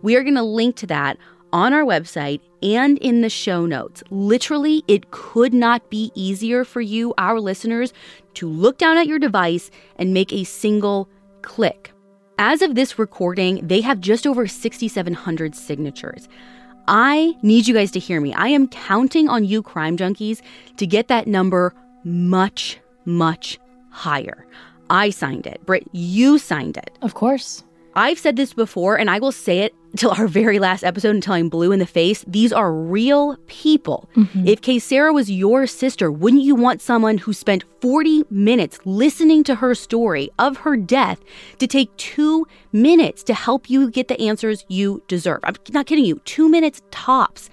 We 0.00 0.16
are 0.16 0.22
going 0.22 0.36
to 0.36 0.42
link 0.42 0.76
to 0.76 0.86
that 0.86 1.18
on 1.54 1.72
our 1.72 1.84
website 1.84 2.40
and 2.62 2.98
in 2.98 3.20
the 3.20 3.30
show 3.30 3.64
notes. 3.64 4.02
Literally, 4.10 4.82
it 4.88 5.12
could 5.12 5.54
not 5.54 5.88
be 5.88 6.10
easier 6.16 6.64
for 6.64 6.80
you, 6.80 7.14
our 7.16 7.40
listeners, 7.40 7.92
to 8.34 8.48
look 8.48 8.76
down 8.76 8.98
at 8.98 9.06
your 9.06 9.20
device 9.20 9.70
and 9.96 10.12
make 10.12 10.32
a 10.32 10.42
single 10.42 11.08
click. 11.42 11.92
As 12.38 12.60
of 12.60 12.74
this 12.74 12.98
recording, 12.98 13.64
they 13.64 13.80
have 13.82 14.00
just 14.00 14.26
over 14.26 14.48
6,700 14.48 15.54
signatures. 15.54 16.28
I 16.88 17.36
need 17.42 17.68
you 17.68 17.74
guys 17.74 17.92
to 17.92 18.00
hear 18.00 18.20
me. 18.20 18.34
I 18.34 18.48
am 18.48 18.66
counting 18.66 19.28
on 19.28 19.44
you, 19.44 19.62
crime 19.62 19.96
junkies, 19.96 20.42
to 20.76 20.86
get 20.88 21.06
that 21.06 21.28
number 21.28 21.72
much, 22.02 22.80
much 23.04 23.60
higher. 23.90 24.44
I 24.90 25.10
signed 25.10 25.46
it. 25.46 25.64
Britt, 25.64 25.86
you 25.92 26.38
signed 26.38 26.76
it. 26.76 26.98
Of 27.00 27.14
course. 27.14 27.62
I've 27.94 28.18
said 28.18 28.34
this 28.34 28.52
before, 28.52 28.98
and 28.98 29.08
I 29.08 29.20
will 29.20 29.30
say 29.30 29.60
it 29.60 29.72
till 29.96 30.10
our 30.10 30.26
very 30.26 30.58
last 30.58 30.84
episode 30.84 31.14
until 31.14 31.34
I'm 31.34 31.48
blue 31.48 31.72
in 31.72 31.78
the 31.78 31.86
face. 31.86 32.24
These 32.26 32.52
are 32.52 32.72
real 32.72 33.36
people. 33.46 34.08
Mm-hmm. 34.16 34.46
If 34.48 34.60
Kaysera 34.60 35.12
was 35.12 35.30
your 35.30 35.66
sister, 35.66 36.10
wouldn't 36.10 36.42
you 36.42 36.54
want 36.54 36.82
someone 36.82 37.18
who 37.18 37.32
spent 37.32 37.64
40 37.80 38.24
minutes 38.30 38.78
listening 38.84 39.44
to 39.44 39.56
her 39.56 39.74
story 39.74 40.30
of 40.38 40.58
her 40.58 40.76
death 40.76 41.20
to 41.58 41.66
take 41.66 41.94
two 41.96 42.46
minutes 42.72 43.22
to 43.24 43.34
help 43.34 43.70
you 43.70 43.90
get 43.90 44.08
the 44.08 44.20
answers 44.20 44.64
you 44.68 45.02
deserve? 45.08 45.40
I'm 45.44 45.54
not 45.70 45.86
kidding 45.86 46.04
you, 46.04 46.20
two 46.24 46.48
minutes 46.48 46.82
tops. 46.90 47.50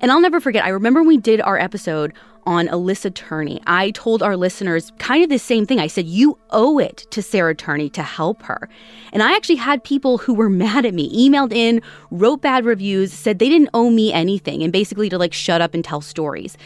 And 0.00 0.12
I'll 0.12 0.20
never 0.20 0.40
forget, 0.40 0.64
I 0.64 0.68
remember 0.68 1.00
when 1.00 1.08
we 1.08 1.16
did 1.16 1.40
our 1.40 1.58
episode 1.58 2.12
on 2.48 2.66
Alissa 2.68 3.12
Turney, 3.12 3.60
I 3.66 3.90
told 3.90 4.22
our 4.22 4.34
listeners 4.34 4.90
kind 4.98 5.22
of 5.22 5.28
the 5.28 5.38
same 5.38 5.66
thing. 5.66 5.78
I 5.78 5.86
said, 5.86 6.06
You 6.06 6.38
owe 6.48 6.78
it 6.78 7.06
to 7.10 7.22
Sarah 7.22 7.54
Turney 7.54 7.90
to 7.90 8.02
help 8.02 8.42
her. 8.44 8.70
And 9.12 9.22
I 9.22 9.36
actually 9.36 9.56
had 9.56 9.84
people 9.84 10.16
who 10.16 10.32
were 10.32 10.48
mad 10.64 10.86
at 10.86 10.94
me, 10.94 11.28
emailed 11.28 11.52
in, 11.52 11.82
wrote 12.10 12.40
bad 12.40 12.64
reviews, 12.64 13.12
said 13.12 13.38
they 13.38 13.50
didn't 13.50 13.68
owe 13.74 13.90
me 13.90 14.14
anything, 14.14 14.62
and 14.62 14.72
basically 14.72 15.10
to 15.10 15.18
like 15.18 15.34
shut 15.34 15.60
up 15.60 15.74
and 15.74 15.84
tell 15.84 16.00
stories. 16.00 16.56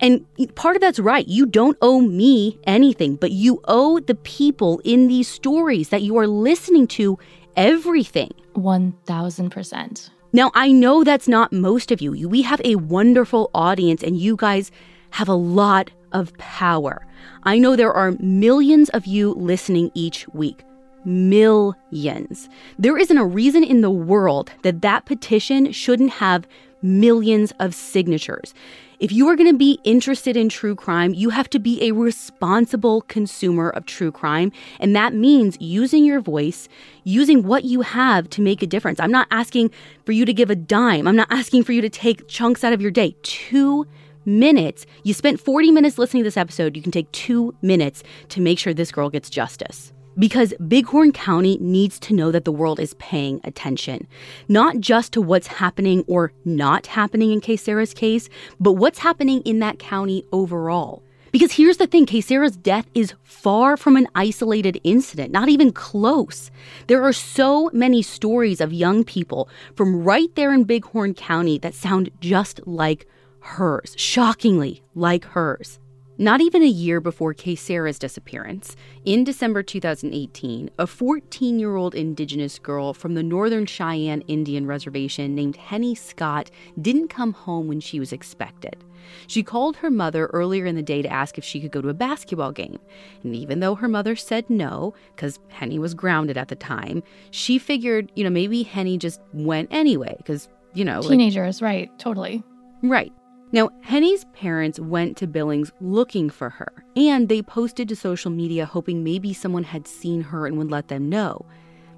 And 0.00 0.26
part 0.56 0.74
of 0.74 0.82
that's 0.82 0.98
right. 0.98 1.26
You 1.26 1.46
don't 1.46 1.78
owe 1.82 2.00
me 2.00 2.58
anything, 2.64 3.14
but 3.14 3.30
you 3.30 3.60
owe 3.68 4.00
the 4.00 4.16
people 4.16 4.80
in 4.84 5.06
these 5.06 5.28
stories 5.28 5.90
that 5.90 6.02
you 6.02 6.16
are 6.16 6.26
listening 6.26 6.88
to 6.88 7.16
everything. 7.56 8.32
1000%. 8.56 10.10
Now, 10.32 10.50
I 10.54 10.72
know 10.72 11.04
that's 11.04 11.28
not 11.28 11.52
most 11.52 11.92
of 11.92 12.00
you. 12.00 12.28
We 12.28 12.42
have 12.42 12.60
a 12.64 12.74
wonderful 12.74 13.50
audience, 13.54 14.02
and 14.02 14.16
you 14.16 14.34
guys 14.36 14.72
have 15.10 15.28
a 15.28 15.34
lot 15.34 15.90
of 16.12 16.36
power. 16.38 17.06
I 17.44 17.58
know 17.58 17.76
there 17.76 17.92
are 17.92 18.16
millions 18.20 18.88
of 18.90 19.06
you 19.06 19.34
listening 19.34 19.90
each 19.94 20.26
week. 20.28 20.64
Millions. 21.04 22.48
There 22.78 22.98
isn't 22.98 23.16
a 23.16 23.24
reason 23.24 23.64
in 23.64 23.80
the 23.80 23.90
world 23.90 24.50
that 24.62 24.82
that 24.82 25.06
petition 25.06 25.72
shouldn't 25.72 26.10
have 26.12 26.46
millions 26.82 27.52
of 27.58 27.74
signatures. 27.74 28.54
If 29.00 29.12
you 29.12 29.28
are 29.28 29.36
going 29.36 29.50
to 29.50 29.56
be 29.56 29.78
interested 29.84 30.36
in 30.36 30.48
true 30.48 30.74
crime, 30.74 31.14
you 31.14 31.30
have 31.30 31.48
to 31.50 31.60
be 31.60 31.80
a 31.84 31.92
responsible 31.92 33.02
consumer 33.02 33.70
of 33.70 33.86
true 33.86 34.10
crime. 34.10 34.50
And 34.80 34.94
that 34.96 35.14
means 35.14 35.56
using 35.60 36.04
your 36.04 36.20
voice, 36.20 36.68
using 37.04 37.44
what 37.44 37.62
you 37.62 37.82
have 37.82 38.28
to 38.30 38.42
make 38.42 38.60
a 38.60 38.66
difference. 38.66 38.98
I'm 38.98 39.12
not 39.12 39.28
asking 39.30 39.70
for 40.04 40.10
you 40.10 40.24
to 40.24 40.32
give 40.32 40.50
a 40.50 40.56
dime, 40.56 41.06
I'm 41.06 41.16
not 41.16 41.30
asking 41.30 41.62
for 41.62 41.72
you 41.72 41.80
to 41.80 41.88
take 41.88 42.26
chunks 42.26 42.64
out 42.64 42.72
of 42.72 42.82
your 42.82 42.90
day. 42.90 43.14
Two 43.22 43.86
minutes. 44.28 44.86
You 45.02 45.14
spent 45.14 45.40
40 45.40 45.72
minutes 45.72 45.98
listening 45.98 46.22
to 46.22 46.26
this 46.26 46.36
episode. 46.36 46.76
You 46.76 46.82
can 46.82 46.92
take 46.92 47.10
two 47.12 47.54
minutes 47.62 48.02
to 48.28 48.40
make 48.40 48.58
sure 48.58 48.74
this 48.74 48.92
girl 48.92 49.10
gets 49.10 49.30
justice. 49.30 49.92
Because 50.18 50.52
Bighorn 50.60 51.12
County 51.12 51.58
needs 51.60 51.98
to 52.00 52.14
know 52.14 52.32
that 52.32 52.44
the 52.44 52.52
world 52.52 52.80
is 52.80 52.94
paying 52.94 53.40
attention, 53.44 54.06
not 54.48 54.80
just 54.80 55.12
to 55.12 55.22
what's 55.22 55.46
happening 55.46 56.04
or 56.08 56.32
not 56.44 56.88
happening 56.88 57.30
in. 57.32 57.40
Kaysera's 57.40 57.94
case, 57.94 58.28
but 58.58 58.72
what's 58.72 58.98
happening 58.98 59.42
in 59.42 59.60
that 59.60 59.78
county 59.78 60.24
overall. 60.32 61.02
Because 61.30 61.52
here's 61.52 61.76
the 61.76 61.86
thing. 61.86 62.04
Kaysera's 62.04 62.56
death 62.56 62.86
is 62.94 63.14
far 63.22 63.76
from 63.76 63.96
an 63.96 64.08
isolated 64.14 64.80
incident, 64.82 65.30
not 65.30 65.48
even 65.48 65.72
close. 65.72 66.50
There 66.88 67.04
are 67.04 67.12
so 67.12 67.70
many 67.72 68.02
stories 68.02 68.60
of 68.60 68.72
young 68.72 69.04
people 69.04 69.48
from 69.76 70.02
right 70.02 70.34
there 70.34 70.52
in 70.52 70.64
Bighorn 70.64 71.14
County 71.14 71.58
that 71.58 71.74
sound 71.74 72.10
just 72.20 72.66
like 72.66 73.06
hers, 73.48 73.94
shockingly 73.96 74.82
like 74.94 75.24
hers. 75.24 75.78
Not 76.20 76.40
even 76.40 76.64
a 76.64 76.66
year 76.66 77.00
before 77.00 77.32
Kaysera's 77.32 77.98
disappearance, 77.98 78.74
in 79.04 79.22
December 79.22 79.62
2018, 79.62 80.68
a 80.76 80.86
14 80.86 81.58
year 81.60 81.76
old 81.76 81.94
Indigenous 81.94 82.58
girl 82.58 82.92
from 82.92 83.14
the 83.14 83.22
Northern 83.22 83.66
Cheyenne 83.66 84.22
Indian 84.22 84.66
Reservation 84.66 85.36
named 85.36 85.56
Henny 85.56 85.94
Scott 85.94 86.50
didn't 86.80 87.08
come 87.08 87.32
home 87.32 87.68
when 87.68 87.78
she 87.78 88.00
was 88.00 88.12
expected. 88.12 88.84
She 89.28 89.44
called 89.44 89.76
her 89.76 89.90
mother 89.90 90.26
earlier 90.26 90.66
in 90.66 90.74
the 90.74 90.82
day 90.82 91.02
to 91.02 91.08
ask 91.08 91.38
if 91.38 91.44
she 91.44 91.60
could 91.60 91.70
go 91.70 91.80
to 91.80 91.88
a 91.88 91.94
basketball 91.94 92.50
game. 92.50 92.80
And 93.22 93.36
even 93.36 93.60
though 93.60 93.76
her 93.76 93.88
mother 93.88 94.16
said 94.16 94.50
no, 94.50 94.94
because 95.14 95.38
Henny 95.48 95.78
was 95.78 95.94
grounded 95.94 96.36
at 96.36 96.48
the 96.48 96.56
time, 96.56 97.02
she 97.30 97.58
figured, 97.58 98.10
you 98.16 98.24
know, 98.24 98.30
maybe 98.30 98.64
Henny 98.64 98.98
just 98.98 99.20
went 99.32 99.68
anyway, 99.70 100.16
because, 100.18 100.48
you 100.74 100.84
know. 100.84 101.00
Teenagers, 101.00 101.62
like, 101.62 101.66
right, 101.66 101.98
totally. 101.98 102.42
Right. 102.82 103.12
Now, 103.50 103.70
Henny's 103.80 104.26
parents 104.34 104.78
went 104.78 105.16
to 105.16 105.26
Billings 105.26 105.72
looking 105.80 106.28
for 106.28 106.50
her, 106.50 106.84
and 106.94 107.28
they 107.28 107.40
posted 107.40 107.88
to 107.88 107.96
social 107.96 108.30
media 108.30 108.66
hoping 108.66 109.02
maybe 109.02 109.32
someone 109.32 109.64
had 109.64 109.88
seen 109.88 110.20
her 110.20 110.46
and 110.46 110.58
would 110.58 110.70
let 110.70 110.88
them 110.88 111.08
know. 111.08 111.46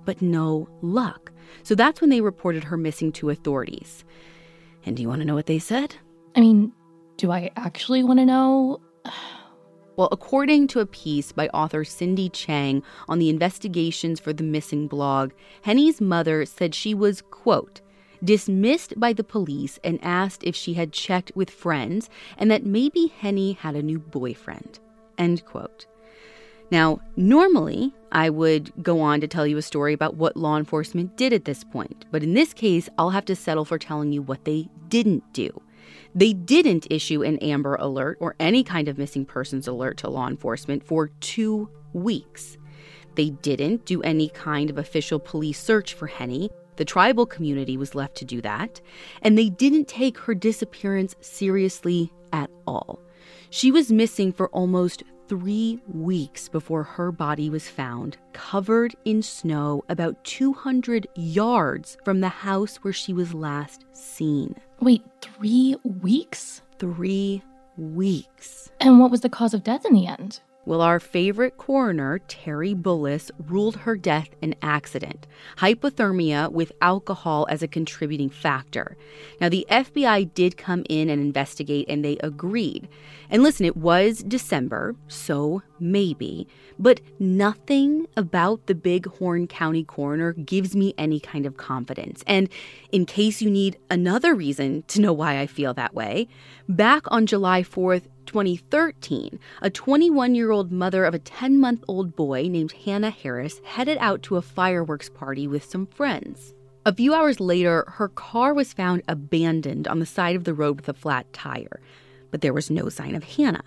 But 0.05 0.23
no 0.23 0.69
luck. 0.81 1.33
So 1.65 1.75
that's 1.75 2.01
when 2.01 2.11
they 2.11 2.21
reported 2.21 2.65
her 2.65 2.77
missing 2.77 3.11
to 3.13 3.31
authorities. 3.31 4.05
And 4.87 4.97
do 4.97 5.03
you 5.03 5.09
want 5.09 5.23
to 5.23 5.27
know 5.27 5.35
what 5.35 5.47
they 5.47 5.59
said? 5.59 5.97
I 6.37 6.41
mean, 6.41 6.73
do 7.17 7.33
I 7.33 7.51
actually 7.57 8.05
want 8.05 8.21
to 8.21 8.27
know? 8.27 8.81
well, 9.97 10.09
according 10.13 10.69
to 10.69 10.81
a 10.81 10.87
piece 10.87 11.33
by 11.33 11.49
author 11.49 11.85
Cindy 11.85 12.29
Chang 12.29 12.83
on 13.09 13.19
the 13.19 13.29
investigations 13.29 14.21
for 14.21 14.33
the 14.33 14.45
missing 14.45 14.87
blog, 14.87 15.33
Henny's 15.63 16.01
mother 16.01 16.47
said 16.47 16.77
she 16.77 16.95
was, 16.95 17.23
quote, 17.31 17.81
dismissed 18.23 18.99
by 18.99 19.13
the 19.13 19.25
police 19.25 19.79
and 19.83 19.99
asked 20.03 20.45
if 20.45 20.55
she 20.55 20.75
had 20.75 20.93
checked 20.93 21.33
with 21.35 21.51
friends 21.51 22.09
and 22.37 22.51
that 22.51 22.65
maybe 22.65 23.07
Henny 23.07 23.53
had 23.53 23.75
a 23.75 23.83
new 23.83 23.99
boyfriend. 23.99 24.79
End 25.19 25.45
quote. 25.45 25.87
Now, 26.71 27.01
normally, 27.17 27.95
I 28.13 28.31
would 28.31 28.73
go 28.83 29.01
on 29.01 29.21
to 29.21 29.29
tell 29.29 29.47
you 29.47 29.57
a 29.57 29.63
story 29.63 29.93
about 29.93 30.17
what 30.17 30.37
law 30.37 30.57
enforcement 30.57 31.17
did 31.17 31.33
at 31.33 31.45
this 31.45 31.65
point, 31.65 32.05
but 32.13 32.23
in 32.23 32.35
this 32.35 32.55
case, 32.55 32.89
I'll 32.97 33.11
have 33.11 33.25
to 33.27 33.37
settle 33.37 33.65
for 33.65 33.79
telling 33.79 34.13
you 34.13 34.23
what 34.23 34.45
they 34.45 34.69
didn't 34.89 35.33
do. 35.33 35.51
They 36.15 36.33
didn't 36.33 36.87
issue 36.91 37.23
an 37.23 37.39
Amber 37.39 37.77
Alert 37.77 38.19
or 38.21 38.37
any 38.39 38.63
kind 38.63 38.89
of 38.89 38.99
missing 38.99 39.25
persons 39.25 39.67
alert 39.67 39.99
to 39.99 40.11
law 40.11 40.29
enforcement 40.29 40.85
for 40.85 41.09
two 41.21 41.69
weeks. 41.93 42.57
They 43.15 43.31
didn't 43.31 43.85
do 43.85 44.03
any 44.03 44.29
kind 44.29 44.71
of 44.71 44.79
official 44.79 45.19
police 45.19 45.61
search 45.61 45.95
for 45.95 46.07
Henny, 46.07 46.51
the 46.81 46.85
tribal 46.87 47.27
community 47.27 47.77
was 47.77 47.95
left 47.95 48.15
to 48.15 48.25
do 48.25 48.41
that, 48.41 48.81
and 49.21 49.37
they 49.37 49.51
didn't 49.51 49.87
take 49.87 50.17
her 50.17 50.35
disappearance 50.35 51.15
seriously 51.21 52.11
at 52.33 52.49
all. 52.67 52.99
She 53.51 53.71
was 53.71 53.93
missing 53.93 54.33
for 54.33 54.49
almost 54.49 55.03
three 55.29 55.79
weeks 55.87 56.49
before 56.49 56.83
her 56.83 57.13
body 57.13 57.51
was 57.51 57.69
found, 57.69 58.17
covered 58.33 58.97
in 59.05 59.21
snow 59.21 59.85
about 59.91 60.25
200 60.25 61.07
yards 61.17 61.99
from 62.03 62.23
the 62.23 62.31
house 62.31 62.77
where 62.77 62.95
she 62.95 63.13
was 63.13 63.35
last 63.35 63.85
seen. 63.93 64.55
Wait, 64.81 65.03
three 65.21 65.77
weeks? 65.85 66.63
Three 66.79 67.43
weeks. 67.77 68.71
And 68.81 68.99
what 68.99 69.11
was 69.11 69.21
the 69.21 69.29
cause 69.29 69.53
of 69.53 69.63
death 69.63 69.85
in 69.85 69.93
the 69.93 70.07
end? 70.07 70.41
Well, 70.67 70.83
our 70.83 71.01
favorite 71.01 71.57
coroner, 71.57 72.19
Terry 72.29 72.75
Bullis, 72.75 73.31
ruled 73.39 73.77
her 73.77 73.97
death 73.97 74.29
an 74.43 74.55
accident, 74.61 75.27
hypothermia 75.57 76.53
with 76.53 76.71
alcohol 76.83 77.47
as 77.49 77.63
a 77.63 77.69
contributing 77.69 78.29
factor. 78.29 78.97
Now, 79.41 79.49
the 79.49 79.67
FBI 79.71 80.35
did 80.35 80.59
come 80.59 80.85
in 80.91 81.09
and 81.09 81.21
investigate, 81.21 81.87
and 81.89 82.05
they 82.05 82.19
agreed. 82.19 82.89
And 83.31 83.43
listen, 83.43 83.65
it 83.65 83.77
was 83.77 84.23
December, 84.23 84.95
so 85.09 85.63
maybe, 85.79 86.47
but 86.79 87.01
nothing 87.19 88.07
about 88.17 88.67
the 88.67 88.75
Bighorn 88.75 89.47
County 89.47 89.83
coroner 89.83 90.35
gives 90.35 90.77
me 90.77 90.93
any 90.99 91.21
kind 91.21 91.47
of 91.47 91.57
confidence. 91.57 92.23
And 92.27 92.51
in 92.93 93.07
case 93.07 93.41
you 93.41 93.51
need 93.51 93.79
another 93.91 94.35
reason 94.35 94.85
to 94.89 95.01
know 95.01 95.13
why 95.15 95.39
I 95.41 95.47
feel 95.47 95.73
that 95.75 95.95
way, 95.95 96.29
back 96.69 97.03
on 97.07 97.25
July 97.25 97.63
4th, 97.63 98.09
2013, 98.27 99.39
a 99.63 99.71
21 99.71 100.35
year 100.35 100.51
old 100.51 100.73
mother 100.73 101.05
of 101.05 101.15
a 101.15 101.19
10 101.19 101.59
month 101.59 101.85
old 101.89 102.17
boy 102.17 102.49
named 102.49 102.73
Hannah 102.73 103.11
Harris 103.11 103.61
headed 103.65 103.99
out 103.99 104.23
to 104.25 104.37
a 104.37 104.43
fireworks 104.43 105.09
party 105.09 105.47
with 105.47 105.65
some 105.65 105.87
friends. 105.87 106.55
A 106.87 106.95
few 106.95 107.13
hours 107.13 107.41
later, 107.41 107.85
her 107.89 108.09
car 108.09 108.55
was 108.55 108.73
found 108.73 109.03
abandoned 109.07 109.87
on 109.87 109.99
the 109.99 110.07
side 110.07 110.35
of 110.35 110.45
the 110.45 110.55
road 110.55 110.77
with 110.77 110.89
a 110.89 110.95
flat 110.95 111.31
tire, 111.33 111.81
but 112.31 112.41
there 112.41 112.55
was 112.55 112.71
no 112.71 112.89
sign 112.89 113.15
of 113.15 113.25
Hannah. 113.25 113.65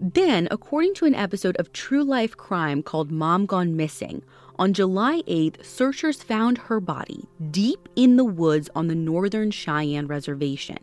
Then, 0.00 0.48
according 0.50 0.94
to 0.94 1.06
an 1.06 1.14
episode 1.14 1.56
of 1.56 1.72
True 1.72 2.04
Life 2.04 2.36
Crime 2.36 2.82
called 2.82 3.10
Mom 3.10 3.46
Gone 3.46 3.76
Missing, 3.76 4.22
on 4.58 4.72
July 4.72 5.22
8th, 5.28 5.64
searchers 5.64 6.20
found 6.20 6.58
her 6.58 6.80
body 6.80 7.28
deep 7.50 7.88
in 7.94 8.16
the 8.16 8.24
woods 8.24 8.68
on 8.74 8.88
the 8.88 8.94
Northern 8.94 9.52
Cheyenne 9.52 10.08
Reservation. 10.08 10.78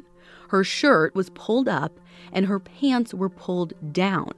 Her 0.49 0.63
shirt 0.63 1.15
was 1.15 1.29
pulled 1.31 1.67
up 1.67 1.99
and 2.31 2.45
her 2.45 2.59
pants 2.59 3.13
were 3.13 3.29
pulled 3.29 3.73
down. 3.91 4.31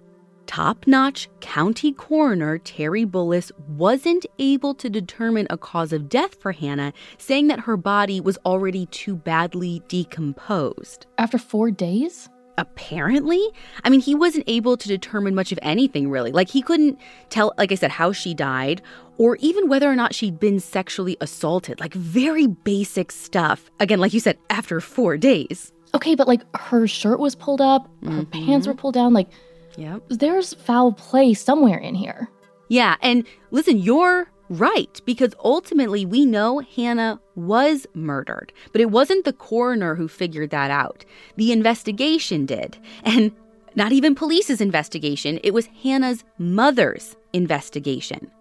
Top 0.46 0.88
notch 0.88 1.28
county 1.42 1.92
coroner 1.92 2.58
Terry 2.58 3.06
Bullis 3.06 3.52
wasn't 3.68 4.26
able 4.40 4.74
to 4.76 4.90
determine 4.90 5.46
a 5.50 5.58
cause 5.58 5.92
of 5.92 6.08
death 6.08 6.36
for 6.36 6.54
Hannah, 6.54 6.94
saying 7.18 7.48
that 7.48 7.60
her 7.60 7.76
body 7.76 8.22
was 8.22 8.38
already 8.46 8.86
too 8.88 9.16
badly 9.16 9.82
decomposed. 9.90 11.06
After 11.18 11.38
four 11.38 11.70
days? 11.70 12.30
apparently 12.58 13.50
i 13.84 13.90
mean 13.90 14.00
he 14.00 14.16
wasn't 14.16 14.44
able 14.48 14.76
to 14.76 14.88
determine 14.88 15.36
much 15.36 15.52
of 15.52 15.60
anything 15.62 16.10
really 16.10 16.32
like 16.32 16.50
he 16.50 16.62
couldn't 16.62 17.00
tell 17.30 17.54
like 17.58 17.72
i 17.72 17.76
said 17.76 17.92
how 17.92 18.12
she 18.12 18.34
died 18.34 18.82
or 19.18 19.36
even 19.38 19.68
whether 19.68 19.90
or 19.90 19.96
not 19.96 20.16
she'd 20.16 20.40
been 20.40 20.60
sexually 20.60 21.16
assaulted 21.22 21.80
like 21.80 21.94
very 21.94 22.48
basic 22.48 23.12
stuff 23.12 23.70
again 23.80 24.00
like 24.00 24.14
you 24.14 24.20
said 24.20 24.38
after 24.50 24.82
four 24.82 25.18
days 25.18 25.72
Okay, 25.94 26.16
but 26.16 26.28
like 26.28 26.42
her 26.56 26.88
shirt 26.88 27.20
was 27.20 27.36
pulled 27.36 27.62
up, 27.62 27.90
her 28.04 28.10
mm-hmm. 28.10 28.46
pants 28.46 28.68
were 28.68 28.74
pulled 28.74 28.94
down. 28.94 29.14
Like, 29.14 29.30
yep 29.78 30.02
there's 30.10 30.54
foul 30.56 30.92
play 30.92 31.34
somewhere 31.34 31.78
in 31.78 31.96
here. 31.96 32.30
yeah 32.68 32.96
and 33.02 33.26
listen 33.52 33.78
you're 33.78 34.30
right 34.50 35.02
because 35.06 35.34
ultimately 35.44 36.06
we 36.06 36.26
know 36.26 36.60
hannah 36.60 37.20
was 37.36 37.86
murdered 37.94 38.52
but 38.72 38.82
it 38.82 38.92
wasn't 38.92 39.24
the 39.24 39.34
coroner 39.34 39.96
who 39.96 40.08
figured 40.08 40.50
that 40.50 40.72
out 40.72 41.06
the 41.36 41.52
investigation 41.52 42.46
did 42.46 42.78
and 43.04 43.32
not 43.76 43.92
even 43.92 44.16
police's 44.16 44.62
investigation 44.62 45.40
it 45.44 45.54
was 45.54 45.68
hannah's 45.84 46.24
mother's 46.38 47.16
investigation 47.34 48.32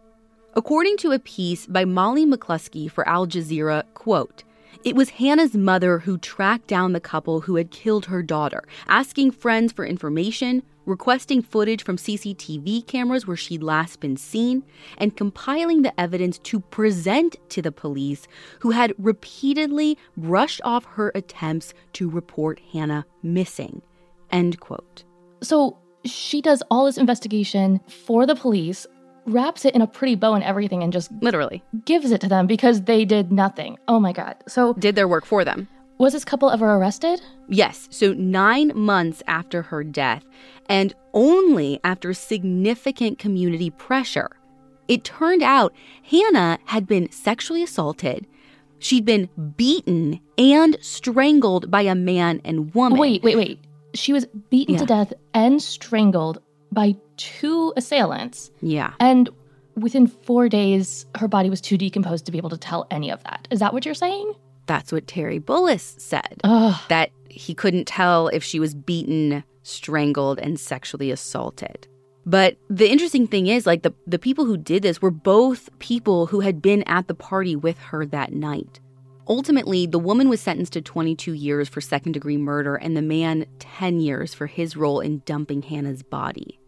According 0.59 0.97
to 0.99 1.13
a 1.13 1.19
piece 1.19 1.67
by 1.67 1.85
Molly 1.85 2.25
McCluskey 2.25 2.91
for 2.91 3.07
Al 3.07 3.27
Jazeera, 3.27 3.83
quote, 3.93 4.43
it 4.85 4.95
was 4.95 5.11
Hannah's 5.11 5.55
mother 5.55 5.99
who 6.01 6.19
tracked 6.19 6.67
down 6.67 6.93
the 6.93 7.01
couple 7.01 7.41
who 7.41 7.57
had 7.57 7.71
killed 7.71 8.07
her 8.07 8.23
daughter, 8.23 8.65
asking 8.89 9.33
friends 9.33 9.73
for 9.73 9.85
information, 9.85 10.63
requesting 10.85 11.43
footage 11.43 11.83
from 11.83 11.97
CCTV 11.97 12.87
cameras 12.87 13.27
where 13.27 13.37
she'd 13.37 13.63
last 13.63 14.01
been 14.01 14.17
seen, 14.17 14.65
and 14.99 15.17
compiling 15.17 15.83
the 15.83 15.99
evidence 16.01 16.39
to 16.39 16.61
present 16.61 17.37
to 17.51 17.61
the 17.61 17.73
police, 17.73 18.27
who 18.61 18.71
had 18.71 18.95
repeatedly 18.99 19.99
brushed 20.17 20.61
off 20.65 20.85
her 20.85 21.13
attempts 21.15 21.75
to 21.93 22.09
report 22.09 22.61
Hannah 22.73 23.07
missing. 23.23 23.83
End 24.31 24.61
quote. 24.61 25.05
So 25.43 25.79
she 26.05 26.41
does 26.41 26.63
all 26.71 26.87
this 26.87 26.99
investigation 26.99 27.81
for 27.89 28.27
the 28.27 28.37
police, 28.37 28.87
wraps 29.27 29.65
it 29.65 29.75
in 29.75 29.83
a 29.83 29.87
pretty 29.87 30.15
bow 30.15 30.35
and 30.35 30.45
everything, 30.45 30.83
and 30.83 30.93
just 30.93 31.11
Literally. 31.21 31.63
gives 31.85 32.11
it 32.11 32.21
to 32.23 32.29
them 32.29 32.47
because 32.47 32.83
they 32.83 33.05
did 33.05 33.33
nothing. 33.33 33.79
Oh 33.89 34.01
my 34.01 34.13
God. 34.13 34.37
So 34.47 34.73
Did 34.75 34.95
their 34.97 35.09
work 35.09 35.25
for 35.27 35.45
them. 35.45 35.69
was 35.99 36.13
this 36.13 36.25
couple 36.25 36.51
ever 36.51 36.75
arrested? 36.75 37.21
Yes, 37.49 37.89
so 37.91 38.13
nine 38.13 38.73
months 38.75 39.23
after 39.27 39.63
her 39.63 39.83
death, 39.85 40.25
and 40.69 40.95
only 41.15 41.81
after 41.85 42.13
significant 42.15 43.19
community 43.19 43.71
pressure. 43.71 44.31
It 44.89 45.05
turned 45.05 45.43
out 45.43 45.73
Hannah 46.11 46.59
had 46.67 46.87
been 46.87 47.11
sexually 47.11 47.63
assaulted, 47.63 48.27
she'd 48.79 49.05
been 49.05 49.29
beaten 49.57 50.21
and 50.39 50.77
strangled 50.81 51.71
by 51.71 51.83
a 51.83 51.95
man 51.95 52.41
and 52.45 52.73
woman. 52.75 52.99
Wait, 52.99 53.23
wait, 53.23 53.37
wait. 53.37 53.59
She 53.95 54.13
was 54.13 54.27
beaten 54.51 54.75
Yeah. 54.75 54.81
to 54.81 54.87
death 54.87 55.13
and 55.33 55.61
strangled 55.63 56.41
by 56.71 56.97
two 57.17 57.73
assailants. 57.77 58.51
Yeah. 58.61 58.93
And 59.01 59.29
within 59.77 60.07
four 60.07 60.49
days, 60.49 61.07
her 61.17 61.29
body 61.29 61.51
was 61.51 61.61
too 61.61 61.79
decomposed 61.79 62.27
to 62.27 62.33
be 62.33 62.39
able 62.39 62.51
to 62.51 62.59
tell 62.59 62.87
any 62.91 63.11
of 63.11 63.23
that. 63.25 63.47
Is 63.51 63.61
that 63.61 63.73
what 63.73 63.85
you're 63.85 63.95
saying? 63.95 64.35
That's 64.67 64.93
what 64.93 65.07
Terry 65.07 65.39
Bullis 65.39 66.01
said. 66.01 66.41
Ugh. 66.45 66.81
That 66.89 67.11
he 67.29 67.55
couldn't 67.55 67.87
tell 67.87 68.29
if 68.29 68.43
she 68.43 68.59
was 68.59 68.75
beaten, 68.75 69.45
strangled, 69.63 70.39
and 70.39 70.59
sexually 70.59 71.11
assaulted. 71.11 71.87
But 72.25 72.57
the 72.69 72.91
interesting 72.91 73.29
thing 73.29 73.47
is, 73.47 73.67
like, 73.67 73.83
the, 73.83 73.95
the 74.07 74.19
people 74.19 74.47
who 74.47 74.57
did 74.57 74.83
this 74.83 75.01
were 75.01 75.13
both 75.13 75.71
people 75.79 76.27
who 76.27 76.41
had 76.41 76.61
been 76.61 76.83
at 76.85 77.07
the 77.07 77.15
party 77.15 77.55
with 77.55 77.79
her 77.79 78.05
that 78.07 78.33
night. 78.33 78.81
Ultimately, 79.29 79.87
the 79.87 79.99
woman 79.99 80.29
was 80.29 80.41
sentenced 80.41 80.73
to 80.75 80.81
22 80.81 81.33
years 81.33 81.69
for 81.69 81.81
second 81.81 82.13
degree 82.13 82.37
murder 82.37 82.77
and 82.77 82.97
the 82.97 83.03
man 83.03 83.47
10 83.59 84.01
years 84.01 84.35
for 84.35 84.47
his 84.47 84.77
role 84.77 85.01
in 85.01 85.23
dumping 85.25 85.63
Hannah's 85.63 86.03
body. 86.03 86.59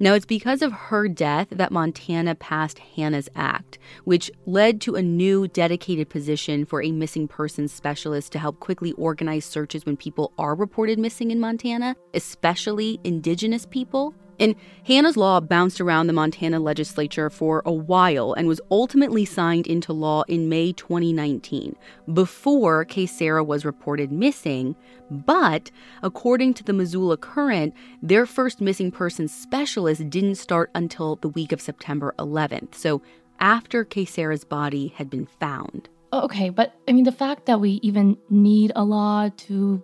Now, 0.00 0.14
it's 0.14 0.26
because 0.26 0.60
of 0.60 0.72
her 0.72 1.06
death 1.06 1.48
that 1.50 1.70
Montana 1.70 2.34
passed 2.34 2.78
Hannah's 2.78 3.28
Act, 3.36 3.78
which 4.04 4.30
led 4.44 4.80
to 4.82 4.96
a 4.96 5.02
new 5.02 5.46
dedicated 5.46 6.08
position 6.08 6.64
for 6.64 6.82
a 6.82 6.90
missing 6.90 7.28
persons 7.28 7.72
specialist 7.72 8.32
to 8.32 8.40
help 8.40 8.58
quickly 8.58 8.92
organize 8.92 9.44
searches 9.44 9.86
when 9.86 9.96
people 9.96 10.32
are 10.36 10.56
reported 10.56 10.98
missing 10.98 11.30
in 11.30 11.38
Montana, 11.38 11.94
especially 12.12 12.98
indigenous 13.04 13.66
people. 13.66 14.14
And 14.38 14.54
Hannah's 14.86 15.16
law 15.16 15.40
bounced 15.40 15.80
around 15.80 16.06
the 16.06 16.12
Montana 16.12 16.58
legislature 16.58 17.30
for 17.30 17.62
a 17.64 17.72
while 17.72 18.32
and 18.32 18.48
was 18.48 18.60
ultimately 18.70 19.24
signed 19.24 19.66
into 19.66 19.92
law 19.92 20.22
in 20.28 20.48
May 20.48 20.72
2019, 20.72 21.76
before 22.12 22.84
Kaysera 22.84 23.44
was 23.44 23.64
reported 23.64 24.10
missing. 24.10 24.76
But 25.10 25.70
according 26.02 26.54
to 26.54 26.64
the 26.64 26.72
Missoula 26.72 27.16
Current, 27.16 27.74
their 28.02 28.26
first 28.26 28.60
missing 28.60 28.90
person 28.90 29.28
specialist 29.28 30.10
didn't 30.10 30.36
start 30.36 30.70
until 30.74 31.16
the 31.16 31.28
week 31.28 31.52
of 31.52 31.60
September 31.60 32.14
11th, 32.18 32.74
so 32.74 33.02
after 33.40 33.84
Kaysera's 33.84 34.44
body 34.44 34.88
had 34.96 35.10
been 35.10 35.26
found. 35.26 35.88
Oh, 36.12 36.22
okay, 36.22 36.48
but 36.48 36.74
I 36.86 36.92
mean, 36.92 37.04
the 37.04 37.12
fact 37.12 37.46
that 37.46 37.60
we 37.60 37.80
even 37.82 38.16
need 38.30 38.72
a 38.76 38.84
law 38.84 39.28
to 39.36 39.82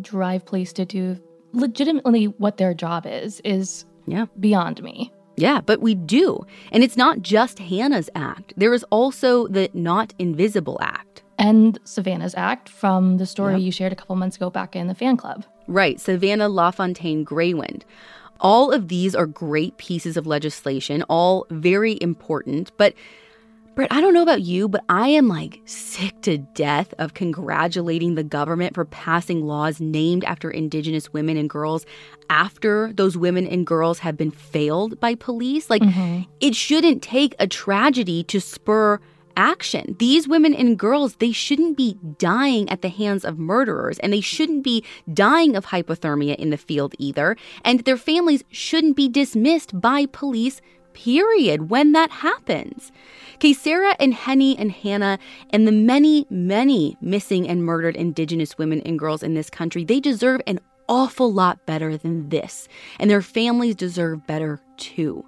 drive 0.00 0.46
police 0.46 0.72
to 0.74 0.84
do 0.84 1.20
legitimately 1.52 2.26
what 2.26 2.56
their 2.56 2.72
job 2.72 3.04
is 3.06 3.40
is 3.44 3.84
Yeah. 4.06 4.26
beyond 4.38 4.82
me. 4.82 5.12
Yeah, 5.36 5.60
but 5.60 5.80
we 5.80 5.94
do. 5.94 6.44
And 6.72 6.84
it's 6.84 6.96
not 6.96 7.22
just 7.22 7.58
Hannah's 7.58 8.10
Act, 8.14 8.52
there 8.56 8.74
is 8.74 8.84
also 8.90 9.46
the 9.48 9.70
Not 9.72 10.12
Invisible 10.18 10.78
Act. 10.82 11.22
And 11.38 11.78
Savanna's 11.84 12.34
Act 12.36 12.68
from 12.68 13.16
the 13.16 13.26
story 13.26 13.54
Yep. 13.54 13.62
you 13.62 13.72
shared 13.72 13.92
a 13.92 13.96
couple 13.96 14.14
months 14.16 14.36
ago 14.36 14.50
back 14.50 14.76
in 14.76 14.86
the 14.88 14.94
fan 14.94 15.16
club. 15.16 15.44
Right, 15.66 15.98
Savanna 15.98 16.48
LaFontaine 16.48 17.24
Greywind. 17.24 17.82
All 18.40 18.72
of 18.72 18.88
these 18.88 19.14
are 19.14 19.26
great 19.26 19.76
pieces 19.78 20.16
of 20.16 20.26
legislation, 20.26 21.02
all 21.08 21.46
very 21.50 21.96
important. 22.00 22.70
But, 22.76 22.94
Britt, 23.74 23.90
I 23.90 24.02
don't 24.02 24.12
know 24.12 24.22
about 24.22 24.42
you, 24.42 24.68
but 24.68 24.84
I 24.90 25.08
am 25.08 25.28
like 25.28 25.62
sick 25.64 26.20
to 26.22 26.36
death 26.36 26.92
of 26.98 27.14
congratulating 27.14 28.16
the 28.16 28.22
government 28.22 28.74
for 28.74 28.84
passing 28.84 29.46
laws 29.46 29.80
named 29.80 30.24
after 30.24 30.50
Indigenous 30.50 31.10
women 31.14 31.38
and 31.38 31.48
girls 31.48 31.86
after 32.28 32.92
those 32.92 33.16
women 33.16 33.46
and 33.46 33.66
girls 33.66 34.00
have 34.00 34.16
been 34.16 34.30
failed 34.30 35.00
by 35.00 35.14
police. 35.14 35.70
Like, 35.70 35.80
mm-hmm. 35.80 36.22
it 36.40 36.54
shouldn't 36.54 37.02
take 37.02 37.34
a 37.38 37.46
tragedy 37.46 38.24
to 38.24 38.42
spur 38.42 39.00
action. 39.38 39.96
These 39.98 40.28
women 40.28 40.52
and 40.52 40.78
girls, 40.78 41.16
they 41.16 41.32
shouldn't 41.32 41.78
be 41.78 41.96
dying 42.18 42.68
at 42.68 42.82
the 42.82 42.90
hands 42.90 43.24
of 43.24 43.38
murderers, 43.38 43.98
and 44.00 44.12
they 44.12 44.20
shouldn't 44.20 44.64
be 44.64 44.84
dying 45.12 45.56
of 45.56 45.66
hypothermia 45.66 46.36
in 46.36 46.50
the 46.50 46.58
field 46.58 46.94
either. 46.98 47.36
And 47.64 47.80
their 47.80 47.96
families 47.96 48.44
shouldn't 48.50 48.96
be 48.96 49.08
dismissed 49.08 49.80
by 49.80 50.04
police, 50.06 50.60
period, 50.94 51.70
when 51.70 51.92
that 51.92 52.10
happens. 52.10 52.92
Okay, 53.34 53.56
and 53.98 54.14
Henny 54.14 54.56
and 54.56 54.70
Hannah 54.70 55.18
and 55.50 55.66
the 55.66 55.72
many, 55.72 56.26
many 56.30 56.96
missing 57.00 57.48
and 57.48 57.64
murdered 57.64 57.96
Indigenous 57.96 58.56
women 58.56 58.80
and 58.82 58.98
girls 58.98 59.22
in 59.22 59.34
this 59.34 59.50
country, 59.50 59.84
they 59.84 59.98
deserve 59.98 60.40
an 60.46 60.60
awful 60.88 61.32
lot 61.32 61.66
better 61.66 61.96
than 61.96 62.28
this. 62.28 62.68
And 63.00 63.10
their 63.10 63.22
families 63.22 63.74
deserve 63.74 64.26
better 64.26 64.60
too. 64.76 65.24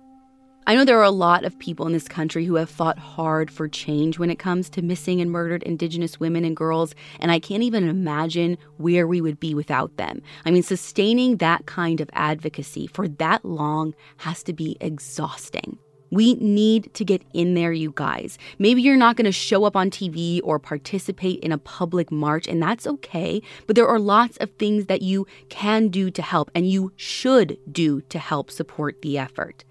I 0.67 0.75
know 0.75 0.87
there 0.87 0.99
are 0.99 1.03
a 1.03 1.11
lot 1.11 1.45
of 1.45 1.59
people 1.59 1.87
in 1.87 1.93
this 1.93 2.09
country 2.09 2.47
who 2.47 2.55
have 2.55 2.71
fought 2.71 2.99
hard 2.99 3.51
for 3.51 3.69
change 3.69 4.19
when 4.19 4.31
it 4.31 4.39
comes 4.39 4.71
to 4.71 4.81
missing 4.81 5.21
and 5.21 5.31
murdered 5.31 5.62
Indigenous 5.62 6.19
women 6.19 6.43
and 6.43 6.57
girls, 6.57 6.95
and 7.21 7.31
I 7.31 7.39
can't 7.39 7.62
even 7.62 7.87
imagine 7.87 8.57
where 8.79 9.07
we 9.07 9.21
would 9.21 9.39
be 9.39 9.55
without 9.55 9.95
them. 9.99 10.23
I 10.47 10.51
mean, 10.51 10.62
sustaining 10.62 11.37
that 11.37 11.67
kind 11.67 12.01
of 12.01 12.09
advocacy 12.15 12.87
for 12.87 13.07
that 13.09 13.45
long 13.45 13.95
has 14.17 14.43
to 14.45 14.55
be 14.55 14.79
exhausting. 14.81 15.77
We 16.11 16.35
need 16.35 16.95
to 16.95 17.05
get 17.05 17.23
in 17.35 17.55
there, 17.55 17.73
you 17.73 17.93
guys. 17.95 18.39
Maybe 18.59 18.81
you're 18.81 18.97
not 18.97 19.17
going 19.17 19.25
to 19.25 19.33
show 19.33 19.65
up 19.65 19.77
on 19.77 19.91
TV 19.91 20.41
or 20.45 20.59
participate 20.59 21.41
in 21.41 21.53
a 21.53 21.59
public 21.59 22.11
march, 22.11 22.47
and 22.47 22.62
that's 22.62 22.87
okay. 22.87 23.43
But 23.67 23.77
there 23.77 23.89
are 23.89 23.99
lots 23.99 24.37
of 24.39 24.51
things 24.53 24.87
that 24.87 25.03
you 25.03 25.27
can 25.49 25.89
do 25.89 26.11
to 26.12 26.23
help, 26.23 26.51
and 26.55 26.71
you 26.71 26.93
should 26.97 27.59
do 27.71 28.01
to 28.03 28.19
help 28.19 28.51
support 28.51 29.03
the 29.03 29.19
effort. 29.19 29.65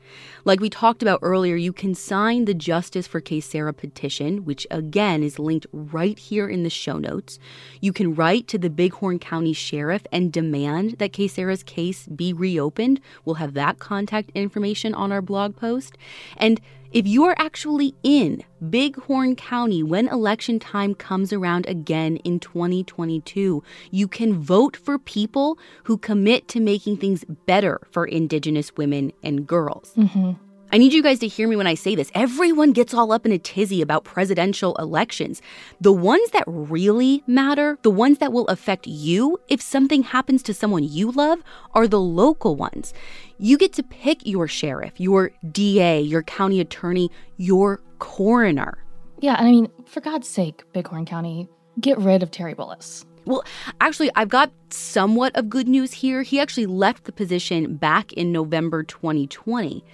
Like 0.46 0.60
we 0.60 0.70
talked 0.70 1.02
about 1.02 1.20
earlier, 1.22 1.56
you 1.56 1.74
can 1.74 1.96
sign 1.96 2.46
the 2.46 2.54
Justice 2.54 3.08
for 3.08 3.22
Kaysera 3.22 3.76
petition, 3.76 4.46
which 4.46 4.68
again 4.70 5.24
is 5.24 5.40
linked 5.40 5.66
right 5.72 6.18
here 6.18 6.48
in 6.48 6.64
the 6.64 6.70
show 6.70 6.98
notes. 6.98 7.40
You 7.82 7.94
can 7.94 8.14
write 8.14 8.48
to 8.50 8.58
the 8.58 8.70
Bighorn 8.70 9.20
County 9.20 9.54
Sheriff 9.54 10.06
and 10.12 10.32
demand 10.32 10.98
that 11.00 11.14
Kaysera's 11.14 11.64
case 11.64 12.08
be 12.08 12.34
reopened. 12.34 13.00
We'll 13.26 13.36
have 13.36 13.54
that 13.54 13.80
contact 13.80 14.32
information 14.36 14.94
on 14.94 15.12
our 15.12 15.22
blog 15.22 15.56
post. 15.56 15.98
And 16.38 16.60
if 16.94 17.08
you 17.08 17.24
are 17.26 17.36
actually 17.40 17.96
in 18.04 18.44
Bighorn 18.62 19.36
County 19.36 19.82
when 19.82 20.08
election 20.08 20.60
time 20.60 20.94
comes 20.94 21.34
around 21.34 21.66
again 21.68 22.18
in 22.18 22.40
2022, 22.40 23.64
you 23.90 24.08
can 24.08 24.40
vote 24.40 24.78
for 24.78 25.00
people 25.00 25.58
who 25.86 25.98
commit 25.98 26.48
to 26.50 26.60
making 26.60 26.98
things 26.98 27.26
better 27.48 27.82
for 27.92 28.06
Indigenous 28.06 28.76
women 28.78 29.12
and 29.24 29.48
girls. 29.48 29.92
Mm-hmm. 29.98 30.34
I 30.74 30.78
need 30.78 30.92
you 30.92 31.04
guys 31.04 31.20
to 31.20 31.28
hear 31.28 31.48
me 31.48 31.56
when 31.56 31.68
I 31.68 31.76
say 31.76 31.94
this. 31.94 32.10
Everyone 32.16 32.72
gets 32.72 32.96
all 32.96 33.12
up 33.12 33.28
in 33.28 33.32
a 33.32 33.38
tizzy 33.38 33.80
about 33.80 34.06
presidential 34.06 34.74
elections. 34.78 35.40
The 35.80 35.92
ones 35.94 36.32
that 36.32 36.46
really 36.48 37.24
matter, 37.28 37.78
the 37.84 37.92
ones 37.92 38.18
that 38.18 38.34
will 38.34 38.48
affect 38.48 38.88
you 38.88 39.40
if 39.50 39.62
something 39.62 40.02
happens 40.02 40.42
to 40.42 40.54
someone 40.56 40.84
you 40.84 41.12
love, 41.12 41.44
are 41.76 41.88
the 41.88 42.00
local 42.00 42.56
ones. 42.56 42.92
You 43.38 43.56
get 43.60 43.74
to 43.74 43.84
pick 43.84 44.26
your 44.26 44.48
sheriff, 44.48 45.00
your 45.00 45.30
DA, 45.52 46.02
your 46.02 46.24
county 46.24 46.60
attorney, 46.60 47.12
your 47.38 47.80
coroner. 48.00 48.84
Yeah, 49.20 49.36
and 49.38 49.48
I 49.48 49.52
mean, 49.52 49.72
for 49.86 50.02
God's 50.02 50.28
sake, 50.28 50.64
Bighorn 50.74 51.06
County, 51.06 51.48
get 51.80 52.00
rid 52.00 52.24
of 52.24 52.32
Terry 52.32 52.56
Bullis. 52.56 53.06
Well, 53.26 53.44
actually, 53.80 54.10
I've 54.16 54.30
got 54.30 54.52
somewhat 54.72 55.36
of 55.36 55.50
good 55.50 55.68
news 55.68 55.94
here. 55.94 56.24
He 56.24 56.40
actually 56.40 56.66
left 56.66 57.04
the 57.04 57.12
position 57.12 57.76
back 57.76 58.12
in 58.14 58.32
November 58.32 58.82
2020. 58.82 59.86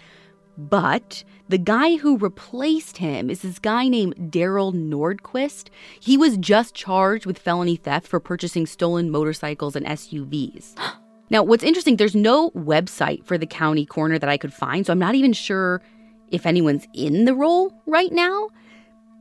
But 0.60 1.24
the 1.48 1.58
guy 1.58 1.96
who 1.96 2.18
replaced 2.18 2.98
him 2.98 3.30
is 3.30 3.44
this 3.44 3.60
guy 3.60 3.88
named 3.88 4.16
Daryl 4.30 4.74
Nordquist. 4.74 5.70
He 6.02 6.18
was 6.18 6.36
just 6.36 6.76
charged 6.76 7.26
with 7.26 7.40
felony 7.40 7.78
theft 7.78 8.08
for 8.08 8.20
purchasing 8.20 8.66
stolen 8.66 9.10
motorcycles 9.10 9.78
and 9.78 9.86
SUVs. 9.86 10.76
now, 11.30 11.44
what's 11.44 11.64
interesting, 11.64 11.96
there's 11.96 12.16
no 12.16 12.52
website 12.52 13.26
for 13.26 13.38
the 13.38 13.48
county 13.48 13.86
coroner 13.86 14.20
that 14.20 14.30
I 14.30 14.38
could 14.38 14.54
find, 14.54 14.86
so 14.86 14.92
I'm 14.92 15.00
not 15.00 15.16
even 15.16 15.32
sure 15.32 15.82
if 16.28 16.46
anyone's 16.46 16.88
in 16.94 17.24
the 17.24 17.34
role 17.34 17.74
right 17.86 18.12
now. 18.12 18.50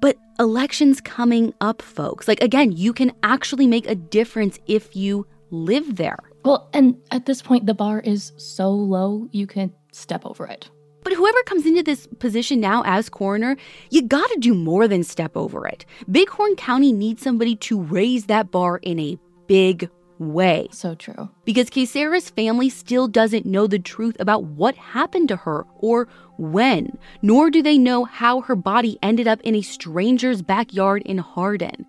But 0.00 0.16
elections 0.40 1.00
coming 1.00 1.54
up, 1.60 1.82
folks. 1.82 2.26
Like, 2.26 2.42
again, 2.42 2.72
you 2.72 2.92
can 2.92 3.12
actually 3.22 3.68
make 3.68 3.86
a 3.86 3.94
difference 3.94 4.58
if 4.66 4.96
you 4.96 5.24
live 5.50 5.96
there. 5.96 6.18
Well, 6.44 6.68
and 6.72 6.96
at 7.12 7.26
this 7.26 7.42
point, 7.42 7.66
the 7.66 7.74
bar 7.74 8.00
is 8.00 8.32
so 8.38 8.70
low, 8.70 9.28
you 9.30 9.46
can 9.46 9.72
step 9.92 10.26
over 10.26 10.44
it. 10.46 10.68
But 11.08 11.16
whoever 11.16 11.42
comes 11.44 11.64
into 11.64 11.82
this 11.82 12.06
position 12.18 12.60
now 12.60 12.82
as 12.84 13.08
coroner, 13.08 13.56
you 13.88 14.02
gotta 14.02 14.36
do 14.40 14.52
more 14.52 14.86
than 14.86 15.02
step 15.02 15.38
over 15.38 15.66
it. 15.66 15.86
Bighorn 16.06 16.54
County 16.56 16.92
needs 16.92 17.22
somebody 17.22 17.56
to 17.56 17.80
raise 17.80 18.26
that 18.26 18.50
bar 18.50 18.76
in 18.82 19.00
a 19.00 19.18
big 19.46 19.88
way. 20.18 20.68
So 20.70 20.94
true. 20.94 21.30
Because 21.46 21.70
Kaysera's 21.70 22.28
family 22.28 22.68
still 22.68 23.08
doesn't 23.08 23.46
know 23.46 23.66
the 23.66 23.78
truth 23.78 24.18
about 24.20 24.44
what 24.44 24.74
happened 24.74 25.28
to 25.28 25.36
her 25.36 25.64
or 25.78 26.08
when, 26.36 26.98
nor 27.22 27.48
do 27.48 27.62
they 27.62 27.78
know 27.78 28.04
how 28.04 28.42
her 28.42 28.54
body 28.54 28.98
ended 29.02 29.26
up 29.26 29.40
in 29.40 29.54
a 29.54 29.62
stranger's 29.62 30.42
backyard 30.42 31.00
in 31.06 31.16
Hardin. 31.16 31.86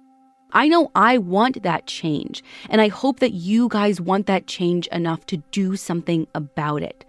I 0.54 0.70
know 0.70 0.92
I 0.96 1.18
want 1.18 1.62
that 1.64 1.88
change, 1.88 2.42
and 2.70 2.80
I 2.80 2.88
hope 2.88 3.20
that 3.20 3.34
you 3.34 3.68
guys 3.68 4.00
want 4.00 4.28
that 4.28 4.48
change 4.48 4.88
enough 4.88 5.26
to 5.26 5.44
do 5.52 5.76
something 5.76 6.26
about 6.34 6.84
it. 6.84 7.04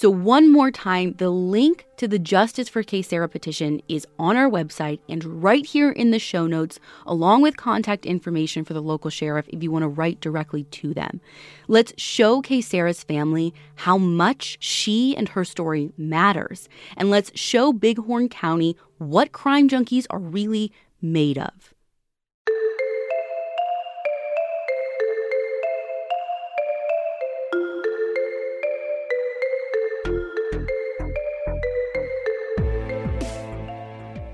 So, 0.00 0.08
one 0.08 0.50
more 0.50 0.70
time, 0.70 1.12
the 1.18 1.28
link 1.28 1.84
to 1.98 2.08
the 2.08 2.18
Justice 2.18 2.70
for 2.70 2.82
Kaysera 2.82 3.30
petition 3.30 3.82
is 3.86 4.06
on 4.18 4.34
our 4.34 4.48
website 4.48 4.98
and 5.10 5.42
right 5.42 5.66
here 5.66 5.90
in 5.90 6.10
the 6.10 6.18
show 6.18 6.46
notes, 6.46 6.80
along 7.04 7.42
with 7.42 7.58
contact 7.58 8.06
information 8.06 8.64
for 8.64 8.72
the 8.72 8.80
local 8.80 9.10
sheriff 9.10 9.46
if 9.50 9.62
you 9.62 9.70
want 9.70 9.82
to 9.82 9.88
write 9.88 10.18
directly 10.22 10.64
to 10.64 10.94
them. 10.94 11.20
Let's 11.68 11.92
show 11.98 12.40
Kaysera's 12.40 13.04
family 13.04 13.52
how 13.74 13.98
much 13.98 14.56
she 14.58 15.14
and 15.14 15.28
her 15.28 15.44
story 15.44 15.92
matters, 15.98 16.70
and 16.96 17.10
let's 17.10 17.38
show 17.38 17.70
Bighorn 17.70 18.30
County 18.30 18.78
what 18.96 19.32
crime 19.32 19.68
junkies 19.68 20.06
are 20.08 20.18
really 20.18 20.72
made 21.02 21.36
of. 21.36 21.69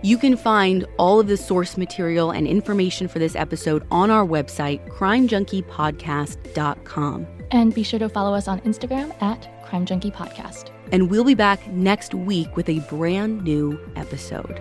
You 0.06 0.16
can 0.18 0.36
find 0.36 0.86
all 0.98 1.18
of 1.18 1.26
the 1.26 1.36
source 1.36 1.76
material 1.76 2.30
and 2.30 2.46
information 2.46 3.08
for 3.08 3.18
this 3.18 3.34
episode 3.34 3.84
on 3.90 4.08
our 4.08 4.24
website, 4.24 4.88
crimejunkiepodcast.com. 4.88 7.26
And 7.50 7.74
be 7.74 7.82
sure 7.82 7.98
to 7.98 8.08
follow 8.08 8.32
us 8.32 8.46
on 8.46 8.60
Instagram 8.60 9.20
at 9.20 9.64
Crime 9.64 9.84
Junkie 9.84 10.12
Podcast. 10.12 10.70
And 10.92 11.10
we'll 11.10 11.24
be 11.24 11.34
back 11.34 11.66
next 11.72 12.14
week 12.14 12.54
with 12.54 12.68
a 12.68 12.78
brand 12.88 13.42
new 13.42 13.80
episode. 13.96 14.60